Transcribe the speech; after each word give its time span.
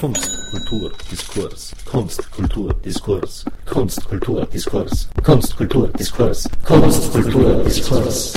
Kunst, 0.00 0.30
Kultur, 0.50 0.92
Diskurs. 1.10 1.72
Kunst, 1.84 2.30
Kultur, 2.32 2.74
Diskurs. 2.84 3.44
Kunst, 3.64 4.04
Kultur, 4.08 4.44
Diskurs. 4.46 5.08
Kunst, 5.22 5.56
Kultur, 5.56 5.88
Diskurs. 5.88 6.48
Kunst, 6.64 7.12
Kultur, 7.12 7.64
Diskurs. 7.64 8.32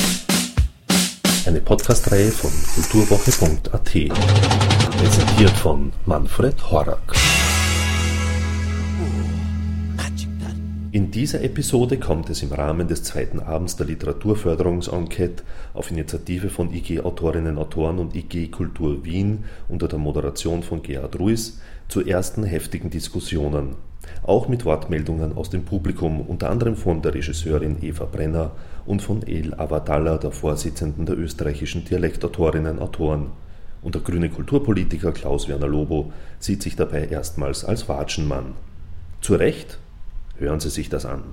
Eine 1.46 1.60
Podcastreihe 1.62 2.32
von 2.32 2.52
kulturwoche.at. 2.76 3.84
Präsentiert 4.98 5.58
von 5.58 5.92
Manfred 6.06 6.56
Horak. 6.72 7.14
In 10.92 11.12
dieser 11.12 11.44
Episode 11.44 11.98
kommt 11.98 12.30
es 12.30 12.42
im 12.44 12.54
Rahmen 12.54 12.88
des 12.88 13.04
zweiten 13.04 13.42
Abends 13.42 13.76
der 13.76 13.88
Literaturförderungsenquete 13.88 15.44
auf 15.74 15.92
Initiative 15.92 16.50
von 16.50 16.74
IG 16.74 17.02
Autorinnen 17.02 17.58
Autoren 17.58 18.00
und 18.00 18.16
IG 18.16 18.48
Kultur 18.48 19.04
Wien 19.04 19.44
unter 19.68 19.90
der 19.90 20.00
Moderation 20.00 20.64
von 20.64 20.82
Gerhard 20.82 21.20
Ruiz 21.20 21.60
zu 21.90 22.06
ersten 22.06 22.44
heftigen 22.44 22.90
Diskussionen, 22.90 23.76
auch 24.24 24.48
mit 24.48 24.64
Wortmeldungen 24.64 25.36
aus 25.36 25.50
dem 25.50 25.66
Publikum, 25.66 26.22
unter 26.22 26.50
anderem 26.50 26.78
von 26.78 27.02
der 27.02 27.14
Regisseurin 27.14 27.78
Eva 27.82 28.06
Brenner 28.06 28.52
und 28.86 29.02
von 29.02 29.24
El 29.24 29.56
Avadallah, 29.56 30.18
der 30.18 30.32
Vorsitzenden 30.32 31.06
der 31.06 31.18
österreichischen 31.18 31.84
Dialektautorinnen 31.84 32.80
Autoren. 32.80 33.32
Und 33.82 33.96
der 33.96 34.02
grüne 34.02 34.30
Kulturpolitiker 34.30 35.12
Klaus 35.12 35.50
Werner 35.50 35.68
Lobo 35.68 36.14
sieht 36.40 36.64
sich 36.64 36.78
dabei 36.78 37.08
erstmals 37.08 37.66
als 37.66 37.90
Watschenmann. 37.90 38.54
Zu 39.22 39.36
Recht 39.36 39.80
Hören 40.40 40.60
Sie 40.60 40.70
sich 40.70 40.90
das 40.90 41.06
an. 41.06 41.24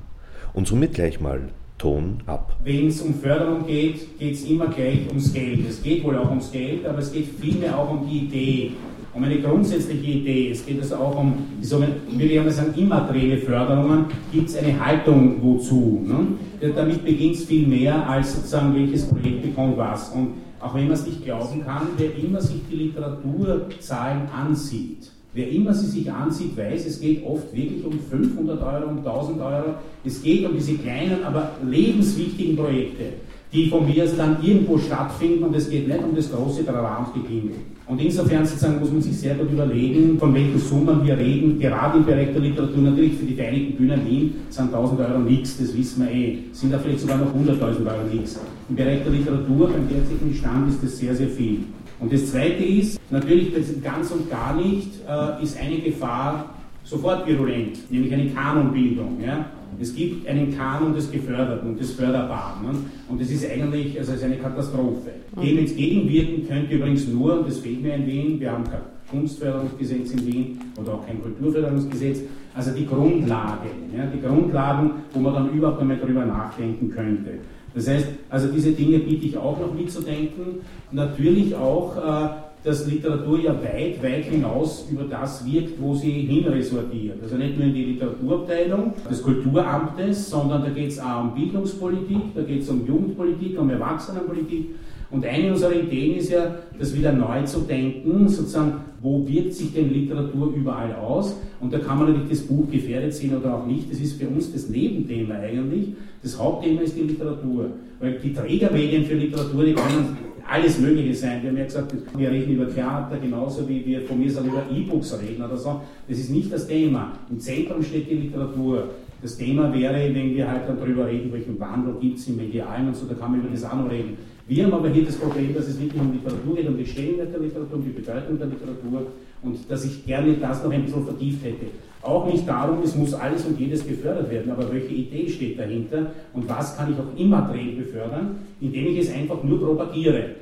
Und 0.53 0.67
somit 0.67 0.95
gleich 0.95 1.21
mal 1.21 1.51
Ton 1.79 2.23
ab. 2.27 2.57
Wenn 2.63 2.87
es 2.87 3.03
um 3.03 3.15
Förderung 3.15 3.67
geht, 3.67 4.19
geht 4.19 4.35
es 4.35 4.45
immer 4.45 4.69
gleich 4.69 5.09
ums 5.09 5.33
Geld. 5.33 5.69
Es 5.69 5.83
geht 5.83 6.05
wohl 6.05 6.17
auch 6.17 6.31
ums 6.31 6.53
Geld, 6.53 6.87
aber 6.87 6.99
es 6.99 7.13
geht 7.13 7.29
vielmehr 7.41 7.77
auch 7.77 7.91
um 7.91 8.09
die 8.09 8.19
Idee, 8.21 8.71
um 9.13 9.25
eine 9.25 9.41
grundsätzliche 9.41 10.13
Idee. 10.13 10.51
Es 10.53 10.65
geht 10.65 10.81
also 10.81 10.97
auch 10.97 11.19
um, 11.19 11.35
die 11.61 11.71
würde 11.71 12.49
ich 12.49 12.55
sagen, 12.55 12.75
immaterielle 12.77 13.39
Förderungen. 13.39 14.07
Gibt 14.33 14.49
es 14.49 14.57
eine 14.57 14.85
Haltung 14.85 15.43
wozu? 15.43 16.07
Ne? 16.07 16.71
Damit 16.75 17.05
beginnt 17.05 17.35
es 17.35 17.45
viel 17.45 17.67
mehr 17.67 18.09
als 18.09 18.37
sozusagen, 18.37 18.75
welches 18.75 19.07
Projekt 19.07 19.43
bekommt 19.43 19.77
was. 19.77 20.11
Und 20.11 20.35
auch 20.61 20.75
wenn 20.75 20.85
man 20.85 20.93
es 20.93 21.05
nicht 21.05 21.25
glauben 21.25 21.65
kann, 21.65 21.89
wer 21.99 22.17
immer 22.17 22.41
sich 22.41 22.63
die 22.71 22.77
Literaturzahlen 22.77 24.29
ansieht, 24.29 25.11
Wer 25.35 25.51
immer 25.51 25.75
sie 25.75 25.87
sich 25.87 26.13
ansieht, 26.13 26.57
weiß, 26.57 26.87
es 26.87 27.01
geht 27.01 27.27
oft 27.27 27.53
wirklich 27.53 27.85
um 27.85 27.99
500 27.99 28.63
Euro, 28.63 28.89
um 28.89 28.99
1000 28.99 29.41
Euro. 29.41 29.75
Es 30.05 30.23
geht 30.23 30.47
um 30.47 30.55
diese 30.55 30.75
kleinen, 30.75 31.25
aber 31.25 31.51
lebenswichtigen 31.69 32.55
Projekte, 32.55 33.05
die 33.53 33.67
von 33.67 33.85
mir 33.85 34.05
aus 34.05 34.17
dann 34.17 34.37
irgendwo 34.41 34.79
stattfinden 34.79 35.43
und 35.43 35.57
es 35.57 35.69
geht 35.69 35.89
nicht 35.89 36.05
um 36.05 36.15
das 36.15 36.31
große 36.31 36.65
Trara 36.65 37.05
und. 37.13 37.51
Und 37.87 38.01
insofern 38.01 38.47
sozusagen 38.47 38.79
muss 38.79 38.93
man 38.93 39.03
sich 39.03 39.19
sehr 39.19 39.35
gut 39.35 39.51
überlegen, 39.51 40.17
von 40.21 40.33
welchen 40.33 40.59
Summen 40.59 41.05
wir 41.05 41.19
reden. 41.19 41.59
Gerade 41.59 41.99
im 41.99 42.07
Bereich 42.07 42.33
der 42.33 42.41
Literatur, 42.41 42.83
natürlich 42.83 43.15
für 43.15 43.27
die 43.27 43.35
Vereinigten 43.35 43.77
Bühnen 43.77 44.07
Wien 44.07 44.35
sind 44.51 44.73
1000 44.73 45.01
Euro 45.01 45.19
nichts, 45.19 45.59
das 45.59 45.77
wissen 45.77 46.05
wir 46.05 46.13
eh. 46.13 46.39
Sind 46.53 46.73
da 46.73 46.79
vielleicht 46.79 47.01
sogar 47.01 47.19
noch 47.19 47.35
100.000 47.35 47.61
Euro 47.61 48.07
nichts. 48.13 48.39
Im 48.69 48.77
Bereich 48.77 49.03
der 49.03 49.13
Literatur, 49.13 49.69
beim 49.69 49.89
derzeitigen 49.89 50.33
Stand, 50.33 50.69
ist 50.69 50.83
das 50.83 50.97
sehr, 50.97 51.15
sehr 51.15 51.29
viel. 51.29 51.59
Und 52.01 52.13
das 52.13 52.31
Zweite 52.31 52.63
ist, 52.65 53.01
natürlich 53.11 53.53
ganz 53.83 54.11
und 54.11 54.31
gar 54.31 54.55
nicht, 54.57 54.91
äh, 55.09 55.43
ist 55.43 55.59
eine 55.59 55.79
Gefahr 55.79 56.55
sofort 56.83 57.27
virulent, 57.27 57.91
nämlich 57.91 58.13
eine 58.13 58.29
Kanonbildung. 58.31 59.19
Ja? 59.25 59.47
Es 59.81 59.95
gibt 59.95 60.27
einen 60.29 60.57
Kanon 60.57 60.95
des 60.95 61.11
Geförderten 61.11 61.71
und 61.71 61.81
des 61.81 61.93
Förderbaren. 61.93 62.63
Ne? 62.63 62.79
Und 63.09 63.21
das 63.21 63.31
ist 63.31 63.49
eigentlich 63.51 63.99
also 63.99 64.13
ist 64.13 64.23
eine 64.23 64.37
Katastrophe. 64.37 65.11
Dem 65.43 65.59
entgegenwirken 65.59 66.47
könnte 66.47 66.75
übrigens 66.75 67.09
nur, 67.09 67.41
und 67.41 67.49
das 67.49 67.59
fehlt 67.59 67.83
mir 67.83 67.95
in 67.95 68.07
Wien, 68.07 68.41
wir 68.41 68.53
haben 68.53 68.65
kein 68.65 68.81
Kunstförderungsgesetz 69.11 70.13
in 70.13 70.27
Wien 70.27 70.61
oder 70.81 70.95
auch 70.95 71.07
kein 71.07 71.21
Kulturförderungsgesetz, 71.21 72.21
also 72.55 72.71
die 72.73 72.87
Grundlagen, 72.87 73.71
ja? 73.97 74.07
die 74.07 74.21
Grundlagen, 74.21 74.91
wo 75.13 75.21
man 75.21 75.35
dann 75.35 75.51
überhaupt 75.51 75.81
einmal 75.81 75.97
darüber 75.97 76.25
nachdenken 76.25 76.91
könnte. 76.91 77.39
Das 77.75 77.89
heißt, 77.89 78.07
also 78.31 78.49
diese 78.49 78.73
Dinge 78.73 78.99
biete 79.01 79.27
ich 79.27 79.37
auch 79.37 79.59
noch 79.59 79.75
mitzudenken. 79.75 80.61
Natürlich 80.93 81.55
auch, 81.55 81.97
äh, 81.97 82.29
dass 82.63 82.87
Literatur 82.87 83.41
ja 83.41 83.53
weit, 83.53 84.03
weit 84.03 84.25
hinaus 84.25 84.87
über 84.91 85.05
das 85.05 85.45
wirkt, 85.45 85.81
wo 85.81 85.95
sie 85.95 86.11
hinresortiert. 86.11 87.23
Also 87.23 87.37
nicht 87.37 87.59
nur 87.59 87.67
in 87.67 87.75
die 87.75 87.85
Literaturabteilung 87.85 88.95
des 89.11 89.23
Kulturamtes, 89.23 90.31
sondern 90.31 90.63
da 90.63 90.71
geht 90.71 90.91
es 90.91 90.99
auch 90.99 91.25
um 91.25 91.35
Bildungspolitik, 91.35 92.35
da 92.35 92.43
geht 92.43 92.63
es 92.63 92.69
um 92.71 92.87
Jugendpolitik, 92.87 93.61
um 93.61 93.69
Erwachsenenpolitik. 93.69 94.77
Und 95.11 95.25
eine 95.25 95.53
unserer 95.53 95.75
Ideen 95.75 96.17
ist 96.17 96.31
ja, 96.31 96.57
das 96.79 96.95
wieder 96.97 97.13
neu 97.13 97.43
zu 97.45 97.61
denken, 97.61 98.29
sozusagen, 98.29 98.75
wo 99.01 99.27
wirkt 99.29 99.55
sich 99.55 99.73
denn 99.73 99.93
Literatur 99.93 100.53
überall 100.57 100.95
aus? 100.95 101.37
Und 101.61 101.73
da 101.73 101.79
kann 101.79 101.99
man 101.99 102.09
natürlich 102.09 102.31
das 102.31 102.41
Buch 102.41 102.71
gefährdet 102.71 103.15
sehen 103.15 103.37
oder 103.37 103.55
auch 103.55 103.67
nicht. 103.67 103.91
Das 103.91 104.01
ist 104.01 104.21
für 104.21 104.29
uns 104.29 104.53
das 104.53 104.69
Nebenthema 104.69 105.35
eigentlich. 105.35 105.91
Das 106.23 106.39
Hauptthema 106.39 106.81
ist 106.81 106.97
die 106.97 107.03
Literatur. 107.03 107.71
Weil 108.01 108.19
die 108.19 108.33
Trägermedien 108.33 109.05
für 109.05 109.15
Literatur, 109.15 109.65
die 109.65 109.75
können 109.75 110.17
alles 110.49 110.79
Mögliche 110.79 111.15
sein. 111.15 111.43
Wir 111.43 111.51
haben 111.51 111.59
ja 111.59 111.65
gesagt, 111.65 111.95
wir 112.17 112.31
reden 112.31 112.53
über 112.53 112.73
Theater 112.73 113.17
genauso 113.19 113.69
wie 113.69 113.85
wir 113.85 114.03
von 114.03 114.19
mir 114.19 114.31
sagen 114.31 114.49
über 114.49 114.63
E-Books 114.71 115.19
reden 115.21 115.43
oder 115.43 115.57
so. 115.57 115.81
Das 116.09 116.19
ist 116.19 116.31
nicht 116.31 116.53
das 116.53 116.67
Thema. 116.67 117.13
Im 117.31 117.39
Zentrum 117.39 117.83
steht 117.83 118.11
die 118.11 118.15
Literatur. 118.15 118.91
Das 119.23 119.37
Thema 119.37 119.73
wäre, 119.73 120.15
wenn 120.15 120.35
wir 120.35 120.51
halt 120.51 120.63
darüber 120.69 121.07
reden, 121.07 121.33
welchen 121.33 121.59
Wandel 121.59 121.95
gibt 122.01 122.19
es 122.19 122.29
im 122.29 122.37
Medialen 122.37 122.89
und 122.89 122.97
so, 122.97 123.07
da 123.07 123.15
kann 123.15 123.31
man 123.31 123.41
über 123.41 123.49
das 123.51 123.65
auch 123.65 123.75
noch 123.75 123.91
reden. 123.91 124.19
Wir 124.47 124.65
haben 124.65 124.75
aber 124.75 124.91
hier 124.91 125.07
das 125.07 125.17
Problem, 125.17 125.55
dass 125.55 125.69
es 125.69 125.81
wirklich 125.81 126.01
um 126.01 126.13
Literatur 126.13 126.55
geht, 126.55 126.69
um 126.69 126.77
die 126.77 126.85
Stellenwert 126.85 127.33
der 127.33 127.41
Literatur, 127.41 127.79
um 127.79 127.85
die 127.85 127.91
Bedeutung 127.91 128.39
der 128.39 128.47
Literatur 128.49 129.07
und 129.43 129.71
dass 129.71 129.85
ich 129.87 130.05
gerne 130.05 130.35
das 130.35 130.63
noch 130.63 130.71
ein 130.71 130.85
bisschen 130.85 131.05
vertieft 131.05 131.43
hätte. 131.45 131.67
Auch 132.03 132.31
nicht 132.31 132.47
darum, 132.47 132.83
es 132.83 132.95
muss 132.95 133.15
alles 133.15 133.47
und 133.47 133.59
jedes 133.59 133.87
gefördert 133.87 134.31
werden, 134.31 134.53
aber 134.53 134.71
welche 134.71 134.93
Idee 134.93 135.31
steht 135.31 135.59
dahinter 135.59 136.13
und 136.35 136.47
was 136.47 136.77
kann 136.77 136.93
ich 136.93 136.99
auch 136.99 137.19
immateriell 137.19 137.77
befördern, 137.77 138.37
indem 138.61 138.89
ich 138.89 138.99
es 138.99 139.15
einfach 139.15 139.43
nur 139.43 139.61
propagiere. 139.61 140.35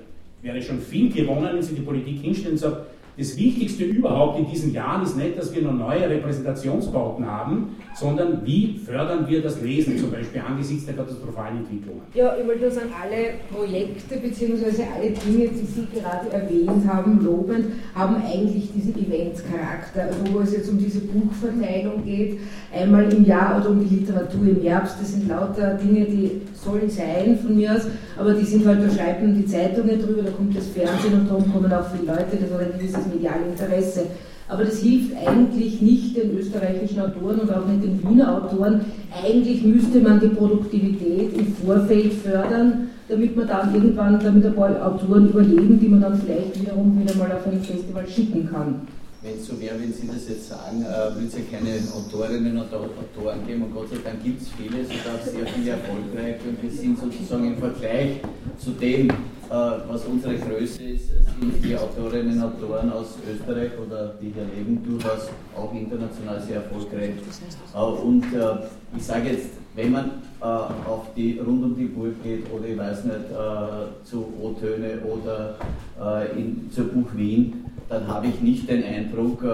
Wäre 0.42 0.60
schon 0.60 0.80
viel 0.80 1.12
gewonnen, 1.12 1.50
wenn 1.52 1.62
Sie 1.62 1.76
die 1.76 1.82
Politik 1.82 2.22
hinstellen 2.22 2.54
und 2.54 2.58
sagen, 2.58 2.76
das 3.16 3.36
Wichtigste 3.36 3.84
überhaupt 3.84 4.38
in 4.38 4.50
diesen 4.50 4.72
Jahren 4.72 5.02
ist 5.02 5.16
nicht, 5.16 5.36
dass 5.38 5.54
wir 5.54 5.62
noch 5.62 5.74
neue 5.74 6.08
Repräsentationsbauten 6.08 7.26
haben, 7.26 7.76
sondern 7.94 8.44
wie 8.44 8.78
fördern 8.78 9.28
wir 9.28 9.42
das 9.42 9.60
Lesen, 9.60 9.98
zum 9.98 10.10
Beispiel 10.10 10.40
angesichts 10.40 10.86
der 10.86 10.94
katastrophalen 10.94 11.58
Entwicklungen. 11.58 12.00
Ja, 12.14 12.34
ich 12.40 12.46
wollte 12.46 12.62
nur 12.62 12.70
sagen, 12.70 12.90
alle 12.98 13.34
Projekte 13.52 14.16
bzw. 14.16 14.84
alle 14.96 15.10
Dinge, 15.10 15.48
die 15.48 15.66
Sie 15.66 15.86
gerade 15.94 16.32
erwähnt 16.32 16.88
haben, 16.88 17.22
lobend, 17.22 17.66
haben 17.94 18.16
eigentlich 18.16 18.70
diesen 18.74 18.94
Eventcharakter, 18.94 20.04
also 20.04 20.32
wo 20.32 20.40
es 20.40 20.52
jetzt 20.52 20.70
um 20.70 20.78
diese 20.78 21.00
Buchverteilung 21.00 22.02
geht, 22.04 22.38
einmal 22.74 23.12
im 23.12 23.26
Jahr 23.26 23.60
oder 23.60 23.70
um 23.70 23.86
die 23.86 23.96
Literatur 23.96 24.40
im 24.40 24.62
Herbst, 24.62 24.96
das 24.98 25.12
sind 25.12 25.28
lauter 25.28 25.74
Dinge, 25.74 26.06
die 26.06 26.40
sollen 26.54 26.88
sein 26.88 27.38
von 27.38 27.56
mir 27.56 27.74
aus, 27.74 27.82
aber 28.18 28.32
die 28.32 28.44
sind 28.44 28.64
halt, 28.66 28.82
da 28.82 28.90
schreiben 28.90 29.34
die 29.34 29.46
Zeitungen 29.46 30.00
drüber, 30.00 30.22
da 30.22 30.30
kommt 30.30 30.56
das 30.56 30.68
Fernsehen 30.68 31.14
und 31.14 31.28
darum 31.28 31.52
kommen 31.52 31.70
auch 31.70 31.86
viele 31.90 32.06
Leute, 32.06 32.38
das 32.40 32.50
hat 32.50 32.60
ein 32.60 32.78
gewisses 32.78 33.01
mediales 33.06 33.60
Interesse. 33.60 34.06
Aber 34.48 34.64
das 34.64 34.80
hilft 34.80 35.16
eigentlich 35.16 35.80
nicht 35.80 36.16
den 36.16 36.36
österreichischen 36.36 37.00
Autoren 37.00 37.40
und 37.40 37.50
auch 37.50 37.66
nicht 37.66 37.84
den 37.84 38.02
Wiener 38.02 38.36
Autoren. 38.36 38.80
Eigentlich 39.24 39.62
müsste 39.64 40.00
man 40.00 40.20
die 40.20 40.28
Produktivität 40.28 41.32
im 41.38 41.54
Vorfeld 41.54 42.12
fördern, 42.12 42.90
damit 43.08 43.36
man 43.36 43.46
dann 43.46 43.74
irgendwann 43.74 44.18
damit 44.20 44.44
ein 44.44 44.54
paar 44.54 44.86
Autoren 44.86 45.28
überleben, 45.30 45.80
die 45.80 45.88
man 45.88 46.02
dann 46.02 46.20
vielleicht 46.20 46.60
wiederum 46.60 47.00
wieder 47.00 47.14
mal 47.16 47.32
auf 47.32 47.46
ein 47.46 47.62
Festival 47.62 48.06
schicken 48.06 48.48
kann 48.50 48.82
wenn 49.22 49.38
es 49.38 49.46
so 49.46 49.60
wäre, 49.60 49.80
wenn 49.80 49.92
Sie 49.92 50.06
das 50.08 50.28
jetzt 50.28 50.48
sagen, 50.48 50.82
äh, 50.82 51.14
würde 51.14 51.26
es 51.28 51.34
ja 51.34 51.40
keine 51.50 51.78
Autorinnen 51.94 52.58
und 52.58 52.74
Autoren 52.74 53.46
geben 53.46 53.62
und 53.62 53.74
Gott 53.74 53.88
sei 53.90 53.98
Dank 54.04 54.22
gibt 54.22 54.42
es 54.42 54.48
viele, 54.48 54.84
sogar 54.84 55.18
sehr 55.24 55.46
viele 55.46 55.70
erfolgreich 55.70 56.36
und 56.46 56.60
wir 56.60 56.70
sind 56.70 56.98
sozusagen 56.98 57.46
im 57.46 57.56
Vergleich 57.56 58.20
zu 58.58 58.70
dem, 58.72 59.10
äh, 59.10 59.14
was 59.50 60.04
unsere 60.06 60.36
Größe 60.36 60.82
ist, 60.82 61.08
sind 61.08 61.64
die 61.64 61.76
Autorinnen 61.76 62.42
und 62.42 62.42
Autoren 62.42 62.90
aus 62.90 63.14
Österreich 63.30 63.70
oder 63.78 64.14
die 64.20 64.32
hier 64.34 64.44
leben 64.56 64.82
durchaus 64.84 65.28
auch 65.56 65.72
international 65.72 66.42
sehr 66.42 66.56
erfolgreich. 66.56 67.12
Äh, 67.74 67.78
und 67.78 68.24
äh, 68.24 68.96
ich 68.96 69.04
sage 69.04 69.30
jetzt, 69.30 69.50
wenn 69.76 69.92
man 69.92 70.10
äh, 70.40 70.44
auf 70.44 71.14
die 71.16 71.38
rund 71.38 71.62
um 71.62 71.76
die 71.76 71.84
Burg 71.84 72.20
geht 72.24 72.52
oder 72.52 72.66
ich 72.66 72.76
weiß 72.76 73.04
nicht, 73.04 73.16
äh, 73.30 74.04
zu 74.04 74.32
O-Töne 74.40 75.00
oder 75.04 75.56
in, 76.36 76.68
zur 76.74 76.86
Buch 76.86 77.06
Wien, 77.14 77.64
dann 77.88 78.06
habe 78.08 78.26
ich 78.26 78.40
nicht 78.40 78.68
den 78.68 78.84
Eindruck, 78.84 79.42
äh, 79.42 79.46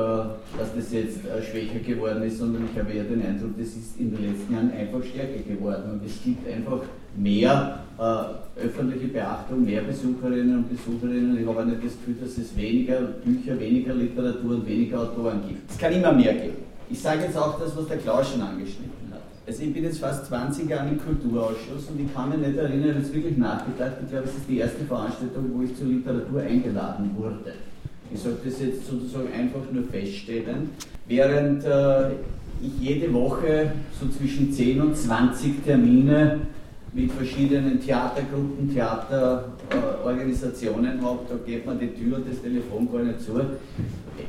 dass 0.59 0.75
das 0.77 0.93
jetzt 0.93 1.19
äh, 1.25 1.43
schwächer 1.43 1.81
geworden 1.81 2.23
ist, 2.23 2.39
sondern 2.39 2.69
ich 2.73 2.79
habe 2.79 2.93
eher 2.93 3.05
den 3.05 3.25
Eindruck, 3.25 3.59
das 3.59 3.69
ist 3.69 3.99
in 3.99 4.15
den 4.15 4.31
letzten 4.31 4.55
Jahren 4.55 4.71
einfach 4.71 5.03
stärker 5.03 5.43
geworden 5.47 5.93
und 5.93 6.07
es 6.07 6.23
gibt 6.23 6.49
einfach 6.49 6.83
mehr 7.17 7.81
äh, 7.99 8.65
öffentliche 8.65 9.09
Beachtung, 9.09 9.65
mehr 9.65 9.83
Besucherinnen 9.83 10.59
und 10.59 10.69
Besucherinnen. 10.69 11.41
Ich 11.41 11.47
habe 11.47 11.61
auch 11.61 11.65
nicht 11.65 11.85
das 11.85 11.93
Gefühl, 11.93 12.17
dass 12.23 12.39
es 12.39 12.57
weniger 12.57 13.01
Bücher, 13.01 13.59
weniger 13.59 13.95
Literatur 13.95 14.57
und 14.57 14.67
weniger 14.67 15.01
Autoren 15.01 15.41
gibt. 15.47 15.71
Es 15.71 15.79
kann 15.79 15.93
immer 15.93 16.13
mehr 16.13 16.35
geben. 16.35 16.57
Ich 16.91 17.01
sage 17.01 17.23
jetzt 17.23 17.37
auch 17.37 17.59
das, 17.59 17.77
was 17.77 17.87
der 17.89 17.99
Klaus 17.99 18.31
schon 18.31 18.41
angeschnitten 18.41 19.13
hat. 19.13 19.23
Also 19.47 19.63
ich 19.63 19.73
bin 19.73 19.85
jetzt 19.85 19.99
fast 19.99 20.27
20 20.27 20.69
Jahre 20.69 20.89
im 20.91 20.99
Kulturausschuss 20.99 21.89
und 21.91 22.01
ich 22.01 22.15
kann 22.15 22.29
mich 22.31 22.39
nicht 22.39 22.57
erinnern, 22.57 22.81
ich 22.83 22.91
habe 22.91 22.99
jetzt 23.01 23.15
wirklich 23.15 23.37
nachgedacht, 23.37 23.93
ich 24.03 24.11
glaube, 24.11 24.27
es 24.27 24.37
ist 24.37 24.49
die 24.49 24.59
erste 24.59 24.85
Veranstaltung, 24.85 25.51
wo 25.55 25.63
ich 25.63 25.75
zur 25.77 25.87
Literatur 25.87 26.43
eingeladen 26.43 27.11
wurde. 27.17 27.55
Ich 28.13 28.21
sage 28.21 28.37
das 28.45 28.61
jetzt 28.61 28.87
sozusagen 28.87 29.33
einfach 29.33 29.63
nur 29.71 29.85
feststellen, 29.85 30.71
während 31.07 31.65
äh, 31.65 32.11
ich 32.63 32.73
jede 32.81 33.13
Woche 33.13 33.73
so 34.01 34.09
zwischen 34.09 34.53
10 34.53 34.81
und 34.81 34.97
20 34.97 35.65
Termine 35.65 36.41
mit 36.93 37.11
verschiedenen 37.13 37.81
Theatergruppen, 37.81 38.73
Theaterorganisationen 38.73 41.01
habe, 41.03 41.19
da 41.29 41.35
geht 41.47 41.67
man 41.67 41.79
die 41.79 41.89
Tür 41.89 42.17
und 42.17 42.27
das 42.29 42.41
Telefon 42.41 42.91
gar 42.91 43.03
nicht 43.03 43.21
zu. 43.21 43.39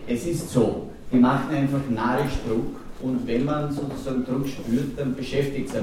Es 0.07 0.27
ist 0.27 0.49
so, 0.49 0.89
die 1.11 1.17
machen 1.17 1.55
einfach 1.55 1.81
narrisch 1.89 2.33
Druck 2.47 2.75
und 3.01 3.25
wenn 3.25 3.45
man 3.45 3.71
sozusagen 3.71 4.23
Druck 4.25 4.47
spürt, 4.47 4.97
dann 4.97 5.15
beschäftigt 5.15 5.73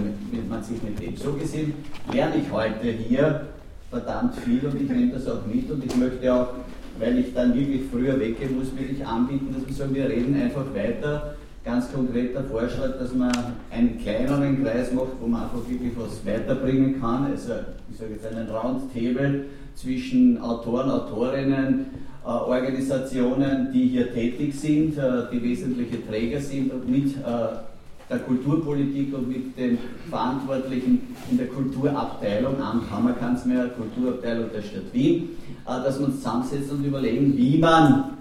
man 0.49 0.63
sich 0.63 0.81
mit 0.83 1.01
dem. 1.01 1.17
So 1.17 1.33
gesehen 1.33 1.73
lerne 2.13 2.37
ich 2.37 2.53
heute 2.53 2.89
hier 2.89 3.47
verdammt 3.91 4.37
viel 4.37 4.61
und 4.67 4.81
ich 4.81 4.89
nehme 4.89 5.13
das 5.13 5.29
auch 5.29 5.45
mit 5.47 5.71
und 5.71 5.85
ich 5.85 5.95
möchte 5.97 6.35
auch, 6.35 6.49
weil 6.99 7.19
ich 7.19 7.35
dann 7.35 7.55
wirklich 7.55 7.83
früher 7.91 8.19
weggehen 8.19 8.59
muss, 8.59 8.77
wirklich 8.77 9.05
anbieten, 9.05 9.55
dass 9.55 9.67
wir 9.67 9.75
sagen, 9.75 9.95
wir 9.95 10.09
reden 10.09 10.41
einfach 10.41 10.65
weiter. 10.75 11.37
Ganz 11.65 11.93
konkreter 11.93 12.45
Vorschlag, 12.45 12.99
dass 12.99 13.13
man 13.13 13.33
einen 13.71 13.99
kleineren 13.99 14.63
Kreis 14.63 14.93
macht, 14.93 15.21
wo 15.21 15.27
man 15.27 15.43
einfach 15.43 15.69
wirklich 15.69 15.93
was 15.97 16.25
weiterbringen 16.25 17.01
kann. 17.01 17.25
Also, 17.25 17.55
ich 17.91 17.99
sage 17.99 18.13
jetzt 18.13 18.27
einen 18.27 18.49
Roundtable 18.49 19.47
zwischen 19.75 20.41
Autoren, 20.41 20.91
Autorinnen, 20.91 21.87
äh, 22.25 22.29
Organisationen, 22.29 23.73
die 23.73 23.89
hier 23.89 24.13
tätig 24.13 24.55
sind, 24.55 24.97
äh, 24.97 25.23
die 25.33 25.43
wesentliche 25.43 26.07
Träger 26.07 26.41
sind 26.41 26.73
und 26.73 26.89
mit 26.89 27.17
äh, 27.17 27.76
der 28.09 28.19
Kulturpolitik 28.21 29.15
und 29.15 29.29
mit 29.29 29.57
den 29.59 29.79
Verantwortlichen 30.09 31.15
in 31.31 31.39
der 31.39 31.49
Kulturabteilung 31.49 32.61
am 32.61 32.89
Kammerkanzler, 32.89 33.69
Kulturabteilung 33.71 34.51
der 34.55 34.63
Stadt 34.63 34.93
Wien, 34.93 35.31
äh, 35.67 35.83
dass 35.83 35.99
wir 35.99 36.07
uns 36.07 36.17
zusammensetzen 36.17 36.79
und 36.79 36.85
überlegen, 36.85 37.37
wie 37.37 37.59
man 37.59 38.17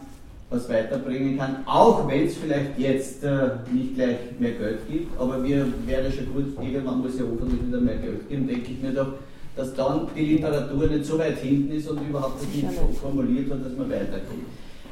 was 0.50 0.70
weiterbringen 0.70 1.38
kann, 1.38 1.58
auch 1.66 2.08
wenn 2.08 2.26
es 2.28 2.38
vielleicht 2.38 2.78
jetzt 2.78 3.24
äh, 3.24 3.50
nicht 3.72 3.96
gleich 3.96 4.18
mehr 4.40 4.52
Geld 4.52 4.80
gibt, 4.90 5.20
aber 5.20 5.44
wir 5.44 5.66
werden 5.86 6.12
schon 6.12 6.34
gut, 6.34 6.64
irgendwann 6.64 7.02
muss 7.02 7.18
ja 7.18 7.26
hoffentlich 7.30 7.68
wieder 7.68 7.82
mehr 7.82 7.98
Geld 7.98 8.30
geben, 8.30 8.48
denke 8.48 8.72
ich 8.72 8.82
mir 8.82 8.92
doch, 8.92 9.08
dass 9.56 9.74
dann 9.74 10.08
die 10.16 10.36
Literatur 10.36 10.88
nicht 10.88 11.06
so 11.06 11.18
weit 11.18 11.38
hinten 11.40 11.72
ist 11.72 11.90
und 11.90 12.00
überhaupt 12.08 12.42
nicht 12.42 12.68
formuliert 13.02 13.52
hat, 13.52 13.66
dass 13.66 13.76
man 13.76 13.90
weiterkommt. 13.90 14.46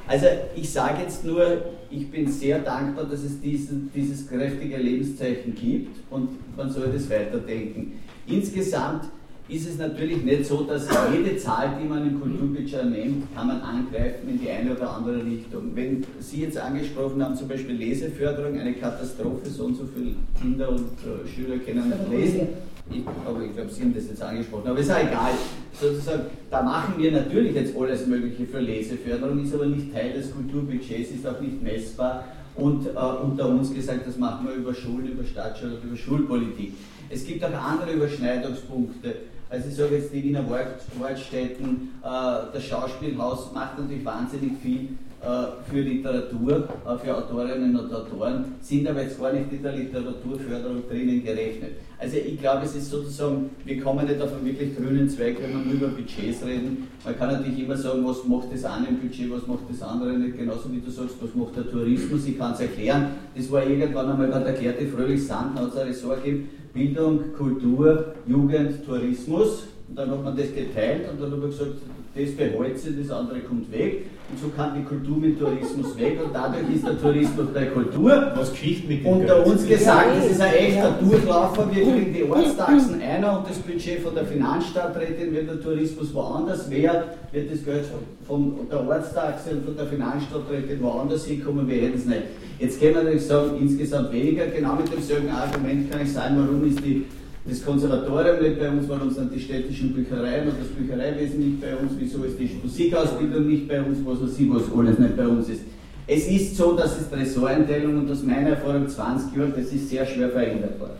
Also 0.07 0.27
ich 0.55 0.69
sage 0.69 1.01
jetzt 1.01 1.23
nur, 1.23 1.63
ich 1.89 2.11
bin 2.11 2.29
sehr 2.29 2.59
dankbar, 2.59 3.05
dass 3.05 3.23
es 3.23 3.39
diesen, 3.39 3.89
dieses 3.93 4.27
kräftige 4.27 4.77
Lebenszeichen 4.77 5.55
gibt 5.55 5.99
und 6.09 6.57
man 6.57 6.69
soll 6.69 6.91
das 6.91 7.09
weiterdenken. 7.09 7.99
Insgesamt 8.27 9.05
ist 9.49 9.67
es 9.67 9.77
natürlich 9.77 10.23
nicht 10.23 10.45
so, 10.45 10.63
dass 10.63 10.87
jede 11.13 11.37
Zahl, 11.37 11.77
die 11.81 11.87
man 11.87 12.07
im 12.07 12.21
Kulturbudget 12.21 12.85
nimmt, 12.89 13.35
kann 13.35 13.47
man 13.47 13.61
angreifen 13.61 14.29
in 14.29 14.39
die 14.39 14.49
eine 14.49 14.73
oder 14.73 14.95
andere 14.95 15.23
Richtung. 15.25 15.71
Wenn 15.75 16.05
Sie 16.19 16.41
jetzt 16.41 16.57
angesprochen 16.57 17.21
haben, 17.23 17.35
zum 17.35 17.49
Beispiel 17.49 17.75
Leseförderung, 17.75 18.57
eine 18.57 18.73
Katastrophe, 18.73 19.49
so 19.49 19.65
und 19.65 19.75
so 19.75 19.83
viele 19.93 20.15
Kinder 20.39 20.69
und 20.69 20.79
äh, 20.79 21.27
Schüler 21.27 21.57
können 21.57 21.89
nicht 21.89 22.09
lesen. 22.09 22.47
Ich, 22.89 23.03
aber 23.25 23.43
ich 23.43 23.53
glaube, 23.53 23.69
Sie 23.69 23.81
haben 23.81 23.93
das 23.93 24.07
jetzt 24.07 24.21
angesprochen. 24.21 24.69
Aber 24.69 24.79
ist 24.79 24.91
auch 24.91 24.99
egal. 24.99 25.31
Sozusagen, 25.79 26.23
da 26.49 26.61
machen 26.61 26.95
wir 26.97 27.11
natürlich 27.11 27.55
jetzt 27.55 27.75
alles 27.77 28.07
Mögliche 28.07 28.45
für 28.45 28.59
Leseförderung, 28.59 29.43
ist 29.43 29.53
aber 29.53 29.65
nicht 29.65 29.93
Teil 29.93 30.13
des 30.13 30.31
Kulturbudgets, 30.31 31.11
ist 31.11 31.27
auch 31.27 31.39
nicht 31.41 31.61
messbar. 31.61 32.25
Und 32.55 32.87
äh, 32.87 32.89
unter 33.23 33.49
uns 33.49 33.73
gesagt, 33.73 34.07
das 34.07 34.17
machen 34.17 34.47
wir 34.47 34.55
über 34.55 34.73
Schulen, 34.73 35.07
über 35.07 35.23
Stadtschule, 35.23 35.79
über 35.83 35.97
Schulpolitik. 35.97 36.73
Es 37.13 37.25
gibt 37.25 37.43
auch 37.45 37.53
andere 37.53 37.91
Überschneidungspunkte. 37.91 39.15
Also 39.49 39.69
ich 39.69 39.75
sage 39.75 39.97
jetzt 39.97 40.11
die 40.11 40.23
Wiener 40.23 40.43
Waldstätten, 40.49 41.91
äh, 42.01 42.07
das 42.51 42.63
Schauspielhaus 42.63 43.51
macht 43.53 43.77
natürlich 43.77 44.03
wahnsinnig 44.03 44.53
viel 44.63 44.87
äh, 45.21 45.71
für 45.71 45.81
Literatur, 45.81 46.67
äh, 46.85 46.97
für 46.97 47.15
Autorinnen 47.15 47.77
und 47.77 47.93
Autoren, 47.93 48.55
sind 48.61 48.87
aber 48.87 49.03
jetzt 49.03 49.19
gar 49.19 49.31
nicht 49.31 49.53
in 49.53 49.61
der 49.61 49.73
Literaturförderung 49.73 50.89
drinnen 50.89 51.23
gerechnet. 51.23 51.73
Also 51.99 52.17
ich 52.17 52.39
glaube, 52.39 52.65
es 52.65 52.75
ist 52.75 52.89
sozusagen, 52.89 53.51
wir 53.63 53.79
kommen 53.79 54.07
nicht 54.07 54.19
auf 54.19 54.33
einen 54.33 54.45
wirklich 54.45 54.75
grünen 54.75 55.07
Zweig, 55.07 55.37
wenn 55.39 55.51
wir 55.51 55.59
nur 55.59 55.73
über 55.75 55.87
Budgets 55.89 56.43
reden. 56.43 56.87
Man 57.05 57.15
kann 57.15 57.31
natürlich 57.31 57.59
immer 57.59 57.77
sagen, 57.77 58.03
was 58.05 58.25
macht 58.25 58.51
das 58.51 58.65
eine 58.65 58.87
im 58.87 58.99
Budget, 58.99 59.31
was 59.31 59.45
macht 59.45 59.69
das 59.69 59.83
andere 59.83 60.13
nicht, 60.13 60.35
genauso 60.35 60.71
wie 60.71 60.81
du 60.81 60.89
sagst, 60.89 61.15
was 61.21 61.35
macht 61.35 61.55
der 61.55 61.69
Tourismus, 61.69 62.25
ich 62.25 62.39
kann 62.39 62.53
es 62.53 62.59
erklären. 62.59 63.11
Das 63.35 63.51
war 63.51 63.65
irgendwann 63.65 64.09
einmal 64.09 64.27
bei 64.27 64.39
der 64.39 64.53
Klärte 64.53 64.87
Fröhlich 64.87 65.25
Sand, 65.25 65.59
hat 65.59 65.69
es 65.69 65.77
eine 65.77 65.91
Ressort 65.91 66.23
gegeben, 66.23 66.49
Bildung, 66.73 67.33
Kultur, 67.37 68.15
Jugend, 68.25 68.85
Tourismus. 68.85 69.67
Und 69.87 69.95
dann 69.97 70.09
hat 70.09 70.23
man 70.23 70.35
das 70.35 70.53
geteilt 70.53 71.09
und 71.11 71.21
dann 71.21 71.31
hat 71.31 71.39
man 71.39 71.49
gesagt, 71.49 71.71
das 72.15 72.31
behält 72.31 72.79
sich, 72.79 72.95
das 72.99 73.11
andere 73.11 73.39
kommt 73.41 73.71
weg. 73.71 74.05
Und 74.29 74.39
so 74.39 74.47
kann 74.55 74.73
die 74.75 74.83
Kultur 74.83 75.17
mit 75.17 75.37
Tourismus 75.37 75.97
weg 75.97 76.19
und 76.23 76.33
dadurch 76.33 76.63
ist 76.73 76.87
der 76.87 76.99
Tourismus 76.99 77.47
bei 77.53 77.65
Kultur. 77.65 78.31
Was 78.35 78.51
Geschichte 78.51 78.87
mit 78.87 79.03
dem 79.03 79.11
Unter 79.11 79.45
uns 79.45 79.67
gesagt, 79.67 80.17
das 80.17 80.31
ist 80.31 80.41
ein 80.41 80.53
echter 80.53 80.91
Durchlaufer. 80.93 81.67
Wir 81.71 81.83
kriegen 81.83 82.13
die 82.13 82.23
Ortstaxen 82.23 83.01
einer 83.01 83.37
und 83.37 83.49
das 83.49 83.57
Budget 83.59 83.99
von 83.99 84.15
der 84.15 84.25
Finanzstadträtin, 84.25 85.35
wenn 85.35 85.45
der 85.45 85.61
Tourismus 85.61 86.13
woanders 86.13 86.69
wäre, 86.71 87.03
wird 87.31 87.51
das 87.51 87.63
Geld 87.63 87.85
von 88.25 88.53
der 88.71 88.87
Ortstaxe 88.87 89.51
und 89.51 89.65
von 89.65 89.75
der 89.75 89.87
Finanzstadträtin 89.87 90.81
woanders 90.81 91.25
hinkommen, 91.25 91.67
wir 91.67 91.81
hätten 91.81 91.97
es 91.97 92.05
nicht. 92.05 92.23
Jetzt 92.59 92.79
können 92.79 92.95
wir 92.95 93.03
natürlich 93.03 93.27
sagen, 93.27 93.57
insgesamt 93.59 94.13
weniger. 94.13 94.47
Genau 94.47 94.75
mit 94.75 94.91
demselben 94.91 95.29
Argument 95.29 95.91
kann 95.91 96.01
ich 96.01 96.13
sagen, 96.13 96.35
warum 96.37 96.65
ist 96.65 96.79
die 96.83 97.05
das 97.45 97.65
Konservatorium 97.65 98.41
nicht 98.41 98.59
bei 98.59 98.69
uns, 98.69 98.87
warum 98.87 99.11
sind 99.11 99.33
die 99.33 99.39
städtischen 99.39 99.93
Büchereien 99.93 100.47
und 100.47 100.59
das 100.59 100.67
Büchereiwesen 100.69 101.39
nicht 101.39 101.61
bei 101.61 101.75
uns, 101.75 101.91
wieso 101.97 102.23
ist 102.23 102.39
die 102.39 102.57
Musikausbildung 102.63 103.47
nicht 103.47 103.67
bei 103.67 103.81
uns, 103.81 103.97
was 104.05 104.21
weiß 104.21 104.39
ich, 104.39 104.49
was 104.49 104.63
alles 104.75 104.97
nicht 104.97 105.17
bei 105.17 105.27
uns 105.27 105.49
ist. 105.49 105.61
Es 106.07 106.27
ist 106.27 106.55
so, 106.55 106.73
dass 106.75 106.99
es 106.99 107.11
Ressorteinteilung 107.11 107.99
und 107.99 108.11
aus 108.11 108.23
meiner 108.23 108.51
Erfahrung 108.51 108.87
20 108.87 109.35
Jahre, 109.35 109.49
das 109.49 109.73
ist 109.73 109.89
sehr 109.89 110.05
schwer 110.05 110.29
veränderbar. 110.29 110.91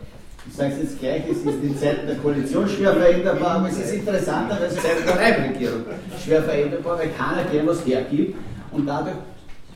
Ich 0.46 0.54
sage 0.54 0.74
es 0.74 0.82
jetzt 0.82 1.00
gleich, 1.00 1.22
es 1.30 1.38
ist 1.38 1.62
in 1.62 1.78
Zeiten 1.78 2.06
der 2.06 2.16
Koalition 2.16 2.68
schwer 2.68 2.92
veränderbar, 2.92 3.52
aber 3.52 3.68
es 3.68 3.78
ist 3.78 3.94
interessanterweise 3.94 4.74
seit 4.74 5.06
der 5.06 5.16
Reichsregierung 5.16 5.80
schwer 6.22 6.42
veränderbar, 6.42 6.98
weil 6.98 7.08
keiner 7.08 7.48
gern 7.50 7.66
was 7.66 7.86
hergibt 7.86 8.36
und 8.72 8.86
dadurch 8.86 9.16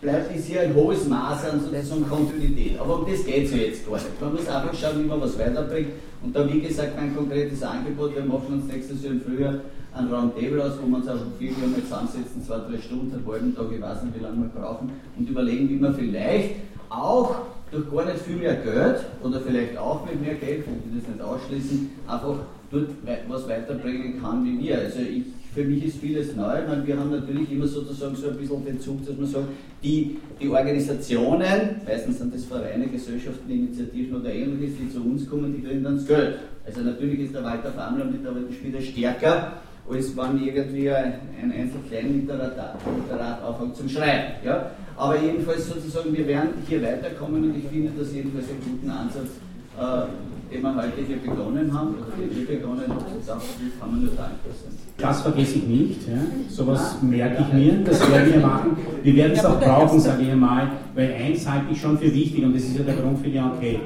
bleibt 0.00 0.34
ist 0.36 0.46
hier 0.46 0.62
ein 0.62 0.74
hohes 0.74 1.08
Maß 1.08 1.50
an 1.50 1.60
sozusagen 1.60 2.08
Kontinuität. 2.08 2.78
Aber 2.78 3.00
um 3.00 3.10
das 3.10 3.24
geht 3.24 3.46
es 3.46 3.50
ja 3.52 3.58
jetzt 3.58 3.86
gar 3.86 3.96
nicht. 3.96 4.20
Man 4.20 4.32
muss 4.32 4.48
einfach 4.48 4.74
schauen, 4.74 5.02
wie 5.02 5.08
man 5.08 5.20
was 5.20 5.38
weiterbringt. 5.38 5.88
Und 6.22 6.34
da, 6.34 6.52
wie 6.52 6.60
gesagt, 6.60 6.96
mein 6.96 7.14
konkretes 7.14 7.62
Angebot, 7.62 8.14
wir 8.14 8.24
machen 8.24 8.54
uns 8.54 8.72
nächstes 8.72 9.02
Jahr 9.02 9.12
im 9.12 9.20
Frühjahr 9.20 9.54
ein 9.94 10.08
Roundtable 10.12 10.64
aus, 10.64 10.72
wo 10.82 10.88
wir 10.88 10.96
uns 10.96 11.08
auch 11.08 11.16
viel 11.38 11.50
mal 11.52 11.82
zusammensetzen, 11.82 12.42
zwei, 12.44 12.58
drei 12.58 12.78
Stunden, 12.78 13.14
einen 13.14 13.26
halben 13.26 13.54
Tag, 13.54 13.66
ich 13.74 13.80
weiß 13.80 14.02
nicht, 14.04 14.18
wie 14.18 14.22
lange 14.22 14.42
wir 14.42 14.60
brauchen, 14.60 14.90
und 15.16 15.28
überlegen, 15.28 15.68
wie 15.68 15.76
man 15.76 15.94
vielleicht 15.94 16.56
auch 16.90 17.36
durch 17.70 17.90
gar 17.90 18.04
nicht 18.04 18.18
viel 18.18 18.36
mehr 18.36 18.54
Geld 18.56 19.04
oder 19.22 19.40
vielleicht 19.40 19.76
auch 19.76 20.04
mit 20.06 20.20
mehr 20.20 20.34
Geld, 20.34 20.60
ich 20.60 20.66
will 20.66 21.00
das 21.00 21.08
nicht 21.08 21.20
ausschließen, 21.20 21.90
einfach 22.06 22.36
dort 22.70 22.90
was 23.28 23.48
weiterbringen 23.48 24.20
kann 24.20 24.44
wie 24.44 24.58
wir. 24.66 24.78
Also 24.78 25.00
ich 25.00 25.24
für 25.54 25.64
mich 25.64 25.84
ist 25.84 25.98
vieles 25.98 26.36
neu. 26.36 26.66
Meine, 26.68 26.86
wir 26.86 26.98
haben 26.98 27.10
natürlich 27.10 27.50
immer 27.50 27.66
sozusagen 27.66 28.14
so 28.16 28.28
ein 28.28 28.36
bisschen 28.36 28.64
den 28.64 28.80
Zug, 28.80 29.04
dass 29.06 29.16
man 29.16 29.26
sagt, 29.26 29.46
die, 29.82 30.16
die 30.40 30.48
Organisationen, 30.48 31.80
meistens 31.86 32.18
sind 32.18 32.34
das 32.34 32.44
Vereine, 32.44 32.86
Gesellschaften, 32.86 33.50
Initiativen 33.50 34.20
oder 34.20 34.32
ähnliches, 34.32 34.76
die 34.78 34.90
zu 34.90 35.02
uns 35.02 35.28
kommen, 35.28 35.54
die 35.54 35.62
kriegen 35.62 35.82
dann 35.82 35.96
das 35.96 36.06
Geld. 36.06 36.36
Also 36.66 36.80
natürlich 36.82 37.20
ist 37.20 37.34
der 37.34 37.44
Walter 37.44 37.72
Famler 37.72 38.04
mit 38.04 38.24
der 38.24 38.34
wieder 38.34 38.80
stärker, 38.80 39.52
als 39.90 40.16
wenn 40.16 40.44
irgendwie 40.44 40.90
ein, 40.90 41.14
ein 41.42 41.52
Einzelkleinliterat 41.52 43.42
anfängt 43.42 43.76
zum 43.76 43.88
Schreiben. 43.88 44.34
Ja? 44.44 44.70
Aber 44.96 45.18
jedenfalls 45.18 45.66
sozusagen, 45.68 46.14
wir 46.14 46.26
werden 46.26 46.50
hier 46.68 46.82
weiterkommen 46.82 47.44
und 47.44 47.56
ich 47.56 47.64
finde 47.68 47.92
das 47.98 48.12
jedenfalls 48.12 48.46
einen 48.50 48.60
guten 48.64 48.90
Ansatz. 48.90 49.28
Äh, 49.78 50.37
den 50.50 50.62
wir 50.62 50.74
heute 50.74 51.02
hier 51.06 51.16
begonnen 51.18 51.72
haben, 51.72 51.94
oder 51.94 52.16
den 52.18 52.36
wir 52.36 52.46
begonnen 52.46 52.88
haben, 52.88 53.04
dafür 53.26 53.70
kann 53.78 53.90
man 53.90 54.00
nur 54.00 54.10
dankbar 54.10 54.52
sein. 54.52 54.72
Das 54.96 55.22
vergesse 55.22 55.58
ich 55.58 55.66
nicht, 55.66 56.08
ja. 56.08 56.18
sowas 56.48 56.96
merke 57.02 57.44
ich 57.46 57.52
mir, 57.52 57.84
das 57.84 58.10
werden 58.10 58.32
wir 58.32 58.40
machen. 58.40 58.76
Wir 59.02 59.14
werden 59.16 59.32
es 59.32 59.44
auch 59.44 59.60
brauchen, 59.60 60.00
sage 60.00 60.22
ich 60.22 60.30
einmal, 60.30 60.70
weil 60.94 61.12
eins 61.12 61.48
halte 61.48 61.72
ich 61.72 61.80
schon 61.80 61.98
für 61.98 62.12
wichtig 62.12 62.44
und 62.44 62.54
das 62.54 62.64
ist 62.64 62.76
ja 62.78 62.84
der 62.84 62.96
Grund 62.96 63.18
für 63.18 63.28
die 63.28 63.36
Enquete. 63.36 63.80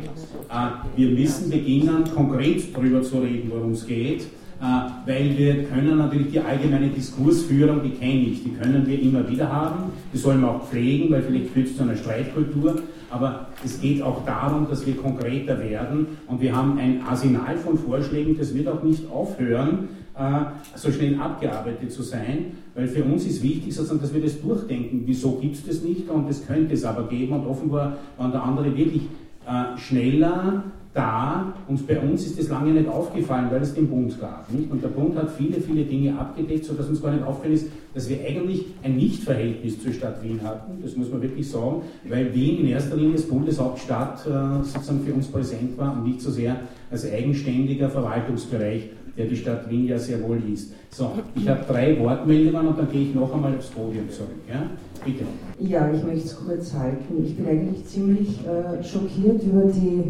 Äh, 0.50 0.96
wir 0.96 1.10
müssen 1.10 1.50
beginnen, 1.50 2.04
konkret 2.14 2.74
darüber 2.74 3.02
zu 3.02 3.18
reden, 3.18 3.50
worum 3.50 3.72
es 3.72 3.86
geht 3.86 4.26
äh, 4.62 4.64
weil 5.06 5.36
wir 5.36 5.64
können 5.64 5.98
natürlich 5.98 6.30
die 6.30 6.38
allgemeine 6.38 6.86
Diskursführung, 6.88 7.82
die 7.82 7.90
kenne 7.90 8.20
ich, 8.20 8.44
die 8.44 8.50
können 8.52 8.86
wir 8.86 9.02
immer 9.02 9.28
wieder 9.28 9.52
haben, 9.52 9.90
die 10.14 10.18
sollen 10.18 10.40
wir 10.40 10.50
auch 10.50 10.68
pflegen, 10.68 11.10
weil 11.10 11.22
vielleicht 11.22 11.50
führt 11.50 11.66
es 11.66 11.76
zu 11.76 11.82
einer 11.82 11.96
Streitkultur, 11.96 12.76
aber 13.12 13.46
es 13.64 13.80
geht 13.80 14.02
auch 14.02 14.24
darum, 14.24 14.68
dass 14.68 14.86
wir 14.86 14.96
konkreter 14.96 15.60
werden. 15.60 16.06
Und 16.26 16.40
wir 16.40 16.56
haben 16.56 16.78
ein 16.78 17.02
Arsenal 17.06 17.56
von 17.56 17.76
Vorschlägen, 17.78 18.36
das 18.38 18.54
wird 18.54 18.68
auch 18.68 18.82
nicht 18.82 19.10
aufhören, 19.10 19.88
äh, 20.16 20.40
so 20.74 20.90
schnell 20.90 21.20
abgearbeitet 21.20 21.92
zu 21.92 22.02
sein, 22.02 22.52
weil 22.74 22.88
für 22.88 23.04
uns 23.04 23.26
ist 23.26 23.42
wichtig, 23.42 23.74
sozusagen, 23.74 24.00
dass 24.00 24.14
wir 24.14 24.22
das 24.22 24.40
durchdenken, 24.40 25.02
wieso 25.04 25.32
gibt 25.32 25.56
es 25.56 25.66
das 25.66 25.82
nicht? 25.82 26.08
Und 26.08 26.28
das 26.28 26.46
könnte 26.46 26.74
es 26.74 26.84
aber 26.84 27.04
geben. 27.04 27.34
Und 27.34 27.46
offenbar 27.46 27.98
waren 28.16 28.32
der 28.32 28.42
andere 28.42 28.76
wirklich 28.76 29.02
äh, 29.46 29.78
schneller 29.78 30.64
da 30.94 31.54
und 31.68 31.86
bei 31.86 31.98
uns 31.98 32.26
ist 32.26 32.38
das 32.38 32.48
lange 32.48 32.72
nicht 32.72 32.88
aufgefallen, 32.88 33.48
weil 33.50 33.62
es 33.62 33.74
den 33.74 33.88
Bund 33.88 34.20
gab. 34.20 34.52
Nicht? 34.52 34.70
Und 34.70 34.82
der 34.82 34.88
Bund 34.88 35.16
hat 35.16 35.30
viele, 35.30 35.60
viele 35.60 35.84
Dinge 35.84 36.18
abgedeckt, 36.18 36.66
sodass 36.66 36.88
uns 36.88 37.00
gar 37.00 37.12
nicht 37.12 37.24
aufgefallen 37.24 37.54
ist, 37.54 37.68
dass 37.94 38.08
wir 38.08 38.18
eigentlich 38.26 38.66
ein 38.82 38.96
Nichtverhältnis 38.96 39.82
zur 39.82 39.92
Stadt 39.92 40.22
Wien 40.22 40.40
hatten. 40.42 40.82
Das 40.82 40.96
muss 40.96 41.10
man 41.10 41.22
wirklich 41.22 41.48
sagen, 41.48 41.82
weil 42.08 42.34
Wien 42.34 42.60
in 42.60 42.66
erster 42.68 42.96
Linie 42.96 43.12
als 43.12 43.22
Bundeshauptstadt 43.22 44.26
äh, 44.26 44.64
sozusagen 44.64 45.00
für 45.04 45.14
uns 45.14 45.28
präsent 45.28 45.78
war 45.78 45.92
und 45.92 46.04
nicht 46.04 46.20
so 46.20 46.30
sehr 46.30 46.56
als 46.90 47.10
eigenständiger 47.10 47.88
Verwaltungsbereich, 47.88 48.90
der 49.16 49.26
die 49.26 49.36
Stadt 49.36 49.70
Wien 49.70 49.86
ja 49.86 49.98
sehr 49.98 50.22
wohl 50.22 50.42
ist. 50.52 50.74
So, 50.90 51.10
ich 51.34 51.48
habe 51.48 51.64
drei 51.66 51.98
Wortmeldungen 51.98 52.66
und 52.66 52.78
dann 52.78 52.90
gehe 52.90 53.08
ich 53.08 53.14
noch 53.14 53.32
einmal 53.32 53.54
aufs 53.56 53.68
Podium 53.68 54.10
zurück. 54.10 54.30
Ja? 54.48 54.68
Bitte. 55.04 55.24
Ja, 55.58 55.90
ich 55.90 56.02
möchte 56.02 56.26
es 56.26 56.36
kurz 56.36 56.74
halten. 56.74 57.24
Ich 57.24 57.36
bin 57.36 57.46
eigentlich 57.46 57.84
ziemlich 57.86 58.40
äh, 58.46 58.82
schockiert 58.84 59.42
über 59.42 59.64
die 59.64 60.04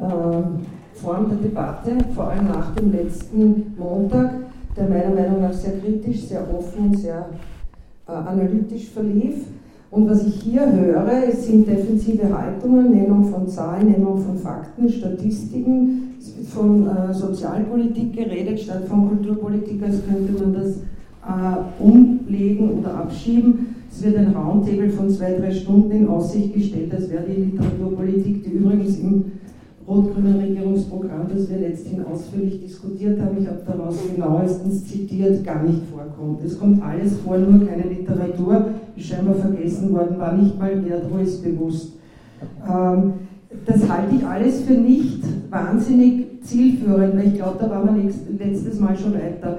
Form 0.00 1.28
der 1.28 1.38
Debatte, 1.38 1.92
vor 2.14 2.30
allem 2.30 2.48
nach 2.48 2.74
dem 2.74 2.92
letzten 2.92 3.74
Montag, 3.78 4.32
der 4.76 4.88
meiner 4.88 5.14
Meinung 5.14 5.42
nach 5.42 5.52
sehr 5.52 5.78
kritisch, 5.78 6.26
sehr 6.26 6.42
offen 6.54 6.90
und 6.90 6.98
sehr 6.98 7.26
äh, 8.06 8.12
analytisch 8.12 8.88
verlief. 8.90 9.46
Und 9.90 10.08
was 10.08 10.24
ich 10.24 10.42
hier 10.42 10.70
höre, 10.70 11.32
sind 11.32 11.66
defensive 11.66 12.26
Haltungen, 12.32 12.92
Nennung 12.92 13.24
von 13.24 13.48
Zahlen, 13.48 13.90
Nennung 13.90 14.18
von 14.18 14.36
Fakten, 14.36 14.88
Statistiken, 14.88 16.14
es 16.18 16.36
wird 16.36 16.46
von 16.46 16.86
äh, 16.86 17.12
Sozialpolitik 17.12 18.14
geredet, 18.14 18.60
statt 18.60 18.84
von 18.86 19.08
Kulturpolitik, 19.08 19.82
als 19.82 19.96
könnte 20.06 20.32
man 20.40 20.54
das 20.54 20.76
äh, 20.76 21.82
umlegen 21.82 22.78
oder 22.78 22.94
abschieben. 22.94 23.74
Es 23.90 24.04
wird 24.04 24.16
ein 24.16 24.34
Roundtable 24.36 24.90
von 24.90 25.10
zwei, 25.10 25.32
drei 25.32 25.50
Stunden 25.50 25.90
in 25.90 26.08
Aussicht 26.08 26.54
gestellt, 26.54 26.94
als 26.94 27.10
wäre 27.10 27.24
die 27.24 27.42
Literaturpolitik, 27.42 28.44
die 28.44 28.50
übrigens 28.50 28.98
im 29.00 29.24
rot-grünen 29.90 30.38
Regierungsprogramm, 30.38 31.26
das 31.34 31.50
wir 31.50 31.58
letzthin 31.58 32.04
ausführlich 32.04 32.60
diskutiert 32.60 33.20
haben, 33.20 33.36
ich 33.40 33.48
habe 33.48 33.60
daraus 33.66 33.96
genauestens 34.08 34.86
zitiert, 34.86 35.44
gar 35.44 35.64
nicht 35.64 35.82
vorkommt. 35.92 36.44
Es 36.44 36.58
kommt 36.58 36.80
alles 36.82 37.16
vor, 37.18 37.38
nur 37.38 37.66
keine 37.66 37.82
Literatur, 37.82 38.66
die 38.96 39.02
scheinbar 39.02 39.34
vergessen 39.34 39.92
worden 39.92 40.18
war, 40.18 40.32
nicht 40.36 40.56
mal 40.58 40.80
Gerdruis 40.80 41.42
bewusst. 41.42 41.94
Ähm, 42.64 43.14
das 43.66 43.88
halte 43.88 44.14
ich 44.14 44.24
alles 44.24 44.62
für 44.62 44.74
nicht 44.74 45.24
wahnsinnig 45.50 46.40
zielführend, 46.42 47.16
weil 47.16 47.26
ich 47.26 47.34
glaube, 47.34 47.56
da 47.58 47.68
waren 47.68 47.96
wir 47.96 48.12
letztes 48.38 48.78
Mal 48.78 48.96
schon 48.96 49.14
weiter. 49.14 49.58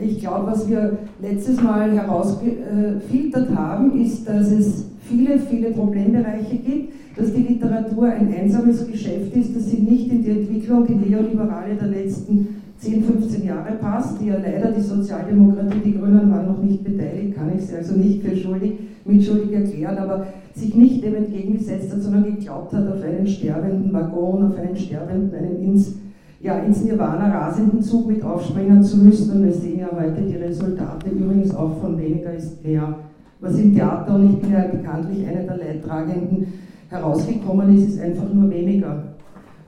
Ich 0.00 0.20
glaube, 0.20 0.52
was 0.52 0.68
wir 0.68 0.98
letztes 1.20 1.60
Mal 1.60 1.90
herausgefiltert 1.90 3.54
haben, 3.54 4.00
ist, 4.00 4.28
dass 4.28 4.50
es 4.52 4.86
viele, 5.00 5.38
viele 5.38 5.72
Problembereiche 5.72 6.56
gibt, 6.56 6.92
dass 7.16 7.32
die 7.32 7.42
Literatur 7.42 8.06
ein 8.06 8.32
einsames 8.32 8.86
Geschäft 8.86 9.36
ist, 9.36 9.54
dass 9.54 9.70
sie 9.70 9.78
nicht 9.78 10.10
in 10.10 10.22
die 10.22 10.30
Entwicklung, 10.30 10.86
die 10.86 10.94
neoliberale 10.94 11.74
der 11.74 11.88
letzten 11.88 12.62
10, 12.78 13.04
15 13.04 13.44
Jahre 13.44 13.74
passt, 13.80 14.20
die 14.20 14.26
ja 14.26 14.36
leider 14.38 14.72
die 14.72 14.80
Sozialdemokratie, 14.80 15.78
die 15.84 15.98
Grünen 15.98 16.30
waren 16.30 16.46
noch 16.46 16.62
nicht 16.62 16.82
beteiligt, 16.82 17.36
kann 17.36 17.52
ich 17.56 17.64
sie 17.64 17.76
also 17.76 17.94
nicht 17.94 18.22
für 18.22 18.36
schuldig, 18.36 18.72
mitschuldig 19.04 19.52
erklären, 19.52 19.98
aber 19.98 20.26
sich 20.54 20.74
nicht 20.74 21.04
dem 21.04 21.14
entgegengesetzt 21.14 21.92
hat, 21.92 22.02
sondern 22.02 22.24
geglaubt 22.24 22.72
hat 22.72 22.88
auf 22.88 23.02
einen 23.02 23.26
sterbenden 23.26 23.92
Waggon, 23.92 24.46
auf 24.46 24.58
einen 24.58 24.76
sterbenden, 24.76 25.32
einen 25.32 25.62
ins, 25.62 25.94
ja, 26.40 26.58
ins 26.58 26.82
Nirvana 26.82 27.30
rasenden 27.30 27.82
Zug 27.82 28.08
mit 28.08 28.22
aufspringen 28.24 28.82
zu 28.82 28.98
müssen. 28.98 29.36
Und 29.36 29.44
wir 29.44 29.52
sehen 29.52 29.78
ja 29.78 29.88
heute 29.92 30.22
die 30.22 30.36
Resultate, 30.36 31.10
übrigens 31.10 31.54
auch 31.54 31.80
von 31.80 31.96
weniger 31.96 32.34
ist 32.34 32.64
mehr. 32.64 32.96
Was 33.40 33.58
im 33.58 33.74
Theater, 33.74 34.14
und 34.14 34.30
ich 34.30 34.40
bin 34.40 34.52
ja 34.52 34.66
bekanntlich 34.66 35.26
eine 35.26 35.44
der 35.44 35.56
Leidtragenden, 35.56 36.46
herausgekommen 36.92 37.76
ist, 37.76 37.94
ist 37.94 38.00
einfach 38.00 38.32
nur 38.32 38.50
weniger. 38.50 39.02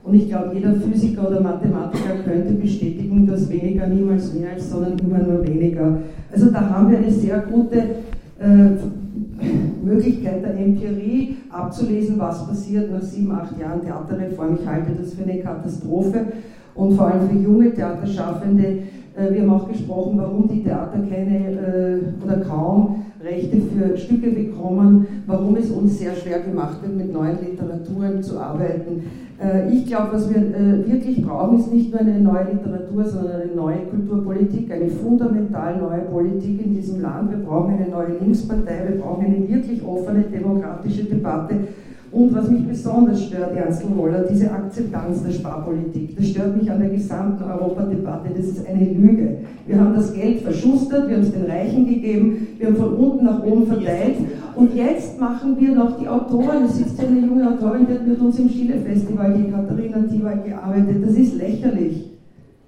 Und 0.03 0.13
ich 0.13 0.29
glaube, 0.29 0.51
jeder 0.53 0.73
Physiker 0.73 1.27
oder 1.27 1.41
Mathematiker 1.41 2.19
könnte 2.23 2.53
bestätigen, 2.53 3.25
dass 3.25 3.49
weniger 3.49 3.87
niemals 3.87 4.31
mehr 4.33 4.55
ist, 4.55 4.69
sondern 4.69 4.99
immer 4.99 5.17
nur 5.17 5.45
weniger. 5.47 5.97
Also 6.31 6.51
da 6.51 6.69
haben 6.69 6.91
wir 6.91 6.99
eine 6.99 7.11
sehr 7.11 7.39
gute 7.39 7.77
äh, 7.77 8.69
Möglichkeit 9.83 10.43
der 10.43 10.59
Empirie 10.59 11.37
abzulesen, 11.49 12.19
was 12.19 12.47
passiert 12.47 12.91
nach 12.91 13.01
sieben, 13.01 13.31
acht 13.31 13.59
Jahren 13.59 13.81
Theaterreform. 13.81 14.59
Ich 14.61 14.67
halte 14.67 14.91
das 14.91 15.15
für 15.15 15.23
eine 15.23 15.39
Katastrophe 15.39 16.25
und 16.75 16.95
vor 16.95 17.07
allem 17.07 17.27
für 17.27 17.37
junge 17.37 17.73
Theaterschaffende. 17.73 18.83
Äh, 19.15 19.33
wir 19.33 19.41
haben 19.41 19.49
auch 19.49 19.67
gesprochen, 19.67 20.19
warum 20.19 20.47
die 20.47 20.63
Theater 20.63 20.99
keine 21.09 21.49
äh, 21.49 22.23
oder 22.23 22.41
kaum 22.41 23.05
Rechte 23.25 23.57
für 23.57 23.97
Stücke 23.97 24.29
bekommen, 24.29 25.07
warum 25.25 25.55
es 25.55 25.71
uns 25.71 25.97
sehr 25.97 26.15
schwer 26.15 26.39
gemacht 26.41 26.77
wird, 26.83 26.95
mit 26.95 27.11
neuen 27.11 27.37
Literaturen 27.43 28.21
zu 28.21 28.39
arbeiten. 28.39 29.03
Äh, 29.41 29.73
ich 29.73 29.87
glaube, 29.87 30.09
was 30.13 30.29
wir 30.29 30.37
äh, 30.37 30.91
wirklich 30.91 31.25
brauchen, 31.25 31.57
ist 31.57 31.73
nicht 31.73 31.91
nur 31.91 32.01
eine 32.01 32.19
neue 32.19 32.53
Literatur, 32.53 33.03
sondern 33.03 33.41
eine 33.41 33.55
neue 33.55 33.79
Kulturpolitik, 33.89 34.71
eine 34.71 34.89
fundamental 34.89 35.79
neue 35.79 36.01
Politik 36.01 36.65
in 36.65 36.75
diesem 36.75 37.01
Land. 37.01 37.31
Wir 37.31 37.39
brauchen 37.39 37.73
eine 37.73 37.89
neue 37.89 38.19
Linkspartei, 38.21 38.89
wir 38.89 39.01
brauchen 39.01 39.25
eine 39.25 39.49
wirklich 39.49 39.83
offene 39.83 40.21
demokratische 40.21 41.05
Debatte 41.05 41.55
und 42.15 42.33
was 42.33 42.49
mich 42.49 42.65
besonders 42.65 43.25
stört, 43.25 43.57
Ernst 43.57 43.83
Woller, 43.93 44.23
diese 44.31 44.49
Akzeptanz 44.49 45.21
der 45.21 45.33
Sparpolitik. 45.33 46.15
Das 46.15 46.29
stört 46.29 46.55
mich 46.55 46.71
an 46.71 46.79
der 46.79 46.89
gesamten 46.89 47.43
Europadebatte. 47.43 48.29
Das 48.33 48.45
ist 48.45 48.65
eine 48.65 48.85
Lüge. 48.85 49.39
Wir 49.67 49.77
haben 49.77 49.93
das 49.93 50.13
Geld 50.13 50.39
verschustert, 50.39 51.09
wir 51.09 51.17
haben 51.17 51.23
es 51.23 51.33
den 51.33 51.45
Reichen 51.45 51.85
gegeben, 51.85 52.47
wir 52.57 52.67
haben 52.67 52.77
von 52.77 52.93
unten 52.93 53.25
nach 53.25 53.43
oben 53.43 53.67
verteilt. 53.67 54.15
Und 54.55 54.73
jetzt 54.73 55.19
machen 55.19 55.59
wir 55.59 55.75
noch 55.75 55.99
die 55.99 56.07
Autoren. 56.07 56.63
Es 56.63 56.77
sitzt 56.77 56.97
eine 57.01 57.19
junge 57.19 57.49
Autorin, 57.49 57.85
die 57.85 57.95
hat 57.95 58.07
mit 58.07 58.19
uns 58.21 58.39
im 58.39 58.49
Chile-Festival, 58.49 59.33
die 59.33 59.51
Katharina 59.51 59.97
Tiwal, 60.07 60.41
gearbeitet. 60.45 61.03
Das 61.05 61.17
ist 61.17 61.35
lächerlich. 61.35 62.11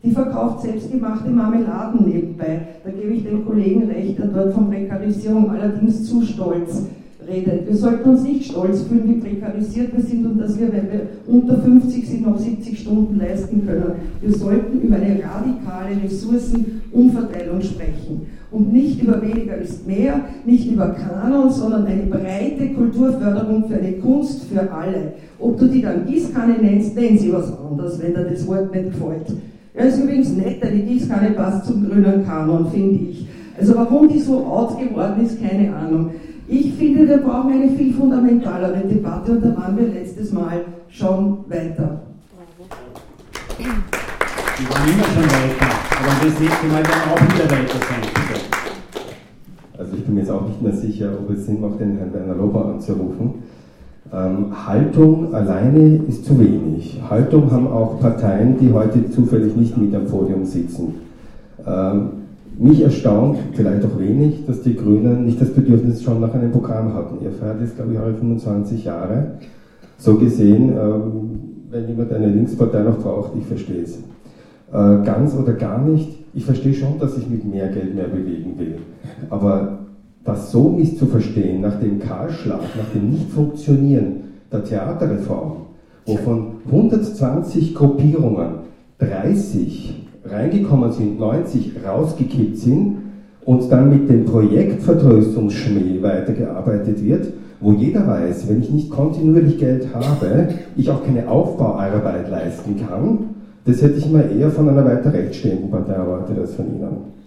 Die 0.04 0.12
verkauft 0.12 0.64
selbstgemachte 0.64 1.30
Marmeladen 1.30 2.06
nebenbei. 2.06 2.60
Da 2.84 2.92
gebe 2.92 3.14
ich 3.14 3.24
dem 3.24 3.46
Kollegen 3.46 3.84
recht, 3.90 4.20
der 4.20 4.28
dort 4.28 4.54
von 4.54 4.70
Prekarisierung 4.70 5.50
allerdings 5.50 6.04
zu 6.04 6.22
stolz 6.22 6.84
redet. 7.28 7.68
Wir 7.68 7.76
sollten 7.76 8.10
uns 8.10 8.24
nicht 8.24 8.52
stolz 8.52 8.84
fühlen, 8.84 9.08
wie 9.08 9.30
prekarisiert 9.30 9.96
wir 9.96 10.04
sind 10.04 10.26
und 10.26 10.40
dass 10.40 10.60
wir, 10.60 10.72
wenn 10.72 10.92
wir 10.92 11.02
unter 11.28 11.58
50 11.58 12.08
sind, 12.08 12.26
noch 12.26 12.38
70 12.38 12.80
Stunden 12.80 13.18
leisten 13.20 13.66
können. 13.66 13.92
Wir 14.22 14.34
sollten 14.34 14.82
über 14.82 14.96
eine 14.96 15.20
radikale 15.22 16.02
Ressourcenumverteilung 16.04 17.62
sprechen 17.62 18.28
und 18.52 18.72
nicht 18.72 19.02
über 19.02 19.22
weniger 19.22 19.58
ist 19.58 19.86
mehr, 19.86 20.22
nicht 20.46 20.72
über 20.72 20.90
Kanon, 20.90 21.50
sondern 21.52 21.86
eine 21.86 22.04
breite 22.04 22.70
Kulturförderung 22.74 23.68
für 23.68 23.76
eine 23.76 23.94
Kunst 23.94 24.46
für 24.46 24.72
alle. 24.72 25.14
Ob 25.40 25.60
du 25.60 25.68
die 25.68 25.82
dann 25.82 26.06
Gießkanne 26.06 26.56
nennst, 26.62 26.96
nenn 26.96 27.18
sie 27.18 27.32
was 27.34 27.52
anderes, 27.60 28.02
wenn 28.02 28.14
dir 28.14 28.30
das 28.30 28.48
Wort 28.48 28.74
nicht 28.74 28.92
gefällt. 28.92 29.38
Ja, 29.76 29.84
ist 29.84 30.02
übrigens 30.02 30.36
nett, 30.36 30.58
die 30.64 30.82
Gießkanne 30.82 31.32
passt 31.32 31.68
zum 31.68 31.88
grünen 31.88 32.26
Kanon, 32.26 32.72
finde 32.72 33.00
ich. 33.12 33.28
Also 33.60 33.76
warum 33.76 34.08
die 34.08 34.20
so 34.20 34.46
out 34.46 34.80
geworden 34.80 35.24
ist, 35.24 35.42
keine 35.42 35.76
Ahnung. 35.76 36.12
Ich 36.50 36.74
finde, 36.76 37.06
wir 37.10 37.18
brauchen 37.18 37.52
eine 37.52 37.70
viel 37.72 37.94
fundamentalere 37.94 38.80
Debatte 38.88 39.34
und 39.34 39.44
da 39.44 39.58
waren 39.58 39.78
wir 39.78 39.88
letztes 39.88 40.32
Mal 40.32 40.62
schon 40.88 41.40
weiter. 41.50 42.00
Wir 43.58 44.70
waren 44.70 44.88
immer 44.88 45.04
schon 45.04 45.24
weiter, 45.24 45.68
aber 46.00 46.26
das 46.26 46.40
nächste 46.40 46.68
Mal 46.68 46.84
werden 46.84 47.02
wir 47.06 47.14
auch 47.14 47.22
wieder 47.22 47.52
weiter 47.52 47.80
sein. 47.80 48.18
Also 49.78 49.92
ich 49.98 50.06
bin 50.06 50.16
mir 50.16 50.22
jetzt 50.22 50.32
auch 50.32 50.48
nicht 50.48 50.62
mehr 50.62 50.72
sicher, 50.72 51.10
ob 51.20 51.30
es 51.32 51.46
Sinn 51.46 51.60
macht, 51.60 51.82
den 51.82 51.98
Herrn 51.98 52.14
Werner 52.14 52.36
Lober 52.36 52.66
anzurufen. 52.66 53.44
Ähm, 54.14 54.66
Haltung 54.66 55.34
alleine 55.34 55.98
ist 56.08 56.24
zu 56.26 56.40
wenig. 56.40 57.02
Haltung 57.10 57.52
haben 57.52 57.68
auch 57.68 58.00
Parteien, 58.00 58.58
die 58.58 58.72
heute 58.72 59.10
zufällig 59.12 59.54
nicht 59.58 59.78
mit 59.78 59.94
am 59.94 60.06
Podium 60.06 60.46
sitzen. 60.46 60.96
Ähm, 61.68 62.10
mich 62.60 62.82
erstaunt, 62.82 63.38
vielleicht 63.54 63.86
auch 63.86 64.00
wenig, 64.00 64.46
dass 64.46 64.62
die 64.62 64.76
Grünen 64.76 65.26
nicht 65.26 65.40
das 65.40 65.52
Bedürfnis 65.52 66.02
schon 66.04 66.20
nach 66.20 66.34
einem 66.34 66.52
Programm 66.52 66.94
hatten. 66.94 67.24
Ihr 67.24 67.32
feiert 67.32 67.62
jetzt, 67.62 67.76
glaube 67.76 67.94
ich, 67.94 68.00
eure 68.00 68.14
25 68.16 68.86
Jahre. 68.86 69.34
So 69.98 70.16
gesehen, 70.16 70.70
ähm, 70.70 71.40
wenn 71.70 71.88
jemand 71.88 72.12
eine 72.12 72.28
Linkspartei 72.28 72.82
noch 72.82 73.00
braucht, 73.00 73.32
ich 73.38 73.46
verstehe 73.46 73.84
es. 73.84 73.98
Äh, 74.72 75.06
ganz 75.06 75.36
oder 75.36 75.54
gar 75.54 75.82
nicht, 75.84 76.10
ich 76.34 76.46
verstehe 76.46 76.74
schon, 76.74 77.00
dass 77.00 77.18
ich 77.18 77.30
mit 77.30 77.46
mehr 77.46 77.68
Geld 77.70 77.96
mehr 77.96 78.08
bewegen 78.08 78.58
will. 78.58 78.76
Aber 79.30 79.80
das 80.24 80.52
so 80.52 80.70
misszuverstehen, 80.70 81.62
nach 81.62 81.80
dem 81.80 82.00
Kahlschlag, 82.00 82.62
nach 82.78 82.90
dem 82.94 83.12
Nichtfunktionieren 83.12 84.24
der 84.52 84.64
Theaterreform, 84.64 85.54
wo 86.06 86.18
von 86.18 86.48
120 86.68 87.74
Gruppierungen 87.74 88.68
30 89.00 90.07
reingekommen 90.30 90.92
sind, 90.92 91.20
90 91.20 91.74
rausgekippt 91.86 92.58
sind 92.58 92.98
und 93.46 93.72
dann 93.72 93.90
mit 93.90 94.10
dem 94.10 94.26
Projekt 94.26 94.84
Vertröstungsschmäh 94.84 96.02
weitergearbeitet 96.02 97.04
wird, 97.04 97.28
wo 97.60 97.72
jeder 97.72 98.06
weiß, 98.06 98.50
wenn 98.50 98.62
ich 98.62 98.70
nicht 98.70 98.90
kontinuierlich 98.90 99.58
Geld 99.58 99.88
habe, 99.94 100.50
ich 100.76 100.90
auch 100.90 101.04
keine 101.04 101.28
Aufbauarbeit 101.28 102.30
leisten 102.30 102.76
kann, 102.78 103.20
das 103.66 103.82
hätte 103.82 103.98
ich 103.98 104.10
immer 104.10 104.24
eher 104.30 104.50
von 104.50 104.70
einer 104.70 104.86
weiter 104.86 105.12
rechts 105.12 105.38
stehenden 105.38 105.70
Partei 105.70 105.94
erwartet 105.94 106.38
als 106.40 106.56
von 106.56 106.66
Ihnen. 106.68 107.18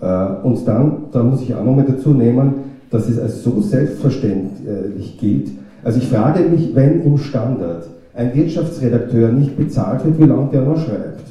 Äh, 0.00 0.46
und 0.46 0.66
dann, 0.66 0.96
da 1.12 1.22
muss 1.22 1.42
ich 1.42 1.54
auch 1.54 1.64
nochmal 1.64 1.84
dazu 1.86 2.10
nehmen, 2.10 2.54
dass 2.90 3.08
es 3.08 3.18
als 3.18 3.42
so 3.42 3.60
selbstverständlich 3.60 5.18
gilt. 5.18 5.50
Also 5.82 5.98
ich 5.98 6.08
frage 6.08 6.48
mich, 6.48 6.74
wenn 6.74 7.02
im 7.02 7.18
Standard 7.18 7.88
ein 8.14 8.34
Wirtschaftsredakteur 8.34 9.32
nicht 9.32 9.56
bezahlt 9.56 10.04
wird, 10.04 10.18
wie 10.18 10.24
lange 10.24 10.48
der 10.52 10.62
noch 10.62 10.78
schreibt. 10.78 11.23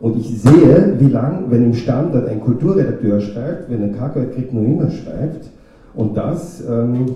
Und 0.00 0.16
ich 0.18 0.40
sehe, 0.40 0.94
wie 0.98 1.08
lange, 1.08 1.50
wenn 1.50 1.64
im 1.64 1.74
Standard 1.74 2.28
ein 2.28 2.40
Kulturredakteur 2.40 3.20
schreibt, 3.20 3.70
wenn 3.70 3.82
Geld 3.82 4.26
kriegt, 4.34 4.52
nur 4.52 4.64
immer 4.64 4.90
schreibt. 4.90 5.50
Und 5.94 6.16
das 6.16 6.62
ähm, 6.68 7.06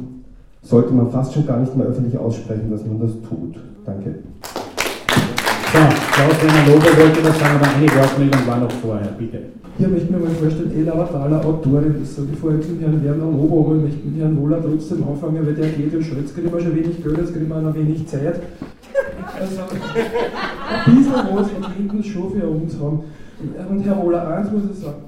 sollte 0.63 0.93
man 0.93 1.11
fast 1.11 1.33
schon 1.33 1.47
gar 1.47 1.61
nicht 1.61 1.77
mehr 1.77 1.87
öffentlich 1.87 2.19
aussprechen, 2.19 2.71
dass 2.71 2.85
man 2.85 2.99
das 2.99 3.13
tut. 3.29 3.55
Danke. 3.85 4.15
So, 5.73 5.79
Klaus-Werner 5.79 6.67
Lobe 6.67 6.87
wollte 6.99 7.23
das 7.23 7.39
sagen, 7.39 7.57
aber 7.57 7.69
eine 7.75 7.87
Wortmeldung 7.87 8.47
war 8.47 8.61
noch 8.61 8.73
vorher, 8.73 9.09
bitte. 9.17 9.39
Hier 9.79 9.89
möchte 9.89 10.05
ich 10.05 10.11
mir 10.11 10.19
mal 10.19 10.31
vorstellen, 10.31 10.73
Ella 10.77 11.05
Thaler 11.05 11.45
Autorin 11.47 11.95
so 12.05 12.25
bevor 12.27 12.51
ich 12.53 12.69
mit 12.69 12.83
Herrn 12.83 13.03
Werner 13.03 13.25
Lobo, 13.25 13.65
aber 13.65 13.77
ich 13.77 13.83
möchte 13.83 14.07
mit 14.07 14.21
Herrn 14.21 14.39
Wohler 14.39 14.61
trotzdem 14.61 15.03
anfangen, 15.09 15.47
weil 15.47 15.55
der 15.55 15.69
geht 15.69 15.95
und 15.95 16.05
Scholz 16.05 16.35
kriegen 16.35 16.53
wir 16.53 16.61
schon 16.61 16.77
wenig 16.77 17.03
Geld, 17.03 17.17
jetzt 17.17 17.33
kriegen 17.33 17.49
wir 17.49 17.63
noch 17.63 17.75
wenig 17.75 18.07
Zeit. 18.07 18.41
Also, 19.41 19.63
ein 19.63 20.97
bisschen 20.97 21.13
was 21.13 21.51
von 21.51 21.73
hinten 21.73 22.03
schon 22.03 22.31
für 22.33 22.47
uns 22.47 22.79
haben. 22.79 23.01
Und 23.69 23.83
Herr 23.85 24.03
Wohler, 24.03 24.29
eins 24.29 24.51
muss 24.51 24.63
ich 24.73 24.79
sagen, 24.79 25.03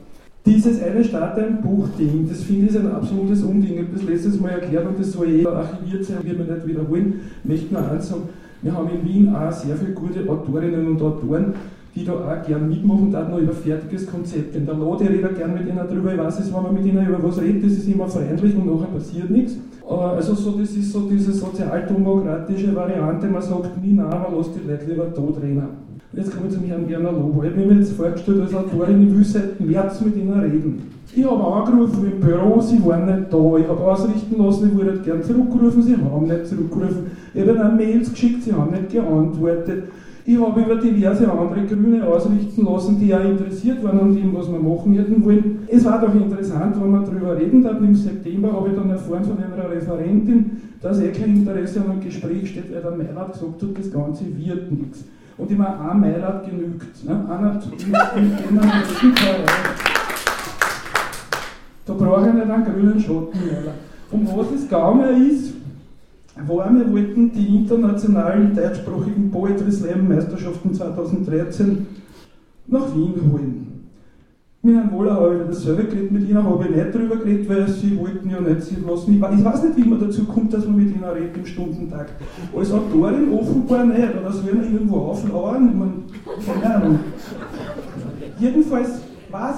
dieses 0.47 0.83
eine 0.83 1.03
Stadt 1.03 1.39
ein 1.39 1.63
Buch-Ding, 1.63 2.29
das 2.29 2.43
finde 2.43 2.71
ich 2.71 2.79
ein 2.79 2.93
absolutes 2.93 3.43
Unding. 3.43 3.75
Ich 3.75 3.79
habe 3.79 3.89
das 3.95 4.03
letztes 4.03 4.41
Mal 4.41 4.51
erklärt 4.51 4.87
und 4.87 4.99
das 4.99 5.13
soll 5.13 5.29
eh 5.29 5.47
archiviert 5.47 6.05
sein, 6.05 6.19
wir 6.23 6.35
nicht 6.35 6.67
wiederholen. 6.67 7.21
Ich 7.43 7.49
möchte 7.49 7.75
nur 7.75 7.91
eins 7.91 8.09
sagen, 8.09 8.29
wir 8.63 8.75
haben 8.75 8.89
in 8.91 9.09
Wien 9.09 9.35
auch 9.35 9.53
sehr 9.53 9.77
viele 9.77 9.93
gute 9.93 10.29
Autorinnen 10.29 10.89
und 10.89 11.03
Autoren, 11.03 11.55
die 11.95 12.05
da 12.05 12.13
auch 12.13 12.47
gern 12.47 12.69
mitmachen, 12.69 13.13
da 13.13 13.29
noch 13.29 13.39
über 13.39 13.53
fertiges 13.53 14.07
Konzept. 14.07 14.55
Denn 14.55 14.67
der 14.67 14.75
Lade 14.75 15.09
redet 15.09 15.37
gern 15.37 15.55
mit 15.55 15.69
ihnen 15.69 15.87
drüber, 15.87 16.13
ich 16.13 16.19
weiß 16.19 16.41
es, 16.41 16.53
wenn 16.53 16.63
man 16.63 16.75
mit 16.75 16.85
ihnen 16.85 17.07
über 17.07 17.23
was 17.23 17.41
redet, 17.41 17.65
das 17.65 17.73
ist 17.73 17.89
immer 17.89 18.09
freundlich 18.09 18.57
und 18.57 18.67
nachher 18.67 18.93
passiert 18.93 19.31
nichts. 19.31 19.57
Also 19.89 20.35
so, 20.35 20.53
das 20.53 20.71
ist 20.71 20.93
so 20.93 21.09
diese 21.09 21.33
sozialdemokratische 21.33 22.75
Variante, 22.75 23.29
man 23.29 23.43
sagt 23.43 23.83
nie 23.83 23.93
nein, 23.93 24.09
man 24.09 24.37
lässt 24.37 24.51
die 24.55 24.69
Leute 24.69 24.87
lieber 24.87 25.13
tot 25.15 25.41
rennen. 25.41 25.69
Jetzt 26.17 26.35
kommen 26.35 26.51
Sie 26.51 26.59
mich 26.59 26.73
an 26.73 26.89
Werner 26.89 27.13
Lobo. 27.13 27.43
Ich 27.43 27.51
habe 27.51 27.67
mir 27.67 27.75
jetzt 27.75 27.93
vorgestellt 27.93 28.43
als 28.43 28.55
Autorin, 28.55 29.07
ich 29.07 29.15
will 29.15 29.25
seit 29.25 29.61
März 29.61 30.01
mit 30.01 30.17
Ihnen 30.17 30.39
reden. 30.39 30.91
Ich 31.15 31.25
habe 31.25 31.45
angerufen 31.45 32.11
im 32.13 32.21
Büro, 32.21 32.61
Sie 32.61 32.85
waren 32.85 33.07
nicht 33.07 33.33
da. 33.33 33.57
Ich 33.59 33.69
habe 33.69 33.81
ausrichten 33.81 34.43
lassen, 34.43 34.71
ich 34.71 34.77
würde 34.77 34.99
gern 35.01 35.23
zurückrufen, 35.23 35.83
Sie 35.83 35.97
haben 35.97 36.27
nicht 36.27 36.47
zurückgerufen. 36.47 37.07
Ich 37.35 37.41
habe 37.41 37.53
Ihnen 37.53 37.77
Mails 37.77 38.11
geschickt, 38.11 38.43
Sie 38.45 38.53
haben 38.53 38.71
nicht 38.71 38.91
geantwortet. 38.91 39.85
Ich 40.27 40.41
habe 40.41 40.63
über 40.63 40.77
diverse 40.77 41.31
andere 41.31 41.67
Grüne 41.67 42.03
ausrichten 42.07 42.65
lassen, 42.65 42.99
die 42.99 43.09
ja 43.09 43.19
interessiert 43.19 43.85
waren 43.85 44.01
an 44.01 44.15
dem, 44.15 44.35
was 44.35 44.51
wir 44.51 44.59
machen 44.59 44.95
hätten 44.95 45.23
wollen. 45.23 45.69
Es 45.69 45.85
war 45.85 46.01
doch 46.01 46.15
interessant, 46.15 46.77
wenn 46.81 46.93
wir 46.93 47.01
darüber 47.01 47.37
reden 47.37 47.63
hatten. 47.67 47.85
Im 47.85 47.95
September 47.95 48.51
habe 48.55 48.71
ich 48.71 48.75
dann 48.75 48.89
erfahren 48.89 49.23
von 49.23 49.37
einer 49.37 49.71
Referentin, 49.71 50.63
dass 50.81 50.99
eh 51.01 51.11
kein 51.11 51.37
Interesse 51.37 51.83
an 51.83 51.91
einem 51.91 52.01
Gespräch 52.01 52.49
steht, 52.49 52.73
weil 52.73 52.81
der 52.81 52.93
Meirat 52.93 53.35
gesagt 53.35 53.63
hat, 53.63 53.79
das 53.79 53.93
Ganze 53.93 54.25
wird 54.25 54.73
nichts. 54.73 55.05
Und 55.37 55.51
immer 55.51 55.91
ein 55.91 56.01
Meirat 56.01 56.49
genügt. 56.49 57.05
Ne? 57.05 57.13
Einer 57.29 57.61
Da 61.85 61.93
brauche 61.93 62.29
ich 62.29 62.35
nicht 62.35 62.51
einen 62.51 62.65
grünen 62.65 62.99
Schatten 62.99 63.39
mehr. 63.45 63.75
Um 64.11 64.27
was 64.27 64.53
es 64.55 64.63
gegangen 64.63 65.31
ist, 65.31 65.53
war, 66.37 66.75
wir 66.75 66.93
wollten 66.93 67.33
die 67.33 67.57
internationalen 67.57 68.55
deutschsprachigen 68.55 69.31
Poetry 69.31 69.71
Slam 69.71 70.09
Meisterschaften 70.09 70.75
2013 70.75 71.87
nach 72.67 72.95
Wien 72.95 73.15
holen. 73.33 73.65
Mit 74.63 74.77
Herrn 74.77 74.93
Wohler 74.93 75.13
habe 75.13 75.37
ich 75.43 75.49
dasselbe 75.49 75.85
geredet, 75.85 76.11
mit 76.11 76.27
Ihnen 76.27 76.43
habe 76.43 76.65
ich 76.65 76.75
nicht 76.75 76.95
darüber 76.95 77.17
geredet, 77.17 77.47
weil 77.51 77.69
Sie 77.69 77.99
wollten 77.99 78.31
ja 78.31 78.41
nicht 78.41 78.63
sie 78.63 78.77
lassen. 78.77 79.15
Ich 79.15 79.45
weiß 79.45 79.63
nicht, 79.63 79.77
wie 79.77 79.89
man 79.89 80.01
dazu 80.01 80.25
kommt, 80.25 80.55
dass 80.55 80.65
man 80.65 80.77
mit 80.77 80.89
Ihnen 80.89 81.05
redet 81.05 81.37
im 81.37 81.45
Stundentakt. 81.45 82.15
Als 82.57 82.73
Autorin 82.73 83.31
offenbar 83.31 83.85
nicht, 83.85 84.17
oder 84.19 84.33
soll 84.33 84.55
man 84.55 84.73
irgendwo 84.73 84.97
auflauern? 84.97 85.69
Ich 85.69 85.75
meine, 85.77 86.61
keine 86.61 86.77
Ahnung. 86.77 86.99
Jedenfalls 88.41 89.03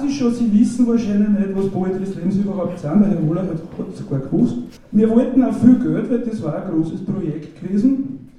ich 0.06 0.18
schon, 0.18 0.32
Sie 0.32 0.52
wissen 0.52 0.86
wahrscheinlich 0.86 1.28
nicht, 1.28 1.56
was 1.56 1.68
Poetry 1.68 2.06
Slams 2.06 2.36
überhaupt 2.36 2.78
sind, 2.78 3.00
der 3.00 3.10
Herr 3.10 3.28
Wohler 3.28 3.42
hat 3.42 3.88
es 3.92 3.98
sogar 3.98 4.20
gewusst. 4.20 4.56
Wir 4.92 5.10
wollten 5.10 5.42
auch 5.42 5.54
viel 5.54 5.78
Geld, 5.78 6.10
weil 6.10 6.20
das 6.20 6.42
war 6.42 6.62
ein 6.62 6.70
großes 6.70 7.04
Projekt 7.04 7.60
gewesen. 7.60 8.30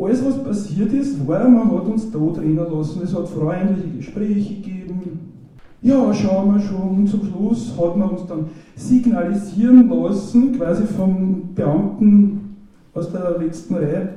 Alles, 0.00 0.24
was 0.24 0.42
passiert 0.42 0.92
ist, 0.92 1.26
war, 1.26 1.48
man 1.48 1.70
hat 1.70 1.86
uns 1.86 2.10
da 2.10 2.18
drinnen 2.18 2.56
lassen. 2.56 3.00
Es 3.02 3.14
hat 3.14 3.28
freundliche 3.28 3.88
Gespräche 3.96 4.54
gegeben, 4.54 4.84
ja, 5.84 6.14
schauen 6.14 6.54
wir 6.54 6.60
schon. 6.62 6.98
Und 6.98 7.08
zum 7.08 7.20
Schluss 7.26 7.74
hat 7.78 7.96
man 7.96 8.08
uns 8.08 8.26
dann 8.26 8.46
signalisieren 8.74 9.88
lassen, 9.88 10.56
quasi 10.56 10.84
vom 10.84 11.54
Beamten 11.54 12.56
aus 12.94 13.12
der 13.12 13.38
letzten 13.38 13.74
Reihe, 13.74 14.08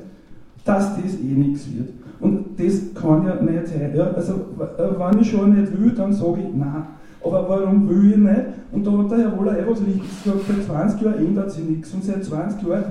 dass 0.63 0.95
das 0.95 1.15
eh 1.15 1.33
nichts 1.35 1.67
wird. 1.75 1.89
Und 2.19 2.59
das 2.59 2.93
kann 2.95 3.25
ja 3.25 3.41
nicht 3.41 3.67
sein. 3.67 3.93
Ja, 3.95 4.11
also, 4.11 4.33
wenn 4.57 5.21
ich 5.21 5.29
schon 5.29 5.53
nicht 5.53 5.71
will, 5.79 5.91
dann 5.91 6.13
sage 6.13 6.39
ich 6.41 6.55
nein. 6.55 6.83
Aber 7.23 7.47
warum 7.49 7.89
will 7.89 8.11
ich 8.11 8.17
nicht? 8.17 8.41
Und 8.71 8.85
da 8.85 8.91
hat 8.91 9.11
der 9.11 9.17
Herr 9.17 9.37
Wohler 9.37 9.59
eh 9.59 9.69
was 9.69 9.81
richtig 9.81 10.23
gesagt, 10.23 10.45
seit 10.47 10.63
20 10.65 11.01
Jahren 11.01 11.25
ändert 11.25 11.51
sich 11.51 11.63
nichts. 11.63 11.93
Und 11.93 12.03
seit 12.03 12.23
20 12.23 12.67
Jahren 12.67 12.83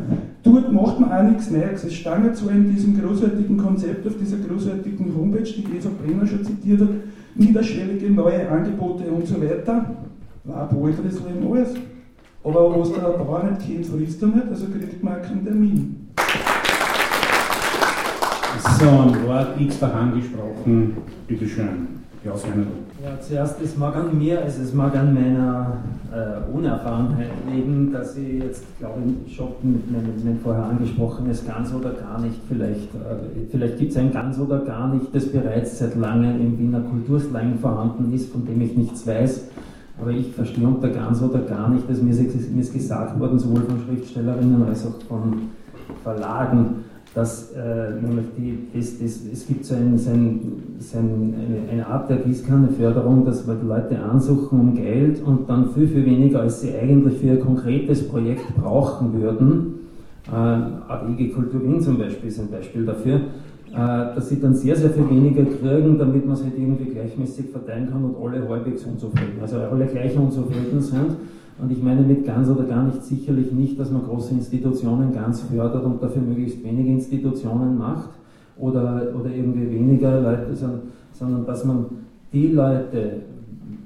dort 0.43 0.73
macht 0.73 1.01
man 1.01 1.13
auch 1.13 1.23
nichts 1.23 1.51
Neues. 1.51 1.85
Es 1.85 1.95
stand 1.95 2.37
zwar 2.37 2.53
in 2.53 2.71
diesem 2.71 3.01
großartigen 3.01 3.57
Konzept, 3.57 4.07
auf 4.07 4.15
dieser 4.19 4.37
großartigen 4.39 5.15
Homepage, 5.17 5.43
die 5.43 5.65
Eva 5.77 5.91
Brenner 6.03 6.27
schon 6.27 6.45
zitiert 6.45 6.81
hat, 6.81 6.89
niederschwellige 7.35 8.11
neue 8.11 8.49
Angebote 8.49 9.05
und 9.11 9.27
so 9.27 9.41
weiter, 9.41 9.97
war 10.45 10.69
Poetry 10.69 11.11
Slam 11.11 11.53
alles. 11.53 11.75
Aber 12.45 12.79
was 12.79 12.93
der 12.93 13.01
Bauer 13.01 13.43
nicht 13.51 13.67
kennt, 13.67 13.87
frisst 13.87 14.23
er 14.23 14.29
nicht, 14.29 14.49
also 14.49 14.67
kriegt 14.67 15.03
man 15.03 15.23
keinen 15.23 15.45
Termin. 15.45 16.06
So, 18.75 18.89
ein 18.89 19.27
Wort 19.27 19.61
x-fach 19.61 19.95
angesprochen, 19.95 20.97
bitteschön. 21.27 21.89
Ja, 22.25 22.33
ja, 22.33 23.21
zuerst, 23.21 23.63
es 23.63 23.77
mag 23.77 23.95
an 23.95 24.19
mir, 24.19 24.43
also 24.43 24.63
es 24.63 24.75
mag 24.75 24.97
an 24.97 25.15
meiner 25.15 25.77
äh, 26.13 26.53
Unerfahrenheit 26.53 27.31
liegen, 27.49 27.93
dass 27.93 28.17
ich 28.17 28.43
jetzt, 28.43 28.65
glaube 28.81 29.01
ich, 29.25 29.37
schon 29.37 29.49
mit 29.63 29.91
meinem 29.91 30.41
vorher 30.43 30.65
angesprochenes 30.65 31.47
ganz 31.47 31.73
oder 31.73 31.91
gar 31.91 32.21
nicht, 32.21 32.41
vielleicht, 32.49 32.93
äh, 32.95 33.47
vielleicht 33.51 33.79
gibt 33.79 33.93
es 33.93 33.97
ein 33.97 34.13
ganz 34.13 34.39
oder 34.39 34.59
gar 34.59 34.93
nicht, 34.93 35.15
das 35.15 35.27
bereits 35.31 35.79
seit 35.79 35.95
langem 35.95 36.41
im 36.41 36.59
Wiener 36.59 36.81
Kulturslang 36.81 37.59
vorhanden 37.61 38.13
ist, 38.13 38.33
von 38.33 38.45
dem 38.45 38.61
ich 38.61 38.77
nichts 38.77 39.07
weiß. 39.07 39.49
Aber 40.01 40.11
ich 40.11 40.33
verstehe 40.33 40.67
unter 40.67 40.89
ganz 40.89 41.23
oder 41.23 41.39
gar 41.39 41.71
nicht, 41.71 41.89
dass 41.89 42.03
mir 42.03 42.13
ist 42.13 42.73
gesagt 42.73 43.19
worden, 43.19 43.39
sowohl 43.39 43.63
von 43.63 43.81
Schriftstellerinnen 43.87 44.67
als 44.67 44.85
auch 44.85 45.01
von 45.09 45.51
Verlagen, 46.03 46.85
dass 47.17 47.51
äh, 47.53 47.93
die, 48.37 48.59
das, 48.75 48.99
das, 48.99 49.21
es 49.33 49.47
gibt 49.47 49.65
so, 49.65 49.75
ein, 49.75 49.97
so, 49.97 50.11
ein, 50.11 50.39
eine, 50.93 51.73
eine, 51.73 51.87
Art 51.87 52.11
der 52.11 52.19
Gießkannenförderung, 52.19 53.25
dass 53.25 53.47
wir 53.49 53.55
die 53.55 53.67
Leute 53.67 53.99
ansuchen 53.99 54.61
um 54.61 54.75
Geld 54.75 55.23
und 55.23 55.49
dann 55.49 55.71
viel, 55.71 55.89
viel 55.89 56.05
weniger, 56.05 56.41
als 56.41 56.61
sie 56.61 56.75
eigentlich 56.75 57.19
für 57.19 57.31
ein 57.31 57.41
konkretes 57.41 58.07
Projekt 58.07 58.55
brauchen 58.57 59.15
würden. 59.15 59.77
Äh, 60.31 60.35
AG 60.35 61.33
Kultur 61.35 61.65
Wien 61.65 61.81
zum 61.81 61.97
Beispiel 61.97 62.29
ist 62.29 62.39
ein 62.39 62.51
Beispiel 62.51 62.85
dafür, 62.85 63.15
äh, 63.17 64.15
dass 64.15 64.29
sie 64.29 64.39
dann 64.39 64.55
sehr, 64.55 64.77
sehr 64.77 64.91
viel 64.91 65.09
weniger 65.09 65.45
kriegen, 65.45 65.99
damit 65.99 66.27
man 66.27 66.35
es 66.35 66.45
halt 66.45 66.53
irgendwie 66.59 66.91
gleichmäßig 66.91 67.47
verteilen 67.49 67.89
kann 67.91 68.05
und 68.05 68.17
alle 68.23 68.47
halbwegs 68.47 68.85
unzufrieden, 68.85 69.39
also 69.41 69.57
alle 69.57 69.87
gleich 69.87 70.15
unzufrieden 70.19 70.83
sind. 70.83 71.13
Und 71.59 71.73
ich 71.73 71.83
meine 71.83 72.03
mit 72.03 72.27
ganz 72.27 72.49
oder 72.51 72.65
gar 72.65 72.85
nicht 72.85 73.03
sicherlich 73.03 73.51
nicht, 73.53 73.81
dass 73.81 73.91
man 73.91 74.05
große 74.05 74.35
Institutionen 74.35 75.13
ganz 75.13 75.41
fördert 75.43 75.85
und 75.85 76.03
dafür 76.03 76.23
möglichst 76.23 76.63
wenige 76.63 76.91
Institutionen 76.91 77.79
macht 77.79 78.11
oder, 78.59 79.13
oder 79.19 79.31
irgendwie 79.35 79.71
weniger 79.71 80.21
Leute, 80.21 80.55
sondern, 80.55 80.83
sondern 81.13 81.47
dass 81.47 81.65
man 81.65 81.87
die 82.33 82.49
Leute 82.49 83.23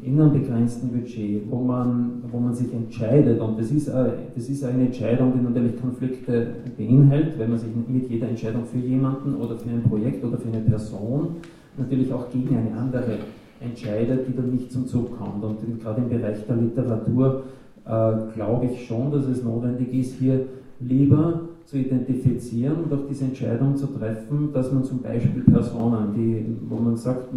in 0.02 0.20
einem 0.20 0.32
begrenzten 0.32 0.88
Budget, 0.88 1.42
wo 1.50 1.62
man, 1.62 2.22
wo 2.30 2.38
man 2.38 2.54
sich 2.54 2.72
entscheidet, 2.72 3.40
und 3.40 3.58
das 3.58 3.70
ist, 3.70 3.88
das 3.88 4.48
ist 4.48 4.64
eine 4.64 4.86
Entscheidung, 4.86 5.32
die 5.36 5.42
natürlich 5.42 5.80
Konflikte 5.80 6.46
beinhaltet, 6.76 7.38
wenn 7.38 7.50
man 7.50 7.58
sich 7.58 7.70
mit 7.86 8.10
jeder 8.10 8.28
Entscheidung 8.28 8.64
für 8.64 8.78
jemanden 8.78 9.36
oder 9.36 9.56
für 9.56 9.68
ein 9.68 9.82
Projekt 9.82 10.24
oder 10.24 10.38
für 10.38 10.48
eine 10.48 10.60
Person 10.60 11.36
natürlich 11.76 12.12
auch 12.12 12.30
gegen 12.30 12.56
eine 12.56 12.76
andere 12.76 13.18
entscheidet, 13.60 14.26
die 14.26 14.34
dann 14.34 14.50
nicht 14.50 14.72
zum 14.72 14.86
Zug 14.86 15.18
kommt. 15.18 15.44
Und 15.44 15.58
gerade 15.80 16.00
im 16.00 16.08
Bereich 16.08 16.46
der 16.46 16.56
Literatur 16.56 17.42
äh, 17.90 18.32
glaube 18.34 18.66
ich 18.66 18.86
schon, 18.86 19.10
dass 19.10 19.26
es 19.26 19.42
notwendig 19.42 19.92
ist, 19.92 20.14
hier 20.14 20.46
lieber 20.78 21.40
zu 21.66 21.76
identifizieren 21.76 22.76
und 22.84 22.92
auch 22.92 23.06
diese 23.08 23.24
Entscheidung 23.24 23.76
zu 23.76 23.86
treffen, 23.88 24.50
dass 24.52 24.72
man 24.72 24.84
zum 24.84 25.02
Beispiel 25.02 25.42
Personen, 25.42 26.14
die, 26.14 26.44
wo 26.68 26.76
man 26.76 26.96
sagt, 26.96 27.28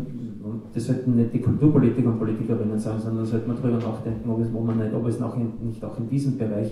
das 0.74 0.86
sollten 0.86 1.16
nicht 1.16 1.34
die 1.34 1.42
Kulturpolitiker 1.42 2.10
und 2.10 2.20
Politikerinnen 2.20 2.80
sein, 2.80 3.00
sondern 3.00 3.26
da 3.26 3.30
sollte 3.30 3.48
man 3.48 3.58
darüber 3.62 3.78
nachdenken, 3.78 4.30
ob 4.30 4.42
es, 4.42 4.54
wo 4.54 4.62
man 4.62 4.78
nicht, 4.78 4.94
ob 4.94 5.08
es 5.08 5.20
noch 5.20 5.36
in, 5.36 5.52
nicht 5.68 5.84
auch 5.84 5.98
in 6.00 6.10
diesem 6.10 6.38
Bereich 6.38 6.72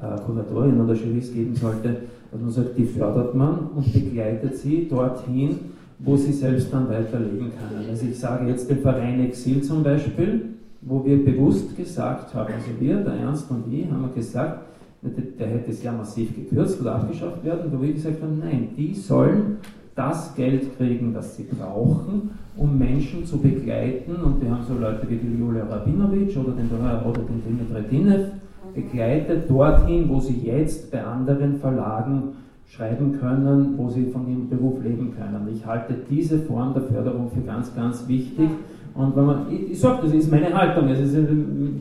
äh, 0.00 0.20
Kuratorien 0.24 0.80
oder 0.80 0.94
Jurys 0.94 1.32
geben 1.32 1.54
sollte, 1.54 1.96
dass 2.30 2.40
man 2.40 2.50
sagt, 2.50 2.78
die 2.78 2.84
fördert 2.84 3.34
man 3.34 3.68
und 3.76 3.92
begleitet 3.92 4.56
sie 4.56 4.88
dorthin, 4.88 5.56
wo 5.98 6.16
sie 6.16 6.32
selbst 6.32 6.72
dann 6.72 6.88
weiterleben 6.88 7.50
können. 7.50 7.88
Also 7.90 8.06
ich 8.06 8.18
sage 8.18 8.48
jetzt 8.48 8.70
den 8.70 8.78
Verein 8.78 9.20
Exil 9.20 9.62
zum 9.62 9.82
Beispiel, 9.82 10.52
wo 10.82 11.04
wir 11.04 11.24
bewusst 11.24 11.76
gesagt 11.76 12.34
haben, 12.34 12.52
also 12.52 12.80
wir, 12.80 12.96
der 12.96 13.14
Ernst 13.14 13.50
und 13.50 13.72
ich, 13.72 13.90
haben 13.90 14.12
gesagt, 14.14 14.66
der 15.02 15.48
hätte 15.48 15.72
sehr 15.72 15.92
massiv 15.92 16.34
gekürzt 16.34 16.80
oder 16.80 16.96
abgeschafft 16.96 17.44
werden, 17.44 17.72
wo 17.72 17.82
wir 17.82 17.92
gesagt 17.92 18.22
haben, 18.22 18.38
nein, 18.38 18.68
die 18.76 18.94
sollen 18.94 19.58
das 19.94 20.34
Geld 20.34 20.76
kriegen, 20.76 21.12
das 21.12 21.36
sie 21.36 21.44
brauchen, 21.44 22.30
um 22.56 22.78
Menschen 22.78 23.24
zu 23.24 23.38
begleiten. 23.38 24.14
Und 24.16 24.42
wir 24.42 24.50
haben 24.50 24.64
so 24.66 24.74
Leute 24.74 25.08
wie 25.08 25.16
die 25.16 25.38
Julia 25.38 25.64
Rabinovic 25.64 26.36
oder 26.36 26.52
den, 26.52 26.70
oder 26.70 27.20
den 27.20 27.42
Dimitri 27.44 27.82
Dinev 27.90 28.28
begleitet 28.74 29.50
dorthin, 29.50 30.08
wo 30.08 30.18
sie 30.18 30.40
jetzt 30.44 30.90
bei 30.90 31.04
anderen 31.04 31.56
Verlagen 31.58 32.34
schreiben 32.66 33.18
können, 33.20 33.74
wo 33.76 33.90
sie 33.90 34.06
von 34.06 34.26
ihrem 34.28 34.48
Beruf 34.48 34.82
leben 34.82 35.14
können. 35.14 35.48
Ich 35.52 35.66
halte 35.66 35.94
diese 36.08 36.38
Form 36.38 36.72
der 36.72 36.84
Förderung 36.84 37.30
für 37.30 37.42
ganz, 37.42 37.74
ganz 37.74 38.08
wichtig. 38.08 38.48
Und 38.94 39.16
wenn 39.16 39.24
man, 39.24 39.46
ich, 39.50 39.72
ich 39.72 39.80
sage, 39.80 40.00
das 40.02 40.12
ist 40.12 40.30
meine 40.30 40.52
Haltung, 40.52 40.88
es 40.88 41.00
ist, 41.00 41.16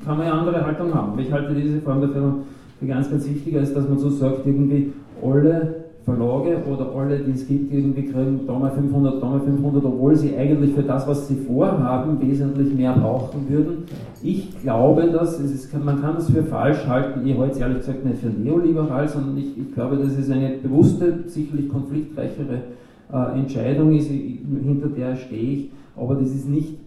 kann 0.06 0.18
man 0.18 0.28
ja 0.28 0.34
andere 0.34 0.66
Haltung 0.66 0.94
haben, 0.94 1.18
ich 1.20 1.32
halte 1.32 1.54
diese 1.54 1.82
Form 1.82 2.00
der 2.00 2.10
Förderung 2.10 2.44
für 2.80 2.86
ganz, 2.86 3.10
ganz 3.10 3.28
wichtig, 3.28 3.58
als 3.58 3.74
dass 3.74 3.88
man 3.88 3.98
so 3.98 4.10
sagt, 4.10 4.46
irgendwie 4.46 4.94
alle 5.22 5.82
Verlage 6.04 6.64
oder 6.68 6.96
alle, 6.96 7.20
die 7.20 7.32
es 7.32 7.48
gibt, 7.48 7.72
irgendwie 7.72 8.06
kriegen 8.06 8.42
da 8.48 8.58
mal 8.58 8.72
500, 8.72 9.22
da 9.22 9.30
mal 9.30 9.40
500, 9.40 9.86
obwohl 9.86 10.16
sie 10.16 10.36
eigentlich 10.36 10.74
für 10.74 10.82
das, 10.82 11.08
was 11.08 11.28
sie 11.28 11.36
vorhaben, 11.36 12.20
wesentlich 12.22 12.74
mehr 12.74 12.94
brauchen 12.94 13.48
würden. 13.48 13.84
Ich 14.24 14.60
glaube, 14.62 15.08
dass 15.12 15.40
ist, 15.40 15.72
man 15.84 16.02
kann 16.02 16.16
das 16.16 16.32
für 16.32 16.44
falsch 16.44 16.88
halten. 16.88 17.26
Ich 17.26 17.38
halte 17.38 17.54
es 17.54 17.60
ehrlich 17.60 17.78
gesagt 17.78 18.04
nicht 18.04 18.18
für 18.18 18.30
neoliberal, 18.30 19.08
sondern 19.08 19.38
ich, 19.38 19.58
ich 19.58 19.74
glaube, 19.74 19.98
dass 19.98 20.18
es 20.18 20.30
eine 20.32 20.58
bewusste, 20.64 21.20
sicherlich 21.28 21.70
konfliktreichere 21.70 22.62
äh, 23.14 23.40
Entscheidung 23.40 23.94
ist, 23.94 24.10
hinter 24.10 24.88
der 24.88 25.16
stehe 25.16 25.54
ich. 25.54 25.72
Aber 25.96 26.16
das 26.16 26.30
ist 26.30 26.50
nicht, 26.50 26.78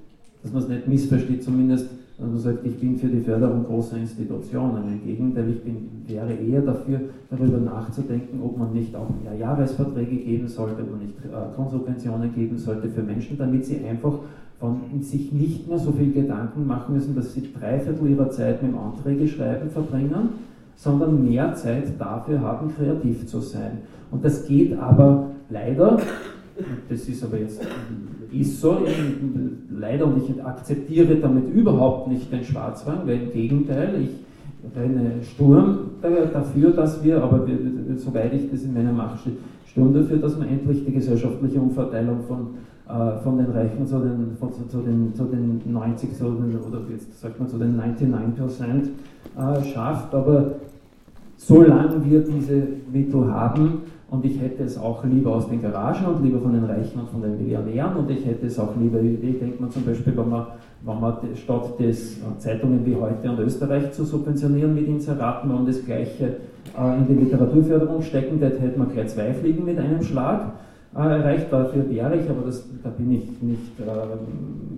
dass 0.45 0.53
man 0.53 0.63
es 0.63 0.69
nicht 0.69 0.87
missversteht, 0.87 1.43
zumindest 1.43 1.89
dass 2.17 2.29
man 2.29 2.39
sagt, 2.39 2.65
ich 2.65 2.79
bin 2.79 2.97
für 2.97 3.09
die 3.09 3.23
Förderung 3.23 3.65
großer 3.65 3.97
Institutionen. 3.97 4.85
Im 4.93 5.05
Gegenteil, 5.05 5.51
ich 5.51 5.63
bin, 5.63 5.89
wäre 6.07 6.33
eher 6.33 6.61
dafür, 6.61 7.01
darüber 7.29 7.59
nachzudenken, 7.59 8.41
ob 8.41 8.57
man 8.57 8.73
nicht 8.73 8.95
auch 8.95 9.09
mehr 9.25 9.35
Jahresverträge 9.37 10.17
geben 10.19 10.47
sollte, 10.47 10.83
ob 10.83 10.93
man 10.93 11.01
nicht 11.01 11.15
äh, 11.25 11.57
Konsubventionen 11.57 12.33
geben 12.33 12.57
sollte 12.57 12.89
für 12.89 13.03
Menschen, 13.03 13.37
damit 13.37 13.65
sie 13.65 13.85
einfach 13.85 14.15
von 14.61 14.81
sich 15.01 15.33
nicht 15.33 15.69
mehr 15.69 15.79
so 15.79 15.91
viel 15.91 16.13
Gedanken 16.13 16.67
machen 16.67 16.95
müssen, 16.95 17.17
dass 17.17 17.35
sie 17.35 17.51
drei 17.59 17.81
Viertel 17.81 18.09
ihrer 18.11 18.31
Zeit 18.31 18.63
mit 18.63 18.71
dem 18.71 18.79
Anträge 18.79 19.27
schreiben 19.27 19.69
verbringen, 19.71 20.29
sondern 20.77 21.29
mehr 21.29 21.55
Zeit 21.55 21.99
dafür 21.99 22.41
haben, 22.41 22.73
kreativ 22.77 23.27
zu 23.27 23.41
sein. 23.41 23.79
Und 24.13 24.25
das 24.25 24.47
geht 24.47 24.79
aber 24.79 25.31
leider 25.51 25.99
das 26.89 27.09
ist 27.09 27.25
aber 27.25 27.39
jetzt 27.39 27.61
ist 28.33 28.61
so, 28.61 28.79
leider 29.71 30.07
und 30.07 30.23
ich 30.23 30.45
akzeptiere 30.45 31.17
damit 31.17 31.49
überhaupt 31.53 32.09
nicht 32.09 32.33
den 32.33 32.43
Schwarzwang, 32.43 33.01
weil 33.05 33.23
im 33.23 33.33
Gegenteil, 33.33 33.95
ich 34.01 34.77
renne 34.77 35.23
Sturm 35.23 35.79
dafür, 36.01 36.71
dass 36.71 37.03
wir, 37.05 37.23
aber 37.23 37.47
wir, 37.47 37.57
soweit 37.97 38.33
ich 38.33 38.51
das 38.51 38.65
in 38.65 38.75
meiner 38.75 38.93
Macht 38.93 39.21
stehe, 39.21 39.37
Sturm 39.67 39.93
dafür, 39.93 40.19
dass 40.19 40.39
man 40.39 40.49
endlich 40.49 40.85
die 40.85 40.93
gesellschaftliche 40.93 41.61
Umverteilung 41.61 42.21
von, 42.29 42.47
äh, 42.89 43.19
von 43.23 43.39
den 43.39 43.51
Reichen 43.51 43.87
zu 43.87 43.99
den, 43.99 44.37
von, 44.39 44.53
zu, 44.53 44.79
den, 44.79 45.15
zu 45.15 45.25
den 45.25 45.61
90 45.67 46.15
zu 46.15 46.25
den, 46.25 46.57
oder 46.61 46.81
jetzt 46.91 47.21
sagt 47.21 47.39
man 47.39 47.49
zu 47.49 47.59
den 47.59 47.77
99 47.77 48.39
Prozent 48.39 48.91
äh, 49.37 49.65
schafft. 49.65 50.15
Aber 50.15 50.53
solange 51.37 52.05
wir 52.05 52.21
diese 52.21 52.69
Mittel 52.93 53.33
haben, 53.33 53.83
und 54.15 54.25
ich 54.25 54.41
hätte 54.41 54.63
es 54.63 54.79
auch 54.79 55.05
lieber 55.05 55.35
aus 55.35 55.49
den 55.49 55.61
Garagen 55.61 56.07
und 56.07 56.23
lieber 56.23 56.41
von 56.41 56.53
den 56.53 56.65
Reichen 56.65 57.01
und 57.01 57.11
von 57.11 57.21
den 57.21 57.37
Millionären 57.37 57.97
und 57.97 58.11
ich 58.11 58.25
hätte 58.25 58.47
es 58.47 58.59
auch 58.59 58.75
lieber, 58.81 59.01
ich 59.01 59.39
denke 59.41 59.61
mal 59.61 59.71
zum 59.71 59.85
Beispiel, 59.85 60.17
wenn 60.17 60.29
man, 60.29 60.47
wenn 60.85 61.01
man 61.01 61.17
statt 61.35 61.81
des 61.81 62.19
äh, 62.19 62.39
Zeitungen 62.39 62.87
wie 62.87 62.95
heute 62.95 63.29
und 63.29 63.41
Österreich 63.41 63.93
zu 63.93 64.05
subventionieren 64.05 64.73
mit 64.73 64.87
Inseraten 64.87 65.51
und 65.51 65.67
das 65.67 65.85
Gleiche 65.85 66.37
äh, 66.79 66.99
in 66.99 67.07
die 67.09 67.25
Literaturförderung 67.25 68.03
stecken, 68.03 68.39
dann 68.41 68.53
hätte 68.53 68.79
man 68.79 68.93
gleich 68.93 69.09
zwei 69.09 69.35
Fliegen 69.35 69.65
mit 69.65 69.79
einem 69.79 70.03
Schlag 70.03 70.53
äh, 70.95 70.99
erreicht. 71.01 71.47
Dafür 71.51 71.91
wäre 71.91 72.17
ich, 72.17 72.31
aber 72.31 72.47
das, 72.47 72.65
da 72.85 72.91
bin 72.91 73.11
ich 73.13 73.43
nicht 73.43 73.73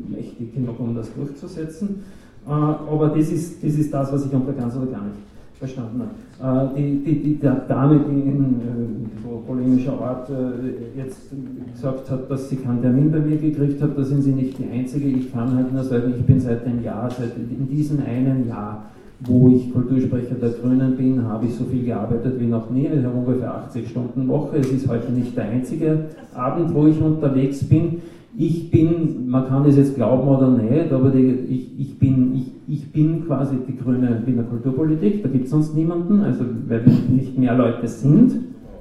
mächtig 0.08 0.54
genug, 0.54 0.80
um 0.80 0.94
das 0.94 1.12
durchzusetzen. 1.14 2.04
Aber 2.46 3.08
das 3.08 3.28
ist, 3.30 3.62
das 3.62 3.74
ist 3.74 3.92
das, 3.92 4.12
was 4.12 4.24
ich 4.24 4.32
unter 4.32 4.52
ganz 4.52 4.76
oder 4.76 4.86
gar 4.86 5.02
nicht 5.02 5.18
verstanden. 5.58 6.02
Äh, 6.42 6.76
die, 6.76 7.04
die, 7.04 7.34
die 7.34 7.40
Dame, 7.40 8.00
die 8.08 8.20
in 8.28 8.44
äh, 8.44 9.46
polemischer 9.46 10.00
Art 10.00 10.28
äh, 10.28 10.98
jetzt 10.98 11.30
gesagt 11.72 12.10
hat, 12.10 12.30
dass 12.30 12.48
sie 12.48 12.56
keinen 12.56 12.82
Termin 12.82 13.10
bei 13.10 13.20
mir 13.20 13.36
gekriegt 13.36 13.80
hat, 13.80 13.96
da 13.96 14.02
sind 14.02 14.22
sie 14.22 14.32
nicht 14.32 14.58
die 14.58 14.68
Einzige. 14.70 15.08
Ich 15.08 15.32
kann 15.32 15.56
halt 15.56 15.72
nur 15.72 15.84
sagen, 15.84 16.14
ich 16.18 16.24
bin 16.24 16.40
seit 16.40 16.66
einem 16.66 16.82
Jahr, 16.82 17.10
seit 17.10 17.36
in 17.36 17.68
diesem 17.68 18.00
einen 18.04 18.48
Jahr, 18.48 18.86
wo 19.20 19.48
ich 19.48 19.72
Kultursprecher 19.72 20.34
der 20.34 20.50
Grünen 20.50 20.96
bin, 20.96 21.24
habe 21.24 21.46
ich 21.46 21.54
so 21.54 21.64
viel 21.64 21.84
gearbeitet 21.84 22.38
wie 22.38 22.46
noch 22.46 22.68
nie. 22.70 22.86
Ich 22.86 23.04
habe 23.04 23.16
ungefähr 23.16 23.54
80 23.54 23.88
Stunden 23.88 24.28
Woche. 24.28 24.58
Es 24.58 24.70
ist 24.70 24.88
heute 24.88 25.10
nicht 25.10 25.34
der 25.36 25.44
einzige 25.44 26.06
Abend, 26.34 26.74
wo 26.74 26.86
ich 26.86 27.00
unterwegs 27.00 27.64
bin 27.64 28.02
ich 28.38 28.70
bin, 28.70 29.28
man 29.28 29.46
kann 29.48 29.64
das 29.64 29.76
jetzt 29.76 29.94
glauben 29.94 30.28
oder 30.28 30.50
nicht, 30.50 30.92
aber 30.92 31.10
die, 31.10 31.30
ich, 31.48 31.80
ich, 31.80 31.98
bin, 31.98 32.34
ich, 32.34 32.52
ich 32.68 32.92
bin 32.92 33.26
quasi 33.26 33.56
die 33.66 33.76
grüne 33.76 34.22
Wiener 34.26 34.42
Kulturpolitik, 34.42 35.22
da 35.22 35.28
gibt 35.28 35.44
es 35.46 35.50
sonst 35.50 35.74
niemanden, 35.74 36.20
also 36.20 36.44
weil 36.68 36.84
wir 36.84 36.92
nicht 37.08 37.38
mehr 37.38 37.56
Leute 37.56 37.88
sind, 37.88 38.32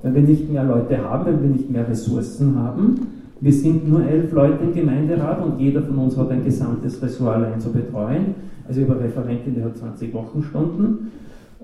weil 0.04 0.14
wir 0.14 0.22
nicht 0.22 0.52
mehr 0.52 0.64
Leute 0.64 0.98
haben, 1.02 1.26
weil 1.26 1.42
wir 1.42 1.50
nicht 1.50 1.70
mehr 1.70 1.88
Ressourcen 1.88 2.56
haben. 2.58 2.96
Wir 3.40 3.54
sind 3.54 3.88
nur 3.88 4.06
elf 4.06 4.32
Leute 4.34 4.64
im 4.64 4.74
Gemeinderat 4.74 5.44
und 5.44 5.60
jeder 5.60 5.82
von 5.84 6.00
uns 6.00 6.18
hat 6.18 6.32
ein 6.32 6.44
gesamtes 6.44 7.02
Ressort 7.02 7.36
allein 7.36 7.60
zu 7.60 7.72
betreuen. 7.72 8.36
Also 8.68 8.82
über 8.82 9.00
Referentin, 9.00 9.56
die 9.56 9.64
hat 9.64 9.78
20 9.78 10.14
Wochenstunden. 10.14 11.12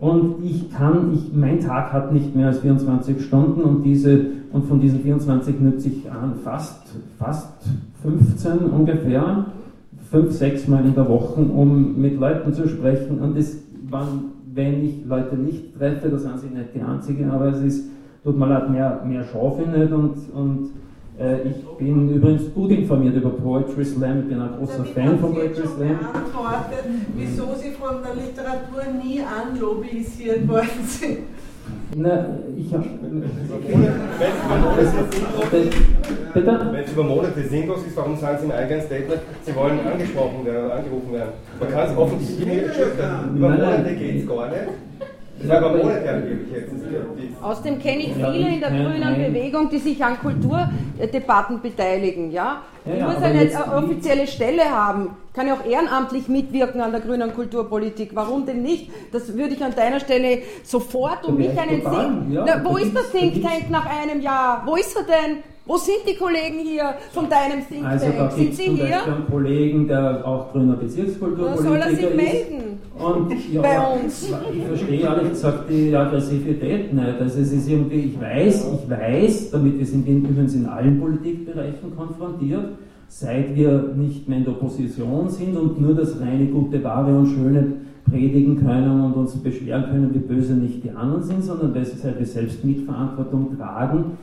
Und 0.01 0.43
ich 0.43 0.71
kann, 0.71 1.13
ich, 1.13 1.31
mein 1.31 1.59
Tag 1.59 1.93
hat 1.93 2.11
nicht 2.11 2.35
mehr 2.35 2.47
als 2.47 2.57
24 2.61 3.23
Stunden 3.23 3.61
und, 3.61 3.83
diese, 3.83 4.19
und 4.51 4.65
von 4.65 4.81
diesen 4.81 5.01
24 5.01 5.59
nütze 5.59 5.89
ich 5.89 6.11
an 6.11 6.33
fast, 6.43 6.95
fast 7.19 7.53
15 8.01 8.57
ungefähr, 8.61 9.45
fünf, 10.09 10.31
sechs 10.31 10.67
Mal 10.67 10.83
in 10.85 10.95
der 10.95 11.07
Woche, 11.07 11.41
um 11.41 12.01
mit 12.01 12.19
Leuten 12.19 12.51
zu 12.51 12.67
sprechen. 12.67 13.19
Und 13.19 13.37
das, 13.37 13.57
wann, 13.91 14.31
wenn 14.51 14.83
ich 14.83 15.05
Leute 15.05 15.35
nicht 15.35 15.77
treffe, 15.77 16.09
das 16.09 16.23
sind 16.23 16.39
sie 16.39 16.47
nicht 16.47 16.73
die 16.73 16.81
einzigen, 16.81 17.29
aber 17.29 17.49
es 17.49 17.61
ist, 17.61 17.91
tut 18.23 18.39
mir 18.39 18.47
leid, 18.47 18.71
mehr, 18.71 19.03
mehr 19.05 19.23
schaffe 19.23 19.61
ich 19.61 19.77
nicht 19.77 19.93
und, 19.93 20.15
und 20.33 20.69
äh, 21.21 21.49
ich 21.49 21.55
bin 21.77 22.09
übrigens 22.09 22.53
gut 22.53 22.71
informiert 22.71 23.15
über 23.15 23.29
Poetry 23.29 23.85
Slam, 23.85 24.21
ich 24.21 24.27
bin 24.29 24.41
ein 24.41 24.55
großer 24.57 24.77
Damit 24.77 24.93
Fan 24.93 25.19
von 25.19 25.33
Poetry 25.33 25.67
Slam. 25.67 25.99
beantwortet, 25.99 26.85
wieso 27.15 27.55
Sie 27.55 27.71
von 27.71 27.95
der 28.03 28.15
Literatur 28.15 28.83
nie 29.03 29.21
anlobbyisiert 29.21 30.47
worden 30.47 30.85
sind. 30.85 31.17
Na, 31.95 32.25
ich 32.57 32.73
habe. 32.73 32.85
Bitte? 36.33 36.69
Wenn 36.71 36.83
es 36.83 36.91
über 36.91 37.03
Monate 37.03 37.43
sinnlos 37.43 37.85
ist, 37.85 37.95
warum 37.97 38.17
sagen 38.17 38.37
Sie 38.39 38.45
im 38.45 38.51
eigenen 38.51 38.81
Statement, 38.81 39.21
Sie 39.43 39.55
wollen 39.55 39.79
angesprochen 39.85 40.45
werden, 40.45 40.71
angerufen 40.71 41.13
werden? 41.13 41.31
Man 41.59 41.69
kann 41.69 41.89
es 41.89 41.97
offensichtlich 41.97 42.63
über 43.35 43.49
Monate 43.49 43.95
geht 43.95 44.23
es 44.23 44.27
gar 44.27 44.49
nicht. 44.49 44.61
Außerdem 47.41 47.79
kenne 47.79 48.01
ich 48.01 48.13
viele 48.13 48.49
in 48.49 48.59
der 48.59 48.69
grünen 48.69 49.15
Bewegung, 49.15 49.69
die 49.69 49.79
sich 49.79 50.03
an 50.03 50.19
Kulturdebatten 50.19 51.61
beteiligen. 51.61 52.31
Ja? 52.31 52.61
Ich 52.85 52.99
ja, 52.99 53.07
muss 53.07 53.21
eine 53.21 53.49
offizielle 53.75 54.27
Stelle 54.27 54.63
haben, 54.63 55.11
kann 55.33 55.47
ja 55.47 55.53
auch 55.53 55.65
ehrenamtlich 55.65 56.27
mitwirken 56.27 56.81
an 56.81 56.91
der 56.91 57.01
grünen 57.01 57.33
Kulturpolitik. 57.33 58.11
Warum 58.13 58.45
denn 58.45 58.61
nicht? 58.61 58.91
Das 59.11 59.35
würde 59.35 59.53
ich 59.53 59.63
an 59.63 59.75
deiner 59.75 59.99
Stelle 59.99 60.39
sofort 60.63 61.25
um 61.25 61.37
mich 61.37 61.57
einen 61.59 61.81
Think. 61.81 62.47
Ja, 62.47 62.61
wo 62.63 62.77
ist 62.77 62.95
das 62.95 63.11
Think 63.11 63.41
Tank 63.41 63.69
nach 63.69 63.85
einem 63.85 64.21
Jahr? 64.21 64.63
Wo 64.65 64.75
ist 64.75 64.95
er 64.95 65.03
denn? 65.03 65.37
Wo 65.71 65.77
sind 65.77 65.99
die 66.05 66.15
Kollegen 66.15 66.59
hier 66.59 66.95
von 67.13 67.29
deinem 67.29 67.65
Think 67.65 67.85
also 67.85 68.07
Tank? 68.07 68.19
Also 68.19 68.35
sind 68.35 68.55
sie 68.55 68.65
zum 68.65 68.75
hier? 68.75 69.03
Einen 69.05 69.25
Kollegen, 69.31 69.87
der 69.87 70.27
auch 70.27 70.51
grüner 70.51 70.75
Bezirkskulturpolitiker 70.75 71.63
soll 71.63 71.77
er 71.77 71.95
sich 71.95 72.13
melden? 72.13 72.79
Und, 72.99 73.33
ja, 73.53 73.61
bei 73.61 73.79
uns. 73.79 74.33
Ich 74.53 74.65
verstehe 74.65 74.99
ehrlich 74.99 75.29
gesagt 75.29 75.69
die 75.69 75.95
Aggressivität 75.95 76.93
nicht. 76.93 77.21
Also 77.21 77.39
es 77.39 77.53
ist 77.53 77.69
irgendwie, 77.69 78.01
ich 78.01 78.19
weiß, 78.19 78.67
ich 78.83 78.89
weiß, 78.89 79.51
damit 79.51 79.79
wir 79.79 79.85
sind 79.85 80.05
übrigens 80.05 80.55
in 80.55 80.65
allen 80.65 80.99
Politikbereichen 80.99 81.95
konfrontiert, 81.95 82.65
seit 83.07 83.55
wir 83.55 83.93
nicht 83.95 84.27
mehr 84.27 84.39
in 84.39 84.43
der 84.43 84.55
Opposition 84.55 85.29
sind 85.29 85.55
und 85.55 85.79
nur 85.79 85.95
das 85.95 86.19
reine 86.19 86.47
gute, 86.47 86.83
wahre 86.83 87.17
und 87.17 87.27
schöne 87.27 87.75
predigen 88.09 88.59
können 88.59 89.05
und 89.05 89.13
uns 89.13 89.37
beschweren 89.37 89.85
können, 89.85 90.13
wie 90.13 90.19
böse 90.19 90.51
nicht 90.51 90.83
die 90.83 90.91
anderen 90.91 91.23
sind, 91.23 91.41
sondern 91.41 91.73
weil 91.73 91.85
wir 91.85 92.25
selbst 92.25 92.65
Mitverantwortung 92.65 93.57
tragen, 93.57 94.17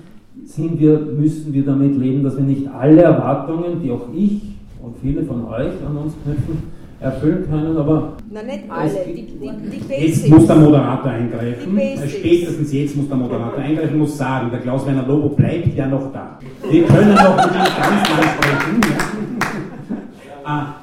sind 0.44 0.80
wir, 0.80 0.98
müssen 0.98 1.52
wir 1.52 1.64
damit 1.64 1.96
leben, 1.96 2.22
dass 2.24 2.36
wir 2.36 2.44
nicht 2.44 2.66
alle 2.68 3.02
Erwartungen, 3.02 3.82
die 3.82 3.90
auch 3.90 4.08
ich 4.14 4.42
und 4.82 4.96
viele 5.00 5.22
von 5.24 5.46
euch 5.46 5.72
an 5.86 5.96
uns 5.96 6.14
knüpfen, 6.24 6.62
erfüllen 7.00 7.46
können, 7.48 7.76
aber. 7.76 8.14
Na, 8.30 8.42
nicht 8.42 8.64
alle, 8.68 8.90
die, 9.06 9.14
die, 9.14 9.26
die 9.38 9.94
Jetzt 9.94 10.28
muss 10.28 10.46
der 10.46 10.56
Moderator 10.56 11.10
eingreifen. 11.12 11.78
Spätestens 12.08 12.72
jetzt 12.72 12.96
muss 12.96 13.08
der 13.08 13.16
Moderator 13.16 13.58
eingreifen, 13.58 13.98
muss 13.98 14.16
sagen, 14.18 14.50
der 14.50 14.60
Klaus-Werner 14.60 15.06
Lobo 15.06 15.28
bleibt 15.30 15.76
ja 15.76 15.86
noch 15.86 16.12
da. 16.12 16.38
Wir 16.70 16.84
können 16.84 17.14
noch 17.14 17.36
mit 17.36 17.46
ihm 17.46 17.52
ganz 17.52 18.08
lang 18.08 18.28
sprechen. 18.34 18.80
äh, 18.82 19.17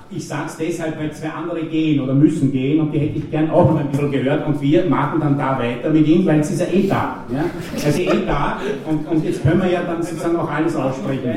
ich 0.10 0.28
sage 0.28 0.43
es 0.47 0.58
deshalb, 0.58 0.99
weil 0.99 1.12
zwei 1.12 1.30
andere 1.30 1.63
gehen 1.63 2.01
oder 2.01 2.13
müssen 2.13 2.51
gehen 2.51 2.80
und 2.80 2.91
die 2.91 2.99
hätte 2.99 3.17
ich 3.19 3.32
gern 3.32 3.49
auch 3.49 3.71
noch 3.71 3.80
ein 3.80 3.89
bisschen 3.89 4.12
gehört 4.12 4.47
und 4.47 4.62
wir 4.62 4.86
machen 4.86 5.19
dann 5.19 5.38
da 5.38 5.60
weiter 5.60 5.89
mit 5.89 6.08
ihnen, 6.08 6.25
weil 6.25 6.39
es 6.39 6.51
ist 6.51 6.62
ja 6.62 6.67
eh 6.67 6.88
da. 6.88 7.23
Ja? 7.32 7.45
Also 7.73 8.01
eh 8.01 8.25
da 8.25 8.60
und, 8.89 9.08
und 9.08 9.23
jetzt 9.23 9.43
können 9.43 9.62
wir 9.62 9.71
ja 9.71 9.84
dann 9.84 10.01
sozusagen 10.01 10.36
auch 10.38 10.49
alles 10.49 10.75
aussprechen. 10.75 11.30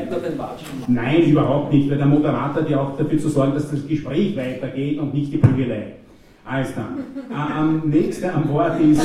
Nein, 0.87 1.23
überhaupt 1.23 1.73
nicht, 1.73 1.89
weil 1.89 1.97
der 1.97 2.05
Moderator 2.05 2.55
hat 2.55 2.69
ja 2.69 2.79
auch 2.79 2.97
dafür 2.97 3.19
zu 3.19 3.29
sorgen, 3.29 3.53
dass 3.53 3.69
das 3.69 3.87
Gespräch 3.87 4.35
weitergeht 4.37 4.99
und 4.99 5.13
nicht 5.13 5.33
die 5.33 5.37
Prügelei. 5.37 5.93
Alles 6.45 6.73
dann. 6.73 6.97
Äh, 7.29 7.33
am 7.33 7.81
nächsten 7.89 8.29
am 8.29 8.49
Wort 8.49 8.79
ist 8.81 9.01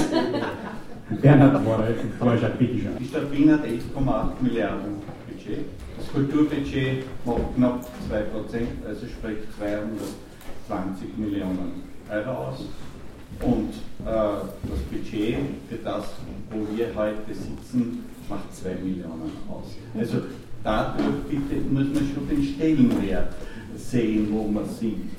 Bernhard 1.20 1.60
Vorschlag, 2.18 2.52
bitteschön. 2.52 2.92
Die 2.98 3.04
Stadt 3.04 3.30
Wien 3.32 3.52
hat 3.52 3.64
11,8 3.64 4.42
Milliarden 4.42 4.94
Budget. 5.28 5.66
Kulturbudget 6.14 7.04
macht 7.24 7.56
knapp 7.56 7.84
2%, 8.08 8.86
also 8.86 9.06
sprich 9.06 9.38
220 10.68 11.18
Millionen 11.18 11.82
Euro 12.08 12.30
aus. 12.30 12.66
Und 13.40 13.70
äh, 14.06 14.06
das 14.06 14.78
Budget 14.90 15.36
für 15.68 15.76
das, 15.82 16.04
wo 16.50 16.76
wir 16.76 16.94
heute 16.94 17.34
sitzen, 17.34 18.04
macht 18.28 18.54
2 18.54 18.76
Millionen 18.76 19.32
aus. 19.50 19.74
Also 19.98 20.18
dadurch 20.62 21.24
bitte, 21.28 21.60
muss 21.68 21.86
man 21.92 22.08
schon 22.14 22.28
den 22.28 22.44
Stellenwert 22.44 23.34
sehen, 23.76 24.28
wo 24.30 24.46
man 24.46 24.68
sieht. 24.68 25.10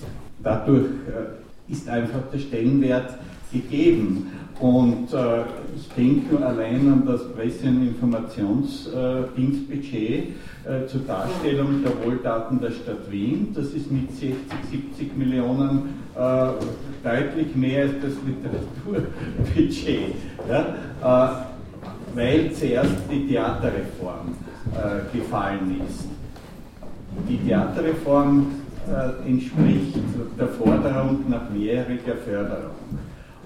Dadurch 0.41 0.85
äh, 0.85 1.71
ist 1.71 1.89
einfach 1.89 2.21
der 2.31 2.39
Stellenwert 2.39 3.17
gegeben. 3.51 4.31
Und 4.59 5.13
äh, 5.13 5.43
ich 5.75 5.87
denke 5.97 6.35
nur 6.35 6.45
allein 6.45 6.91
an 6.91 7.05
das 7.05 7.31
Presse- 7.33 7.67
und 7.67 7.87
Informationsdienstbudget 7.87 10.29
äh, 10.63 10.87
zur 10.87 11.01
Darstellung 11.01 11.83
der 11.83 11.91
Wohltaten 12.05 12.61
der 12.61 12.71
Stadt 12.71 13.11
Wien. 13.11 13.53
Das 13.53 13.73
ist 13.73 13.91
mit 13.91 14.09
60, 14.11 14.33
70 14.71 15.17
Millionen 15.17 16.05
äh, 16.15 16.47
deutlich 17.03 17.53
mehr 17.55 17.83
als 17.83 17.91
das 18.01 18.13
Literaturbudget. 18.25 20.15
Ja? 20.49 20.75
Äh, 21.03 21.27
weil 22.15 22.51
zuerst 22.53 22.95
die 23.11 23.27
Theaterreform 23.27 24.35
äh, 24.73 25.01
gefallen 25.17 25.81
ist. 25.85 26.07
Die 27.27 27.37
Theaterreform 27.37 28.47
äh, 28.87 29.29
entspricht 29.29 29.97
der 30.39 30.47
Forderung 30.47 31.25
nach 31.29 31.49
mehrjähriger 31.49 32.15
Förderung. 32.25 32.71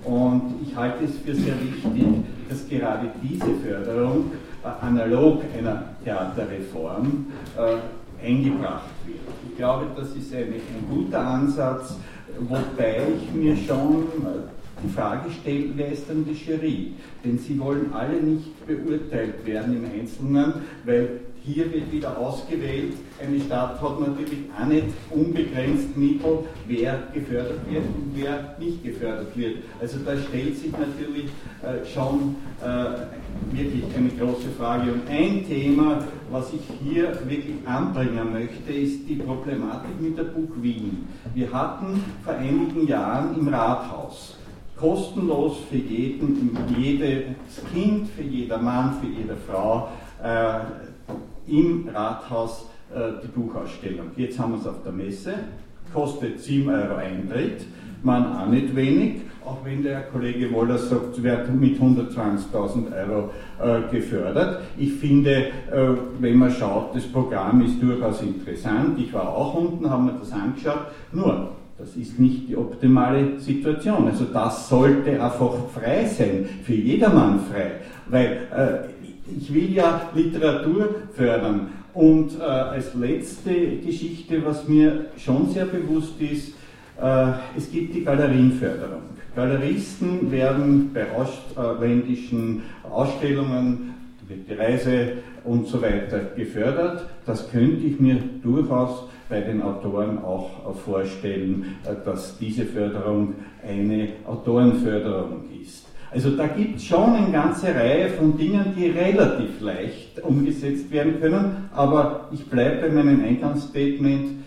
Und 0.04 0.56
ich 0.66 0.76
halte 0.76 1.06
es 1.06 1.18
für 1.18 1.36
sehr 1.36 1.56
wichtig, 1.62 2.06
dass 2.48 2.68
gerade 2.68 3.12
diese 3.22 3.46
Förderung 3.46 4.32
äh, 4.64 4.86
analog 4.86 5.42
einer 5.58 5.84
Theaterreform 6.04 7.28
äh, 7.58 8.26
eingebracht 8.26 8.90
wird. 9.06 9.20
Ich 9.50 9.58
glaube, 9.58 9.88
das 9.96 10.10
ist 10.16 10.34
eine, 10.34 10.46
ein 10.46 10.86
guter 10.90 11.20
Ansatz, 11.20 11.96
wobei 12.40 13.02
ich 13.16 13.34
mir 13.34 13.56
schon 13.56 14.04
äh, 14.04 14.84
die 14.84 14.90
Frage 14.90 15.30
stelle, 15.32 15.66
wer 15.76 15.92
ist 15.92 16.10
dann 16.10 16.26
die 16.26 16.34
Jury? 16.34 16.94
Denn 17.24 17.38
sie 17.38 17.60
wollen 17.60 17.92
alle 17.94 18.22
nicht 18.22 18.66
beurteilt 18.66 19.46
werden 19.46 19.76
im 19.76 20.00
Einzelnen, 20.00 20.54
weil 20.86 21.22
hier 21.44 21.72
wird 21.72 21.92
wieder 21.92 22.18
ausgewählt. 22.18 22.94
Eine 23.22 23.40
Stadt 23.40 23.82
hat 23.82 24.00
natürlich 24.00 24.40
auch 24.60 24.66
nicht 24.66 24.86
unbegrenzt 25.10 25.96
Mittel, 25.98 26.40
wer 26.68 27.00
gefördert 27.14 27.60
wird 27.70 27.84
und 27.84 28.12
wer 28.16 28.56
nicht 28.60 28.84
gefördert 28.84 29.36
wird. 29.36 29.58
Also 29.82 29.98
da 30.06 30.18
stellt 30.18 30.58
sich 30.58 30.72
natürlich 30.72 31.26
äh, 31.64 31.86
schon 31.86 32.36
äh, 32.62 33.56
wirklich 33.56 33.84
eine 33.96 34.10
große 34.10 34.50
Frage. 34.58 34.94
Und 34.94 35.08
ein 35.10 35.46
Thema, 35.48 36.06
was 36.32 36.54
ich 36.54 36.62
hier 36.84 37.18
wirklich 37.28 37.56
anbringen 37.66 38.32
möchte, 38.32 38.72
ist 38.72 39.08
die 39.08 39.16
Problematik 39.16 40.00
mit 40.00 40.18
der 40.18 40.24
Burg 40.24 40.62
Wien. 40.62 41.08
Wir 41.34 41.52
hatten 41.52 42.04
vor 42.24 42.34
einigen 42.34 42.88
Jahren 42.88 43.38
im 43.38 43.48
Rathaus 43.48 44.36
kostenlos 44.80 45.58
für 45.70 45.78
jeden, 45.78 46.58
jedes 46.78 47.26
Kind, 47.74 48.10
für 48.10 48.24
jeder 48.24 48.58
Mann, 48.58 48.96
für 49.02 49.08
jede 49.08 49.36
Frau 49.36 49.90
äh, 50.24 50.60
im 51.52 51.90
Rathaus 51.94 52.66
äh, 52.94 53.22
die 53.24 53.28
Buchausstellung. 53.28 54.08
Jetzt 54.16 54.40
haben 54.40 54.54
wir 54.54 54.60
es 54.60 54.68
auf 54.68 54.84
der 54.84 54.92
Messe, 54.92 55.34
kostet 55.94 56.40
7 56.40 56.70
Euro 56.70 56.96
Eintritt, 56.96 57.66
man 58.04 58.36
auch 58.36 58.48
nicht 58.48 58.76
wenig, 58.76 59.22
auch 59.46 59.58
wenn 59.64 59.84
der 59.84 60.02
Kollege 60.02 60.52
Woller 60.54 60.78
sagt, 60.78 61.22
wird 61.22 61.54
mit 61.54 61.80
120.000 61.80 63.10
Euro 63.10 63.32
äh, 63.62 63.82
gefördert. 63.92 64.62
Ich 64.78 64.94
finde, 64.94 65.32
äh, 65.32 65.52
wenn 66.20 66.38
man 66.38 66.52
schaut, 66.52 66.96
das 66.96 67.04
Programm 67.04 67.62
ist 67.62 67.82
durchaus 67.82 68.22
interessant. 68.22 69.00
Ich 69.00 69.12
war 69.14 69.30
auch 69.30 69.56
unten, 69.56 69.90
habe 69.90 70.04
mir 70.04 70.14
das 70.20 70.32
angeschaut. 70.32 70.88
Nur, 71.12 71.50
das 71.78 71.96
ist 71.96 72.20
nicht 72.20 72.50
die 72.50 72.58
optimale 72.58 73.40
Situation. 73.40 74.08
Also 74.08 74.26
das 74.26 74.68
sollte 74.68 75.12
einfach 75.22 75.54
frei 75.74 76.06
sein, 76.06 76.48
für 76.64 76.74
jedermann 76.74 77.40
frei. 77.40 77.72
Weil 78.08 78.48
äh, 78.52 78.99
ich 79.38 79.54
will 79.54 79.74
ja 79.74 80.10
Literatur 80.14 80.96
fördern. 81.14 81.70
Und 81.94 82.40
äh, 82.40 82.44
als 82.44 82.94
letzte 82.94 83.78
Geschichte, 83.78 84.44
was 84.46 84.68
mir 84.68 85.08
schon 85.18 85.50
sehr 85.50 85.66
bewusst 85.66 86.20
ist, 86.22 86.54
äh, 87.02 87.32
es 87.58 87.72
gibt 87.72 87.96
die 87.96 88.04
Galerienförderung. 88.04 89.02
Galeristen 89.36 90.32
werden 90.32 90.92
bei 90.94 91.08
ausländischen 91.12 92.64
Ausstellungen, 92.90 93.96
die 94.30 94.54
Reise 94.54 95.14
und 95.44 95.68
so 95.68 95.82
weiter 95.82 96.20
gefördert. 96.36 97.06
Das 97.26 97.50
könnte 97.50 97.86
ich 97.86 98.00
mir 98.00 98.18
durchaus 98.44 99.06
bei 99.28 99.42
den 99.42 99.62
Autoren 99.62 100.20
auch 100.20 100.76
vorstellen, 100.76 101.78
äh, 101.86 101.96
dass 102.04 102.38
diese 102.38 102.66
Förderung 102.66 103.36
eine 103.66 104.10
Autorenförderung 104.26 105.44
ist. 105.62 105.89
Also 106.12 106.32
da 106.32 106.48
gibt 106.48 106.78
es 106.78 106.86
schon 106.86 107.14
eine 107.14 107.32
ganze 107.32 107.68
Reihe 107.68 108.10
von 108.10 108.36
Dingen, 108.36 108.74
die 108.76 108.88
relativ 108.88 109.62
leicht 109.62 110.20
umgesetzt 110.24 110.92
werden 110.92 111.20
können, 111.22 111.70
aber 111.74 112.30
ich 112.32 112.46
bleibe 112.46 112.88
bei 112.88 112.90
meinem 112.90 113.24
Eingangsstatement, 113.24 114.44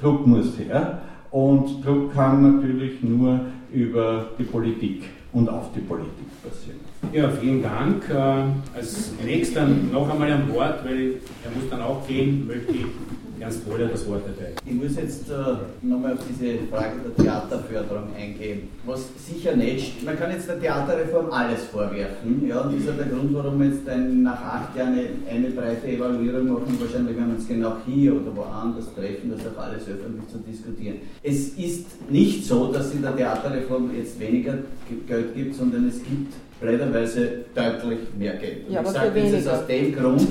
Druck 0.00 0.26
muss 0.26 0.58
her 0.58 1.02
und 1.30 1.84
Druck 1.84 2.12
kann 2.12 2.56
natürlich 2.56 3.02
nur 3.02 3.40
über 3.72 4.26
die 4.38 4.42
Politik 4.42 5.04
und 5.32 5.48
auf 5.48 5.72
die 5.74 5.80
Politik 5.80 6.26
passieren. 6.42 6.80
Ja, 7.12 7.30
vielen 7.30 7.62
Dank. 7.62 8.08
Äh, 8.10 8.76
als 8.76 9.12
nächster 9.24 9.66
noch 9.66 10.10
einmal 10.10 10.32
an 10.32 10.52
Wort, 10.52 10.84
weil 10.84 11.14
er 11.44 11.50
muss 11.54 11.70
dann 11.70 11.82
auch 11.82 12.06
gehen, 12.06 12.46
möchte 12.46 12.72
ich 12.72 12.86
Ernst 13.38 13.66
Wohler 13.70 13.88
das 13.88 14.08
Wort 14.08 14.22
dabei. 14.26 14.52
Ich 14.64 14.72
muss 14.72 14.96
jetzt 14.96 15.28
äh, 15.30 15.86
nochmal 15.86 16.14
auf 16.14 16.20
diese 16.28 16.58
Frage 16.70 16.94
der 17.04 17.24
Theaterförderung 17.24 18.08
eingehen. 18.16 18.68
Was 18.86 19.08
sicher 19.28 19.54
nicht, 19.54 20.02
man 20.04 20.18
kann 20.18 20.30
jetzt 20.30 20.48
der 20.48 20.58
Theaterreform 20.58 21.30
alles 21.30 21.64
vorwerfen. 21.64 22.46
Ja, 22.48 22.60
und 22.60 22.72
das 22.72 22.80
ist 22.80 22.86
ja 22.86 22.92
der 22.92 23.06
Grund, 23.06 23.34
warum 23.34 23.60
wir 23.60 23.68
jetzt 23.68 23.88
ein, 23.88 24.22
nach 24.22 24.40
acht 24.40 24.76
Jahren 24.76 24.94
eine, 24.94 25.08
eine, 25.30 25.50
breite 25.50 25.86
Evaluierung 25.86 26.48
machen. 26.48 26.78
Wahrscheinlich 26.80 27.16
werden 27.16 27.28
wir 27.28 27.36
uns 27.36 27.48
genau 27.48 27.76
hier 27.84 28.14
oder 28.14 28.34
woanders 28.34 28.86
treffen, 28.94 29.30
das 29.30 29.46
auch 29.46 29.62
alles 29.62 29.82
öffentlich 29.82 30.28
zu 30.28 30.38
diskutieren. 30.38 30.96
Es 31.22 31.48
ist 31.50 32.10
nicht 32.10 32.46
so, 32.46 32.72
dass 32.72 32.86
es 32.86 32.94
in 32.94 33.02
der 33.02 33.16
Theaterreform 33.16 33.90
jetzt 33.96 34.18
weniger 34.18 34.54
Geld 35.06 35.34
gibt, 35.34 35.54
sondern 35.54 35.88
es 35.88 35.96
gibt 35.98 36.32
blöderweise 36.60 37.44
deutlich 37.54 37.98
mehr 38.18 38.36
Geld. 38.36 38.70
Ja, 38.70 38.80
ich 38.80 38.88
sage 38.88 39.20
das 39.20 39.32
jetzt 39.32 39.48
aus 39.48 39.66
dem 39.66 39.94
Grund, 39.94 40.26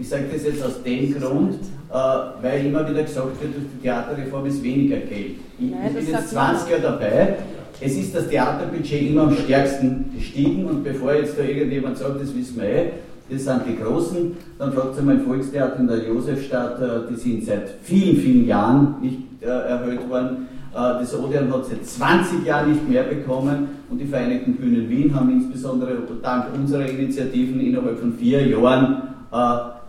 ich 0.00 0.08
sage 0.08 0.24
das 0.32 0.44
jetzt 0.44 0.64
aus 0.64 0.82
dem 0.82 1.14
Grund, 1.14 1.58
weil 1.90 2.66
immer 2.66 2.88
wieder 2.88 3.02
gesagt 3.02 3.40
wird, 3.40 3.54
durch 3.54 3.66
die 3.74 3.82
Theaterreform 3.82 4.46
ist 4.46 4.62
weniger 4.62 4.98
Geld. 4.98 5.36
Ich, 5.58 5.70
Nein, 5.70 5.94
bin 5.94 6.06
jetzt 6.06 6.30
20 6.30 6.70
Jahre 6.70 6.82
dabei. 6.82 7.36
Es 7.80 7.96
ist 7.96 8.14
das 8.14 8.28
Theaterbudget 8.28 9.10
immer 9.10 9.22
am 9.22 9.36
stärksten 9.36 10.10
gestiegen 10.14 10.64
und 10.66 10.82
bevor 10.82 11.14
jetzt 11.14 11.38
da 11.38 11.44
irgendjemand 11.44 11.96
sagt, 11.96 12.20
das 12.20 12.34
wissen 12.34 12.60
wir 12.60 12.68
eh, 12.68 12.90
das 13.30 13.44
sind 13.44 13.60
die 13.68 13.76
Großen, 13.76 14.36
dann 14.58 14.72
fragt 14.72 14.96
sich 14.96 15.04
mein 15.04 15.20
Volkstheater 15.20 15.78
in 15.78 15.86
der 15.86 15.98
Josefstadt, 15.98 16.80
äh, 16.80 17.10
die 17.10 17.16
sind 17.16 17.44
seit 17.44 17.70
vielen, 17.82 18.16
vielen 18.16 18.46
Jahren 18.46 18.96
nicht 19.00 19.18
äh, 19.40 19.46
erhöht 19.46 20.08
worden. 20.08 20.48
Das 20.70 21.18
Odeon 21.18 21.50
hat 21.52 21.64
seit 21.64 21.84
20 21.84 22.46
Jahren 22.46 22.70
nicht 22.70 22.88
mehr 22.88 23.02
bekommen 23.02 23.68
und 23.90 23.98
die 23.98 24.04
Vereinigten 24.04 24.54
Bühnen 24.54 24.88
Wien 24.88 25.12
haben 25.12 25.30
insbesondere 25.30 25.96
dank 26.22 26.54
unserer 26.54 26.86
Initiativen 26.86 27.58
innerhalb 27.58 27.98
von 27.98 28.12
vier 28.12 28.46
Jahren 28.46 29.02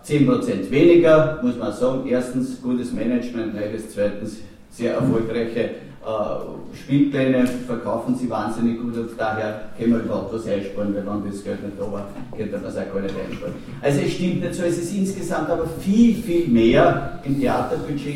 10% 0.06 0.72
weniger, 0.72 1.40
muss 1.44 1.58
man 1.58 1.74
sagen. 1.74 2.08
Erstens 2.08 2.62
gutes 2.62 2.92
Management, 2.92 3.54
beides. 3.54 3.94
Zweitens 3.94 4.38
sehr 4.72 4.94
erfolgreiche 4.94 5.72
äh, 6.06 6.76
Spielpläne, 6.78 7.46
verkaufen 7.68 8.16
sie 8.16 8.30
wahnsinnig 8.30 8.80
gut 8.80 8.96
und 8.96 9.10
daher 9.18 9.70
können 9.78 9.94
wir 9.94 10.00
überhaupt 10.00 10.34
was 10.34 10.48
einsparen, 10.48 10.96
weil 10.96 11.06
wenn 11.06 11.32
das 11.32 11.44
Geld 11.44 11.64
nicht 11.64 11.80
da 11.80 11.92
war, 11.92 12.08
könnte 12.36 12.58
man 12.58 12.66
es 12.66 12.78
auch 12.78 12.94
gar 12.94 13.02
nicht 13.02 13.16
einsparen. 13.16 13.54
Also 13.82 14.00
es 14.02 14.14
stimmt 14.14 14.42
nicht 14.42 14.54
so, 14.54 14.64
es 14.64 14.78
ist 14.78 14.96
insgesamt 14.96 15.50
aber 15.50 15.68
viel, 15.68 16.16
viel 16.16 16.48
mehr 16.48 17.20
im 17.26 17.40
Theaterbudget, 17.40 18.16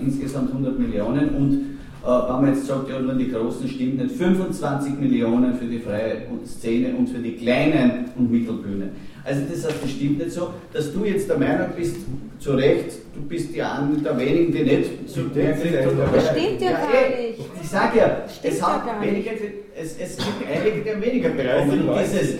insgesamt 0.00 0.50
100 0.50 0.78
Millionen 0.78 1.30
und 1.30 1.76
wenn 2.06 2.40
man 2.40 2.54
jetzt 2.54 2.66
sagt, 2.66 2.88
ja, 2.88 3.00
nur 3.00 3.14
die 3.14 3.30
Großen 3.30 3.68
stimmt 3.68 3.98
nicht, 3.98 4.14
25 4.14 4.98
Millionen 4.98 5.54
für 5.54 5.64
die 5.64 5.78
freie 5.78 6.22
Szene 6.46 6.94
und 6.96 7.08
für 7.08 7.18
die 7.18 7.32
kleinen 7.32 8.06
und 8.16 8.30
Mittelbühnen. 8.30 8.90
Also 9.24 9.42
das 9.50 9.66
heißt, 9.66 9.82
das 9.82 9.90
stimmt 9.90 10.18
nicht 10.18 10.30
so, 10.30 10.50
dass 10.72 10.92
du 10.92 11.04
jetzt 11.04 11.28
der 11.28 11.36
Meinung 11.38 11.66
bist, 11.76 11.96
zu 12.38 12.52
Recht, 12.52 12.92
du 13.14 13.22
bist 13.22 13.54
die 13.54 13.62
eine 13.62 13.96
der 13.96 14.18
wenigen, 14.18 14.52
die 14.52 14.62
nicht 14.62 14.90
so 15.06 15.22
mehr 15.34 15.52
kriegt. 15.54 15.74
Das 15.74 16.30
stimmt 16.30 16.60
ja, 16.60 16.70
ja 16.70 16.78
gar 16.78 16.94
eh, 16.94 17.28
nicht. 17.28 17.40
Ich 17.60 17.68
sage 17.68 17.98
ja, 17.98 18.22
es, 18.42 18.62
hat 18.62 18.86
ja 18.86 19.04
weniger, 19.04 19.32
es, 19.74 19.96
es 19.98 20.16
gibt 20.16 20.44
einige, 20.48 20.94
die 20.94 21.06
weniger 21.06 21.30
bekommen. 21.30 21.88
Und 21.88 21.98
dieses 22.00 22.36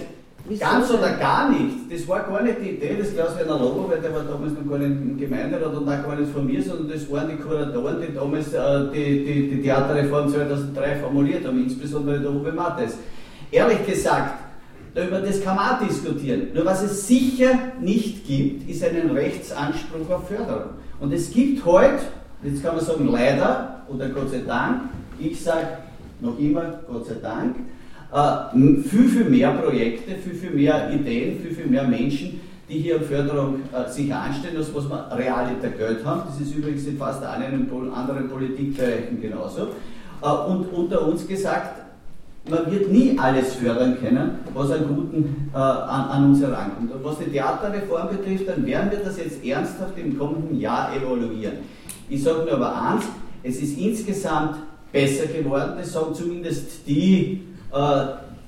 Wieso? 0.48 0.64
ganz 0.64 0.90
oder 0.90 1.12
gar 1.14 1.50
nicht, 1.50 1.90
das 1.90 2.06
war 2.06 2.20
gar 2.20 2.42
nicht 2.42 2.58
die 2.62 2.70
Idee 2.70 2.96
des 2.96 3.14
Klaus-Werner 3.14 3.58
Lobo, 3.58 3.90
weil 3.90 4.00
der 4.00 4.14
war 4.14 4.22
damals 4.22 4.52
noch 4.52 4.70
gar 4.70 4.78
nicht 4.78 4.90
im 4.90 5.18
Gemeinderat 5.18 5.74
und 5.74 5.88
auch 5.88 6.02
gar 6.02 6.16
nicht 6.16 6.32
von 6.32 6.46
mir, 6.46 6.62
sondern 6.62 6.88
das 6.88 7.10
waren 7.10 7.28
die 7.28 7.36
Kuratoren, 7.36 8.00
die 8.00 8.14
damals 8.14 8.52
äh, 8.52 8.60
die, 8.92 9.24
die, 9.24 9.48
die 9.50 9.62
Theaterreform 9.62 10.28
2003 10.28 10.96
formuliert 10.96 11.46
haben, 11.46 11.62
insbesondere 11.62 12.20
der 12.20 12.30
Uwe 12.30 12.52
Mattes. 12.52 12.98
Ehrlich 13.50 13.84
gesagt, 13.86 14.34
über 14.94 15.20
das 15.20 15.42
kann 15.42 15.56
man 15.56 15.74
auch 15.74 15.86
diskutieren. 15.86 16.48
Nur 16.54 16.64
was 16.64 16.82
es 16.82 17.06
sicher 17.06 17.58
nicht 17.80 18.24
gibt, 18.26 18.68
ist 18.70 18.84
einen 18.84 19.10
Rechtsanspruch 19.10 20.08
auf 20.10 20.28
Förderung. 20.28 20.70
Und 21.00 21.12
es 21.12 21.30
gibt 21.30 21.64
heute, 21.64 22.04
jetzt 22.42 22.62
kann 22.62 22.76
man 22.76 22.84
sagen 22.84 23.08
leider 23.08 23.82
oder 23.88 24.08
Gott 24.08 24.30
sei 24.30 24.42
Dank, 24.46 24.82
ich 25.18 25.42
sage 25.42 25.66
noch 26.20 26.38
immer 26.38 26.80
Gott 26.88 27.06
sei 27.06 27.16
Dank, 27.20 27.56
viel, 28.12 29.08
viel 29.08 29.24
mehr 29.24 29.50
Projekte, 29.50 30.14
viel, 30.16 30.34
viel 30.34 30.50
mehr 30.50 30.90
Ideen, 30.92 31.40
viel, 31.40 31.54
viel 31.54 31.66
mehr 31.66 31.86
Menschen, 31.86 32.40
die 32.68 32.78
hier 32.78 33.00
Förderung 33.00 33.60
äh, 33.72 33.90
sich 33.90 34.12
anstellen, 34.12 34.56
als 34.56 34.74
was 34.74 34.88
wir 34.88 35.08
realiter 35.16 35.68
Geld 35.68 36.04
haben. 36.04 36.22
Das 36.26 36.40
ist 36.40 36.54
übrigens 36.54 36.86
in 36.86 36.98
fast 36.98 37.22
allen 37.22 37.70
anderen 37.94 38.28
Politikbereichen 38.28 39.20
genauso. 39.20 39.68
Äh, 40.22 40.50
und 40.50 40.72
unter 40.72 41.06
uns 41.06 41.26
gesagt, 41.26 41.82
man 42.48 42.70
wird 42.70 42.90
nie 42.92 43.18
alles 43.18 43.54
fördern 43.54 43.98
können, 44.00 44.38
was 44.54 44.70
an 44.70 44.86
Guten 44.86 45.50
äh, 45.52 45.56
an, 45.56 46.08
an, 46.10 46.24
uns 46.30 46.40
herankommt. 46.40 46.92
Und 46.92 47.04
was 47.04 47.18
die 47.18 47.30
Theaterreform 47.30 48.08
betrifft, 48.08 48.48
dann 48.48 48.64
werden 48.64 48.90
wir 48.90 48.98
das 48.98 49.18
jetzt 49.18 49.44
ernsthaft 49.44 49.98
im 49.98 50.16
kommenden 50.18 50.58
Jahr 50.58 50.94
evaluieren. 50.94 51.54
Ich 52.08 52.22
sage 52.22 52.44
nur 52.44 52.52
aber 52.52 52.80
eins, 52.80 53.04
es 53.42 53.56
ist 53.60 53.78
insgesamt 53.78 54.56
besser 54.92 55.26
geworden, 55.26 55.72
das 55.78 55.92
sagen 55.92 56.14
zumindest 56.14 56.86
die, 56.86 57.32
äh, 57.32 57.45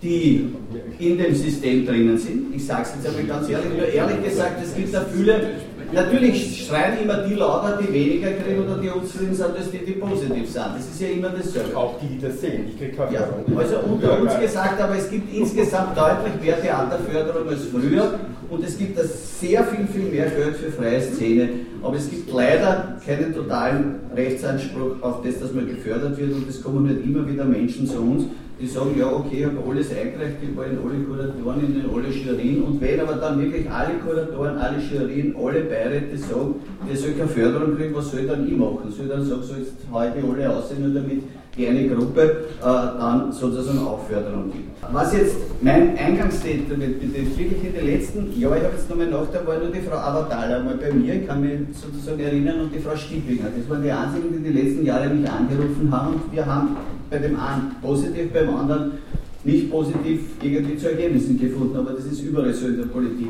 die 0.03 0.55
in 0.99 1.19
dem 1.19 1.35
System 1.35 1.87
drinnen 1.87 2.17
sind. 2.17 2.55
Ich 2.55 2.65
sage 2.65 2.83
es 2.83 2.95
jetzt 2.95 3.09
einmal 3.09 3.25
ganz 3.25 3.49
ehrlich, 3.49 3.71
nur 3.77 3.87
ehrlich 3.87 4.25
gesagt, 4.25 4.63
es 4.63 4.75
gibt 4.75 4.95
da 4.95 5.05
viele 5.13 5.41
Natürlich 5.91 6.67
schreien 6.67 7.03
immer 7.03 7.23
die 7.23 7.33
lauter, 7.33 7.79
die 7.81 7.93
weniger 7.93 8.33
kriegen 8.33 8.63
oder 8.63 8.77
die 8.77 8.91
unzufrieden 8.91 9.35
sind, 9.35 9.57
als 9.57 9.71
die, 9.71 9.79
die 9.79 9.93
positiv 9.93 10.51
sind. 10.51 10.67
Das 10.77 10.85
ist 10.85 11.01
ja 11.01 11.09
immer 11.09 11.31
dasselbe. 11.31 11.75
Auch 11.75 11.99
die, 11.99 12.09
die 12.09 12.21
das 12.21 12.41
sehen. 12.43 12.67
Ich 12.69 12.79
kriege 12.79 12.93
keine 12.93 13.15
ja, 13.15 13.29
Also 13.57 13.79
unter 13.79 14.21
uns 14.21 14.39
gesagt, 14.39 14.79
aber 14.83 14.97
es 14.97 15.11
gibt 15.11 15.35
insgesamt 15.35 15.97
deutlich 15.97 16.35
mehr 16.43 16.61
Theaterförderung 16.61 17.49
als 17.49 17.65
früher 17.73 18.19
und 18.51 18.65
es 18.65 18.77
gibt 18.77 18.99
sehr 18.99 19.65
viel, 19.65 19.87
viel 19.87 20.11
mehr 20.11 20.27
Geld 20.27 20.57
für 20.57 20.71
freie 20.71 21.01
Szene. 21.01 21.49
Aber 21.83 21.97
es 21.97 22.11
gibt 22.11 22.31
leider 22.35 22.99
keinen 23.07 23.35
totalen 23.35 24.01
Rechtsanspruch 24.15 25.01
auf 25.01 25.23
das, 25.25 25.41
dass 25.41 25.55
man 25.55 25.69
gefördert 25.69 26.19
wird 26.19 26.33
und 26.35 26.47
es 26.51 26.63
kommen 26.63 26.87
nicht 26.87 27.07
immer 27.07 27.27
wieder 27.27 27.47
Menschen 27.47 27.87
zu 27.87 27.99
uns, 27.99 28.25
die 28.61 28.67
sagen, 28.67 28.99
ja 28.99 29.07
okay, 29.07 29.39
ich 29.39 29.45
habe 29.45 29.59
alles 29.69 29.91
eingereicht, 29.91 30.37
ich 30.43 30.57
war 30.57 30.67
in 30.67 30.79
alle 30.79 30.99
Kuratoren, 31.05 31.61
in 31.63 31.91
alle 31.95 32.09
Jurien 32.09 32.63
und 32.63 32.81
wenn 32.81 33.01
aber 33.01 33.15
dann 33.15 33.41
wirklich 33.41 33.71
alle 33.71 33.95
Kuratoren, 33.99 34.59
alle 34.59 34.79
Jurien, 34.79 35.37
alle 35.37 35.61
Beiräte 35.63 36.19
sagen, 36.19 36.57
der 36.89 36.97
soll 36.97 37.13
keine 37.13 37.29
Förderung 37.29 37.77
kriegen, 37.77 37.95
was 37.95 38.11
soll 38.11 38.27
dann 38.27 38.49
ich 38.49 38.57
machen? 38.57 38.91
Soll 38.91 39.07
ich 39.07 39.13
dann 39.13 39.25
sagen, 39.25 39.43
so 39.43 39.55
jetzt 39.55 39.75
heute 39.93 40.19
alle 40.29 40.57
aussehen, 40.57 40.83
nur 40.83 41.01
damit 41.01 41.23
die 41.57 41.67
eine 41.67 41.89
Gruppe 41.89 42.23
äh, 42.61 42.65
dann 42.65 43.33
sozusagen 43.33 43.79
auch 43.81 44.07
Förderung 44.07 44.53
gibt. 44.53 44.69
Was 44.93 45.13
jetzt 45.13 45.37
mein 45.61 45.97
Eingangsstatement 45.97 47.01
betrifft, 47.01 47.39
wirklich 47.39 47.65
in 47.65 47.75
den 47.75 47.87
letzten 47.87 48.41
Jahren, 48.41 48.59
ich 48.59 48.65
habe 48.65 48.75
jetzt 48.77 48.89
nochmal 48.89 49.07
nach, 49.09 49.27
da 49.33 49.47
war 49.47 49.59
nur 49.59 49.71
die 49.71 49.81
Frau 49.81 49.97
Avatala 49.97 50.61
mal 50.63 50.77
bei 50.77 50.93
mir, 50.93 51.15
ich 51.15 51.27
kann 51.27 51.41
mich 51.41 51.59
sozusagen 51.73 52.21
erinnern, 52.21 52.61
und 52.61 52.75
die 52.75 52.79
Frau 52.79 52.97
Stieblinger. 52.97 53.49
Das 53.57 53.69
waren 53.69 53.83
die 53.83 53.91
einzigen, 53.91 54.33
die 54.33 54.53
die 54.53 54.59
letzten 54.61 54.85
Jahre 54.85 55.09
mich 55.09 55.29
angerufen 55.29 55.91
haben 55.91 56.15
und 56.15 56.33
wir 56.33 56.47
haben 56.47 56.77
bei 57.11 57.19
dem 57.19 57.39
einen 57.39 57.77
positiv, 57.83 58.33
beim 58.33 58.55
anderen 58.55 58.93
nicht 59.45 59.71
positiv 59.71 60.21
irgendwie 60.43 60.77
zu 60.77 60.91
Ergebnissen 60.91 61.39
gefunden, 61.41 61.77
aber 61.77 61.93
das 61.93 62.05
ist 62.05 62.23
überall 62.23 62.53
so 62.53 62.67
in 62.67 62.79
der 62.79 62.87
Politik. 62.87 63.29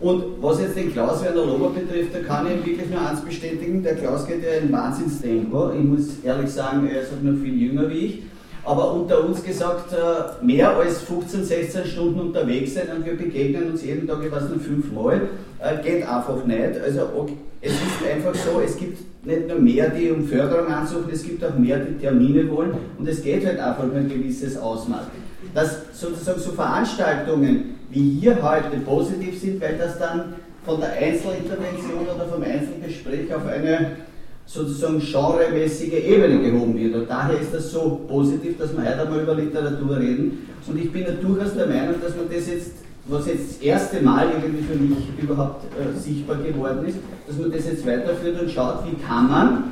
Und 0.00 0.24
was 0.40 0.60
jetzt 0.60 0.76
den 0.76 0.92
Klaus 0.92 1.22
Werner 1.22 1.46
Lober 1.46 1.70
betrifft, 1.70 2.14
da 2.14 2.20
kann 2.20 2.46
ich 2.46 2.66
wirklich 2.66 2.90
nur 2.90 3.00
eins 3.00 3.20
bestätigen, 3.20 3.82
der 3.82 3.94
Klaus 3.94 4.26
geht 4.26 4.42
ja 4.42 4.54
in 4.60 4.72
Wahnsinnstempo. 4.72 5.70
Ich 5.70 5.84
muss 5.84 6.08
ehrlich 6.24 6.50
sagen, 6.50 6.88
er 6.92 7.02
ist 7.02 7.12
halt 7.12 7.24
noch 7.24 7.40
viel 7.40 7.54
jünger 7.54 7.88
wie 7.88 7.98
ich. 7.98 8.22
Aber 8.64 8.94
unter 8.94 9.24
uns 9.24 9.42
gesagt, 9.42 9.92
äh, 9.92 10.44
mehr 10.44 10.74
als 10.76 11.02
15, 11.02 11.44
16 11.44 11.84
Stunden 11.84 12.20
unterwegs 12.20 12.74
sein 12.74 12.88
und 12.96 13.04
wir 13.04 13.16
begegnen 13.16 13.72
uns 13.72 13.84
jeden 13.84 14.08
Tag, 14.08 14.18
ich 14.24 14.32
weiß 14.32 14.48
nicht, 14.48 14.64
fünfmal, 14.64 15.28
äh, 15.60 15.82
geht 15.82 16.08
einfach 16.08 16.44
nicht. 16.46 16.80
Also 16.82 17.28
es 17.60 17.72
ist 17.72 18.10
einfach 18.10 18.34
so, 18.34 18.60
es 18.64 18.76
gibt 18.76 18.98
nicht 19.26 19.48
nur 19.48 19.58
mehr, 19.58 19.90
die 19.90 20.10
um 20.10 20.26
Förderung 20.26 20.72
ansuchen, 20.72 21.10
es 21.12 21.22
gibt 21.22 21.44
auch 21.44 21.56
mehr, 21.56 21.78
die 21.78 21.98
Termine 21.98 22.50
wollen 22.50 22.72
und 22.98 23.06
es 23.06 23.22
geht 23.22 23.44
halt 23.46 23.58
einfach 23.58 23.84
nur 23.84 23.96
ein 23.96 24.08
gewisses 24.08 24.56
Ausmaß. 24.56 25.04
Dass 25.54 25.80
sozusagen 25.92 26.40
so 26.40 26.52
Veranstaltungen 26.52 27.73
wie 27.94 28.18
hier 28.20 28.42
heute 28.42 28.76
positiv 28.84 29.40
sind, 29.40 29.62
weil 29.62 29.78
das 29.78 29.98
dann 29.98 30.34
von 30.64 30.80
der 30.80 30.92
Einzelintervention 30.92 32.06
oder 32.14 32.26
vom 32.26 32.42
Einzelgespräch 32.42 33.32
auf 33.34 33.46
eine 33.46 33.92
sozusagen 34.46 35.00
genremäßige 35.00 35.92
Ebene 35.92 36.50
gehoben 36.50 36.76
wird. 36.76 36.94
Und 36.94 37.08
daher 37.08 37.38
ist 37.38 37.54
das 37.54 37.70
so 37.70 38.00
positiv, 38.06 38.58
dass 38.58 38.72
wir 38.72 38.82
heute 38.82 39.02
einmal 39.02 39.20
über 39.20 39.34
Literatur 39.34 39.98
reden. 39.98 40.46
Und 40.66 40.78
ich 40.78 40.92
bin 40.92 41.02
ja 41.02 41.12
durchaus 41.12 41.54
der 41.54 41.66
Meinung, 41.66 41.94
dass 42.02 42.16
man 42.16 42.26
das 42.30 42.46
jetzt, 42.48 42.72
was 43.06 43.26
jetzt 43.26 43.56
das 43.56 43.62
erste 43.62 44.02
Mal 44.02 44.28
irgendwie 44.30 44.64
für 44.64 44.78
mich 44.78 45.08
überhaupt 45.20 45.64
äh, 45.78 45.98
sichtbar 45.98 46.36
geworden 46.36 46.86
ist, 46.86 46.98
dass 47.26 47.38
man 47.38 47.52
das 47.52 47.66
jetzt 47.66 47.86
weiterführt 47.86 48.40
und 48.40 48.50
schaut, 48.50 48.84
wie 48.86 48.96
kann 49.02 49.28
man 49.28 49.64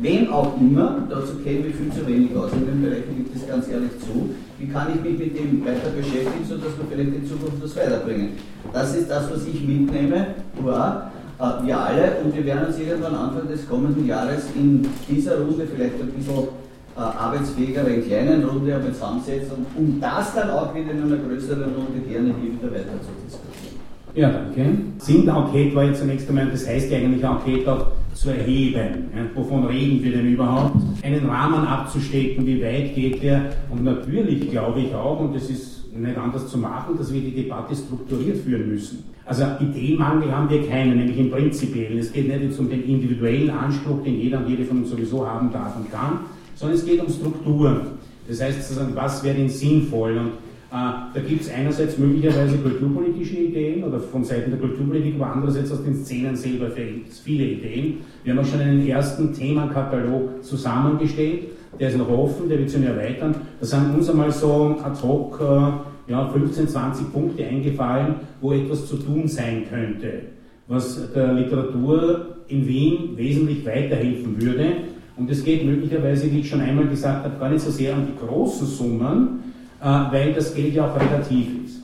wem 0.00 0.32
auch 0.32 0.58
immer, 0.60 1.06
dazu 1.08 1.36
kennen 1.44 1.64
wir 1.64 1.74
viel 1.74 1.92
zu 1.92 2.06
wenig 2.06 2.34
aus, 2.36 2.52
in 2.52 2.66
den 2.66 2.82
Bereichen 2.82 3.16
gibt 3.16 3.36
es 3.36 3.46
ganz 3.46 3.68
ehrlich 3.68 3.92
zu, 4.00 4.30
wie 4.58 4.66
kann 4.66 4.88
ich 4.94 5.02
mich 5.02 5.18
mit 5.18 5.38
dem 5.38 5.64
weiter 5.64 5.90
beschäftigen, 5.96 6.44
sodass 6.48 6.76
wir 6.78 6.86
vielleicht 6.90 7.14
in 7.14 7.26
Zukunft 7.26 7.62
das 7.62 7.76
weiterbringen. 7.76 8.32
Das 8.72 8.94
ist 8.96 9.10
das, 9.10 9.30
was 9.30 9.46
ich 9.46 9.62
mitnehme, 9.62 10.34
hurra, 10.56 11.10
äh, 11.38 11.66
wir 11.66 11.78
alle, 11.78 12.16
und 12.24 12.34
wir 12.34 12.44
werden 12.44 12.66
uns 12.66 12.78
irgendwann 12.78 13.14
Anfang 13.14 13.48
des 13.48 13.68
kommenden 13.68 14.06
Jahres 14.06 14.44
in 14.54 14.86
dieser 15.08 15.38
Runde 15.40 15.66
vielleicht 15.66 16.00
ein 16.00 16.10
bisschen 16.10 16.48
äh, 16.96 17.00
arbeitsfähiger, 17.00 17.86
in 17.88 18.06
kleinen 18.06 18.44
Runde 18.44 18.74
aber 18.74 18.92
zusammensetzen, 18.92 19.66
um 19.76 20.00
das 20.00 20.34
dann 20.34 20.50
auch 20.50 20.74
wieder 20.74 20.92
in 20.92 21.04
einer 21.04 21.16
größeren 21.16 21.74
Runde 21.74 22.00
gerne 22.08 22.34
hier 22.40 22.52
wieder 22.52 22.70
weiter 22.72 23.00
zu 23.00 23.10
diskutieren. 23.24 23.69
Ja, 24.14 24.30
danke. 24.30 24.78
Sinn 24.98 25.24
der 25.24 25.36
Enquete 25.36 25.74
war 25.76 25.84
jetzt 25.84 26.00
zunächst 26.00 26.28
einmal, 26.28 26.46
das 26.50 26.66
heißt 26.66 26.90
ja 26.90 26.98
eigentlich 26.98 27.22
Enquete 27.22 27.72
auch 27.72 27.86
zu 28.14 28.30
erheben. 28.30 29.08
Ja, 29.14 29.22
wovon 29.34 29.64
reden 29.66 30.02
wir 30.02 30.12
denn 30.12 30.32
überhaupt? 30.32 30.76
Einen 31.02 31.26
Rahmen 31.26 31.64
abzustecken, 31.66 32.44
wie 32.44 32.62
weit 32.62 32.94
geht 32.94 33.22
der? 33.22 33.50
Und 33.70 33.84
natürlich 33.84 34.50
glaube 34.50 34.80
ich 34.80 34.94
auch, 34.94 35.20
und 35.20 35.34
das 35.34 35.48
ist 35.48 35.94
nicht 35.94 36.18
anders 36.18 36.48
zu 36.48 36.58
machen, 36.58 36.96
dass 36.98 37.12
wir 37.12 37.20
die 37.20 37.34
Debatte 37.34 37.74
strukturiert 37.74 38.38
führen 38.38 38.68
müssen. 38.68 39.04
Also 39.24 39.44
Ideenmangel 39.60 40.32
haben 40.32 40.50
wir 40.50 40.66
keinen, 40.68 40.98
nämlich 40.98 41.18
im 41.18 41.30
Prinzipiellen. 41.30 41.98
Es 41.98 42.12
geht 42.12 42.26
nicht 42.26 42.58
um 42.58 42.68
den 42.68 42.82
individuellen 42.82 43.50
Anspruch, 43.50 44.02
den 44.02 44.20
jeder 44.20 44.38
und 44.38 44.48
jede 44.48 44.64
von 44.64 44.78
uns 44.78 44.90
sowieso 44.90 45.26
haben 45.26 45.52
darf 45.52 45.76
und 45.76 45.90
kann, 45.90 46.20
sondern 46.56 46.78
es 46.78 46.84
geht 46.84 47.00
um 47.00 47.08
Strukturen. 47.08 47.80
Das 48.28 48.42
heißt, 48.42 48.80
was 48.94 49.24
wäre 49.24 49.36
denn 49.36 49.48
sinnvoll? 49.48 50.18
Und 50.18 50.30
da 50.70 51.20
gibt 51.26 51.42
es 51.42 51.50
einerseits 51.52 51.98
möglicherweise 51.98 52.56
kulturpolitische 52.58 53.36
Ideen 53.36 53.82
oder 53.82 53.98
von 53.98 54.22
Seiten 54.22 54.50
der 54.50 54.60
Kulturpolitik, 54.60 55.16
aber 55.16 55.32
andererseits 55.32 55.72
aus 55.72 55.82
den 55.82 55.96
Szenen 55.96 56.36
selber 56.36 56.68
viele 56.70 57.44
Ideen. 57.44 57.98
Wir 58.22 58.32
haben 58.32 58.40
auch 58.40 58.48
schon 58.48 58.60
einen 58.60 58.86
ersten 58.86 59.32
Themenkatalog 59.32 60.44
zusammengestellt, 60.44 61.48
der 61.78 61.88
ist 61.88 61.98
noch 61.98 62.08
offen, 62.08 62.48
der 62.48 62.58
wird 62.58 62.70
sich 62.70 62.84
erweitern. 62.84 63.34
Da 63.58 63.66
sind 63.66 63.94
uns 63.94 64.08
einmal 64.10 64.30
so 64.30 64.76
ad 64.82 65.00
hoc 65.02 65.40
äh, 65.40 66.10
ja, 66.10 66.28
15, 66.28 66.68
20 66.68 67.12
Punkte 67.12 67.44
eingefallen, 67.44 68.16
wo 68.40 68.52
etwas 68.52 68.86
zu 68.86 68.96
tun 68.96 69.26
sein 69.26 69.64
könnte, 69.68 70.22
was 70.68 71.12
der 71.12 71.32
Literatur 71.32 72.36
in 72.48 72.66
Wien 72.66 73.16
wesentlich 73.16 73.64
weiterhelfen 73.66 74.40
würde. 74.40 74.66
Und 75.16 75.30
es 75.30 75.44
geht 75.44 75.64
möglicherweise, 75.64 76.30
wie 76.30 76.40
ich 76.40 76.48
schon 76.48 76.60
einmal 76.60 76.86
gesagt 76.86 77.24
habe, 77.24 77.38
gar 77.38 77.50
nicht 77.50 77.62
so 77.62 77.70
sehr 77.70 77.94
an 77.94 78.06
die 78.06 78.26
großen 78.26 78.66
Summen, 78.66 79.28
äh, 79.38 79.49
weil 80.10 80.32
das 80.34 80.54
Geld 80.54 80.74
ja 80.74 80.86
auch 80.86 81.00
relativ 81.00 81.46
ist. 81.64 81.80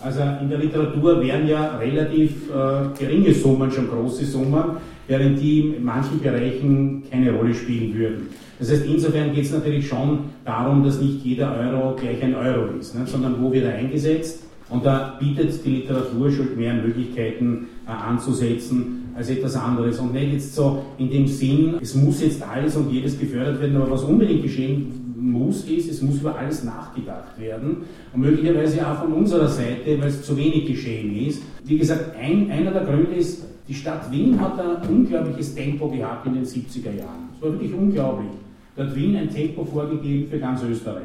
Also 0.00 0.20
in 0.40 0.48
der 0.48 0.58
Literatur 0.58 1.20
wären 1.20 1.48
ja 1.48 1.76
relativ 1.78 2.50
äh, 2.50 2.98
geringe 2.98 3.32
Summen 3.32 3.70
schon 3.70 3.88
große 3.88 4.24
Summen, 4.24 4.76
während 5.08 5.40
die 5.40 5.74
in 5.76 5.84
manchen 5.84 6.20
Bereichen 6.20 7.02
keine 7.10 7.32
Rolle 7.32 7.54
spielen 7.54 7.94
würden. 7.94 8.28
Das 8.58 8.70
heißt, 8.70 8.86
insofern 8.86 9.34
geht 9.34 9.44
es 9.44 9.52
natürlich 9.52 9.86
schon 9.86 10.20
darum, 10.44 10.82
dass 10.84 11.00
nicht 11.00 11.24
jeder 11.24 11.56
Euro 11.58 11.94
gleich 11.96 12.22
ein 12.22 12.34
Euro 12.34 12.78
ist, 12.78 12.94
ne, 12.94 13.06
sondern 13.06 13.42
wo 13.42 13.52
wird 13.52 13.64
er 13.64 13.74
eingesetzt. 13.74 14.44
Und 14.68 14.84
da 14.84 15.16
bietet 15.20 15.64
die 15.64 15.76
Literatur 15.76 16.30
schon 16.30 16.56
mehr 16.56 16.74
Möglichkeiten 16.74 17.68
äh, 17.86 17.90
anzusetzen, 17.90 19.12
als 19.16 19.30
etwas 19.30 19.56
anderes 19.56 19.98
und 19.98 20.12
nicht 20.12 20.32
jetzt 20.32 20.54
so 20.54 20.84
in 20.98 21.10
dem 21.10 21.26
Sinn, 21.26 21.76
es 21.80 21.94
muss 21.94 22.20
jetzt 22.20 22.42
alles 22.42 22.76
und 22.76 22.90
jedes 22.90 23.18
gefördert 23.18 23.60
werden, 23.60 23.76
aber 23.76 23.90
was 23.90 24.04
unbedingt 24.04 24.42
geschehen 24.42 25.05
muss, 25.30 25.64
ist, 25.64 25.90
es 25.90 26.02
muss 26.02 26.20
über 26.20 26.36
alles 26.36 26.64
nachgedacht 26.64 27.38
werden 27.38 27.78
und 28.12 28.20
möglicherweise 28.20 28.86
auch 28.86 29.00
von 29.02 29.12
unserer 29.12 29.48
Seite, 29.48 30.00
weil 30.00 30.08
es 30.08 30.22
zu 30.22 30.36
wenig 30.36 30.66
geschehen 30.66 31.16
ist. 31.26 31.42
Wie 31.64 31.78
gesagt, 31.78 32.16
ein, 32.16 32.50
einer 32.50 32.70
der 32.70 32.84
Gründe 32.84 33.14
ist, 33.14 33.44
die 33.68 33.74
Stadt 33.74 34.10
Wien 34.12 34.40
hat 34.40 34.58
ein 34.60 34.88
unglaubliches 34.88 35.54
Tempo 35.54 35.88
gehabt 35.88 36.26
in 36.26 36.34
den 36.34 36.44
70er 36.44 36.96
Jahren. 36.96 37.30
Es 37.34 37.42
war 37.42 37.52
wirklich 37.52 37.74
unglaublich. 37.74 38.30
Da 38.76 38.84
hat 38.84 38.94
Wien 38.94 39.16
ein 39.16 39.28
Tempo 39.28 39.64
vorgegeben 39.64 40.30
für 40.30 40.38
ganz 40.38 40.62
Österreich. 40.62 41.02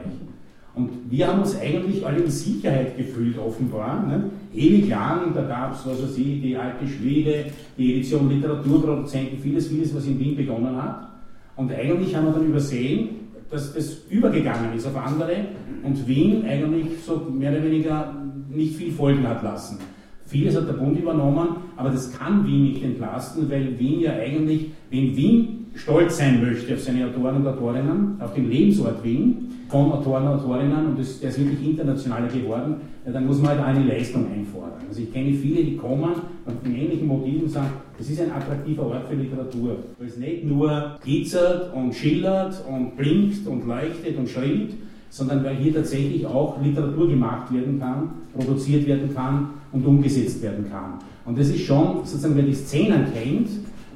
Und 0.73 0.89
wir 1.09 1.27
haben 1.27 1.41
uns 1.41 1.59
eigentlich 1.59 2.05
alle 2.05 2.19
in 2.19 2.29
Sicherheit 2.29 2.95
gefühlt, 2.95 3.37
offenbar. 3.37 4.05
Ne? 4.07 4.29
Ewig 4.53 4.89
lang, 4.89 5.33
da 5.33 5.41
gab 5.41 5.73
es, 5.73 5.85
was 5.85 6.01
weiß 6.01 6.17
ich, 6.17 6.41
die 6.41 6.55
alte 6.55 6.87
Schwede, 6.87 7.45
die 7.77 7.95
Edition 7.95 8.29
Literaturproduzenten, 8.29 9.39
vieles, 9.39 9.67
vieles, 9.67 9.93
was 9.93 10.05
in 10.05 10.19
Wien 10.19 10.35
begonnen 10.35 10.81
hat. 10.81 11.09
Und 11.57 11.71
eigentlich 11.73 12.15
haben 12.15 12.25
wir 12.25 12.33
dann 12.33 12.47
übersehen, 12.47 13.09
dass 13.51 13.73
das 13.73 13.97
übergegangen 14.09 14.73
ist 14.75 14.87
auf 14.87 14.95
andere 14.95 15.45
und 15.83 16.07
Wien 16.07 16.45
eigentlich 16.45 17.03
so 17.05 17.17
mehr 17.17 17.51
oder 17.51 17.63
weniger 17.63 18.15
nicht 18.49 18.75
viel 18.75 18.91
Folgen 18.91 19.27
hat 19.27 19.43
lassen. 19.43 19.77
Vieles 20.25 20.55
hat 20.55 20.67
der 20.69 20.73
Bund 20.73 20.97
übernommen, 20.97 21.57
aber 21.75 21.89
das 21.89 22.17
kann 22.17 22.47
Wien 22.47 22.63
nicht 22.63 22.83
entlasten, 22.83 23.51
weil 23.51 23.77
Wien 23.77 23.99
ja 23.99 24.13
eigentlich, 24.13 24.71
wenn 24.89 25.15
Wien 25.15 25.65
stolz 25.75 26.17
sein 26.17 26.41
möchte 26.41 26.73
auf 26.73 26.79
seine 26.79 27.07
Autoren 27.07 27.37
und 27.37 27.47
Autorinnen, 27.47 28.21
auf 28.21 28.33
den 28.33 28.49
Lebensort 28.49 29.03
Wien, 29.03 29.50
von 29.71 29.89
Autoren 29.93 30.27
und 30.27 30.33
Autorinnen 30.33 30.85
und 30.87 30.99
das, 30.99 31.21
der 31.21 31.29
ist 31.29 31.39
wirklich 31.39 31.65
internationaler 31.65 32.27
geworden, 32.27 32.75
ja, 33.05 33.11
dann 33.13 33.25
muss 33.25 33.41
man 33.41 33.51
halt 33.51 33.61
eine 33.61 33.85
Leistung 33.85 34.27
einfordern. 34.29 34.81
Also 34.87 35.01
ich 35.01 35.13
kenne 35.13 35.31
viele, 35.33 35.63
die 35.63 35.77
kommen 35.77 36.11
und 36.45 36.67
mit 36.67 36.77
ähnlichen 36.77 37.07
Motiven 37.07 37.47
sagen, 37.47 37.69
das 37.97 38.09
ist 38.09 38.19
ein 38.19 38.31
attraktiver 38.31 38.85
Ort 38.85 39.07
für 39.07 39.15
Literatur, 39.15 39.77
weil 39.97 40.07
es 40.07 40.17
nicht 40.17 40.43
nur 40.43 40.97
glitzert 41.01 41.73
und 41.73 41.95
schillert 41.95 42.61
und 42.69 42.97
blinkt 42.97 43.47
und 43.47 43.65
leuchtet 43.65 44.17
und 44.17 44.27
schrillt, 44.27 44.73
sondern 45.09 45.43
weil 45.45 45.55
hier 45.55 45.73
tatsächlich 45.73 46.25
auch 46.25 46.61
Literatur 46.61 47.07
gemacht 47.07 47.53
werden 47.53 47.79
kann, 47.79 48.09
produziert 48.35 48.85
werden 48.85 49.13
kann 49.15 49.51
und 49.71 49.85
umgesetzt 49.85 50.41
werden 50.41 50.69
kann. 50.69 50.95
Und 51.25 51.39
das 51.39 51.47
ist 51.47 51.61
schon, 51.61 51.99
sozusagen, 52.03 52.35
wer 52.35 52.43
die 52.43 52.53
Szenen 52.53 53.05
kennt, 53.13 53.47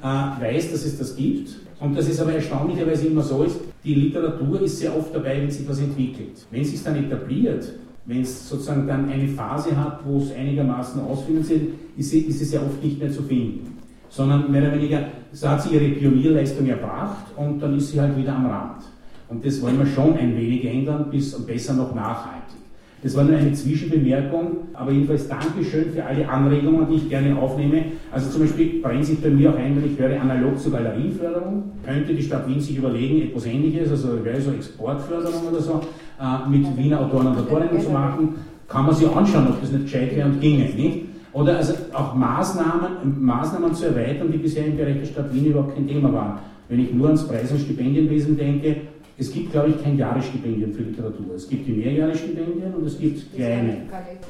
äh, 0.02 0.42
weiß, 0.42 0.72
dass 0.72 0.86
es 0.86 0.98
das 0.98 1.18
gibt 1.18 1.50
und 1.82 1.98
dass 1.98 2.08
es 2.08 2.22
aber 2.22 2.34
erstaunlicherweise 2.34 3.08
immer 3.08 3.24
so 3.24 3.44
ist, 3.44 3.58
die 3.86 3.94
Literatur 3.94 4.62
ist 4.62 4.80
sehr 4.80 4.98
oft 4.98 5.14
dabei, 5.14 5.42
wenn 5.42 5.52
sich 5.52 5.62
etwas 5.62 5.80
entwickelt. 5.80 6.46
Wenn 6.50 6.62
es 6.62 6.72
sich 6.72 6.84
dann 6.84 6.96
etabliert, 6.96 7.72
wenn 8.06 8.22
es 8.22 8.50
sozusagen 8.50 8.88
dann 8.88 9.10
eine 9.10 9.28
Phase 9.28 9.78
hat, 9.78 10.00
wo 10.06 10.18
es 10.18 10.34
einigermaßen 10.34 11.02
ausfinanziert 11.02 11.70
ist, 11.96 12.14
ist 12.14 12.42
es 12.42 12.52
ja 12.52 12.62
oft 12.62 12.84
nicht 12.84 13.00
mehr 13.00 13.12
zu 13.12 13.24
finden. 13.24 13.78
Sondern 14.10 14.52
mehr 14.52 14.64
oder 14.64 14.74
weniger, 14.74 15.08
so 15.32 15.50
hat 15.50 15.62
sie 15.62 15.76
ihre 15.76 15.90
Pionierleistung 15.90 16.68
erbracht 16.68 17.26
und 17.36 17.60
dann 17.60 17.78
ist 17.78 17.92
sie 17.92 18.02
halt 18.02 18.18
wieder 18.18 18.36
am 18.36 18.46
Rand. 18.48 18.84
Und 19.28 19.46
das 19.46 19.62
wollen 19.62 19.80
wir 19.80 19.88
schon 19.88 20.16
ein 20.18 20.36
wenig 20.36 20.66
ändern, 20.66 21.10
bis 21.10 21.34
besser 21.46 21.74
noch 21.74 21.94
nachhaltig. 21.94 22.65
Das 23.06 23.16
war 23.16 23.24
nur 23.24 23.38
eine 23.38 23.54
Zwischenbemerkung, 23.54 24.70
aber 24.74 24.92
jedenfalls 24.92 25.28
Dankeschön 25.28 25.92
für 25.92 26.04
alle 26.04 26.28
Anregungen, 26.28 26.88
die 26.90 26.96
ich 26.96 27.08
gerne 27.08 27.38
aufnehme. 27.38 27.84
Also 28.12 28.32
zum 28.32 28.42
Beispiel 28.42 28.82
brennt 28.82 29.06
sich 29.06 29.22
bei 29.22 29.30
mir 29.30 29.52
auch 29.52 29.58
ein, 29.58 29.76
wenn 29.76 29.92
ich 29.92 30.00
höre 30.00 30.20
analog 30.20 30.60
zur 30.60 30.72
Galerienförderung. 30.72 31.66
Könnte 31.86 32.16
die 32.16 32.24
Stadt 32.24 32.48
Wien 32.48 32.60
sich 32.60 32.76
überlegen, 32.76 33.22
etwas 33.22 33.46
ähnliches, 33.46 33.92
also 33.92 34.08
so 34.08 34.52
Exportförderung 34.52 35.50
oder 35.52 35.62
so, 35.62 35.82
äh, 36.20 36.50
mit 36.50 36.66
Wiener 36.76 37.02
Autoren 37.02 37.28
und 37.28 37.38
Autorinnen 37.38 37.80
zu 37.80 37.92
machen. 37.92 38.30
Kann 38.68 38.88
man 38.88 38.96
sich 38.96 39.08
anschauen, 39.08 39.50
ob 39.50 39.62
das 39.62 39.72
nicht 39.72 39.84
gescheit 39.84 40.16
wäre 40.16 40.28
und 40.28 40.42
ginge, 40.42 40.64
nicht? 40.64 41.02
Oder 41.32 41.58
also 41.58 41.74
auch 41.94 42.16
Maßnahmen, 42.16 43.24
Maßnahmen 43.24 43.76
zu 43.76 43.86
erweitern, 43.86 44.32
die 44.32 44.40
bisher 44.40 44.66
im 44.66 44.78
Bereich 44.78 44.98
der 44.98 45.06
Stadt 45.06 45.32
Wien 45.32 45.46
überhaupt 45.46 45.76
kein 45.76 45.88
Thema 45.88 46.12
waren. 46.12 46.40
Wenn 46.70 46.80
ich 46.80 46.92
nur 46.92 47.06
ans 47.06 47.28
Preis- 47.28 47.52
und 47.52 47.60
Stipendienwesen 47.60 48.36
denke, 48.36 48.78
es 49.18 49.32
gibt, 49.32 49.52
glaube 49.52 49.70
ich, 49.70 49.82
kein 49.82 49.98
Jahresstipendium 49.98 50.74
für 50.74 50.84
Literatur. 50.84 51.36
Es 51.36 51.48
gibt 51.48 51.68
die 51.68 51.72
Mehrjahresstipendien 51.72 52.74
und 52.74 52.86
es 52.86 53.00
gibt 53.00 53.34
kleine. 53.34 53.78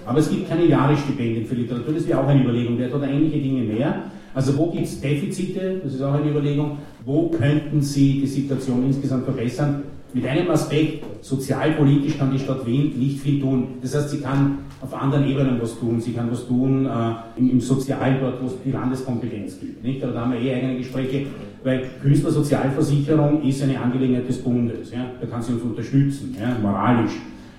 Aber 0.05 0.19
es 0.19 0.29
gibt 0.29 0.47
keine 0.47 0.65
Jahresstipendien 0.65 1.45
für 1.45 1.55
Literatur. 1.55 1.93
Das 1.95 2.07
wäre 2.07 2.19
auch 2.19 2.27
eine 2.27 2.43
Überlegung. 2.43 2.77
Wer 2.77 2.87
hat 2.87 2.93
oder 2.93 3.07
ähnliche 3.07 3.39
Dinge 3.39 3.61
mehr? 3.61 4.03
Also 4.35 4.55
wo 4.57 4.69
gibt 4.69 4.85
es 4.85 5.01
Defizite? 5.01 5.81
Das 5.83 5.93
ist 5.93 6.01
auch 6.01 6.13
eine 6.13 6.29
Überlegung. 6.29 6.77
Wo 7.03 7.29
könnten 7.29 7.81
Sie 7.81 8.21
die 8.21 8.27
Situation 8.27 8.85
insgesamt 8.85 9.25
verbessern? 9.25 9.83
Mit 10.15 10.25
einem 10.25 10.49
Aspekt, 10.49 11.03
sozialpolitisch 11.25 12.17
kann 12.17 12.31
die 12.31 12.39
Stadt 12.39 12.65
Wien 12.65 12.97
nicht 12.97 13.19
viel 13.19 13.41
tun. 13.41 13.79
Das 13.81 13.93
heißt, 13.95 14.11
sie 14.11 14.21
kann 14.21 14.59
auf 14.79 14.93
anderen 14.93 15.27
Ebenen 15.27 15.61
was 15.61 15.77
tun. 15.77 15.99
Sie 15.99 16.13
kann 16.13 16.31
was 16.31 16.47
tun 16.47 16.85
äh, 16.85 16.89
im, 17.37 17.49
im 17.51 17.59
Sozialen, 17.59 18.21
dort, 18.21 18.41
wo 18.41 18.45
es 18.45 18.53
die 18.63 18.71
Landeskompetenz 18.71 19.59
gibt. 19.59 19.83
Nicht? 19.83 20.01
Aber 20.01 20.13
da 20.13 20.21
haben 20.21 20.31
wir 20.31 20.39
eh 20.39 20.53
eigene 20.55 20.77
Gespräche, 20.77 21.25
weil 21.65 21.83
Künstlersozialversicherung 22.01 23.43
ist 23.43 23.61
eine 23.61 23.77
Angelegenheit 23.77 24.29
des 24.29 24.41
Bundes. 24.41 24.89
Ja? 24.89 25.05
Da 25.19 25.27
kann 25.27 25.41
sie 25.41 25.51
uns 25.51 25.63
unterstützen, 25.63 26.33
ja? 26.39 26.55
moralisch 26.61 27.17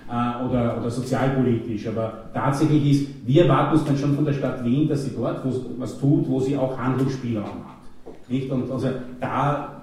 äh, 0.09 0.48
oder, 0.48 0.78
oder 0.80 0.88
sozialpolitisch. 0.88 1.86
Aber 1.88 2.30
tatsächlich 2.32 2.90
ist, 2.90 3.09
wir 3.26 3.42
erwarten 3.42 3.74
uns 3.74 3.84
dann 3.84 3.98
schon 3.98 4.14
von 4.14 4.24
der 4.24 4.32
Stadt 4.32 4.64
Wien, 4.64 4.88
dass 4.88 5.04
sie 5.04 5.11
dort 5.14 5.42
was 5.76 6.00
tut, 6.00 6.26
wo 6.26 6.40
sie 6.40 6.57
auch 6.57 6.78
Handlungsspielraum 6.78 7.44
hat. 7.44 8.30
Nicht? 8.30 8.50
Und 8.50 8.70
also 8.70 8.88
da 9.20 9.76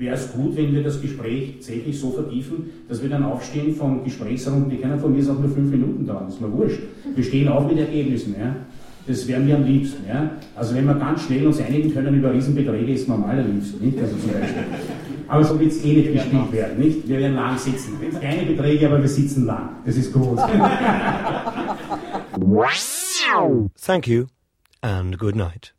wäre 0.00 0.14
es 0.14 0.32
gut, 0.32 0.56
wenn 0.56 0.72
wir 0.72 0.82
das 0.82 1.00
Gespräch 1.00 1.54
tatsächlich 1.54 1.98
so 2.00 2.10
vertiefen, 2.10 2.70
dass 2.88 3.02
wir 3.02 3.10
dann 3.10 3.24
aufstehen 3.24 3.74
von 3.74 4.04
Gesprächsrunden, 4.04 4.70
die 4.70 4.76
können 4.76 4.98
von 4.98 5.12
mir 5.14 5.22
auch 5.22 5.38
nur 5.38 5.50
fünf 5.50 5.70
Minuten 5.70 6.06
dauern, 6.06 6.28
ist 6.28 6.40
mir 6.40 6.52
wurscht. 6.52 6.80
Wir 7.14 7.24
stehen 7.24 7.48
auf 7.48 7.68
mit 7.68 7.78
Ergebnissen. 7.78 8.34
Ja? 8.38 8.56
Das 9.06 9.26
wären 9.28 9.46
wir 9.46 9.56
am 9.56 9.64
liebsten. 9.64 10.06
Ja? 10.08 10.30
Also 10.56 10.74
wenn 10.74 10.86
wir 10.86 10.94
ganz 10.94 11.22
schnell 11.22 11.46
uns 11.46 11.60
einigen 11.60 11.92
können 11.92 12.14
über 12.14 12.32
Riesenbeträge, 12.32 12.92
ist 12.92 13.08
man 13.08 13.22
am 13.22 13.30
allerliebsten. 13.30 13.84
Nicht? 13.84 13.98
Also 13.98 14.16
zum 14.16 14.32
Beispiel. 14.32 14.62
Aber 15.28 15.44
so 15.44 15.60
wird 15.60 15.70
es 15.72 15.84
eh 15.84 15.92
nicht 15.94 16.12
gespielt 16.12 16.52
werden. 16.52 16.78
Nicht? 16.78 17.08
Wir 17.08 17.18
werden 17.18 17.36
lang 17.36 17.56
sitzen. 17.58 17.94
Keine 18.20 18.42
Beträge, 18.46 18.86
aber 18.86 19.00
wir 19.00 19.08
sitzen 19.08 19.46
lang. 19.46 19.70
Das 19.84 19.96
ist 19.96 20.12
groß. 20.12 20.40
Thank 23.80 24.06
you 24.06 24.26
and 24.82 25.18
good 25.18 25.36
night. 25.36 25.74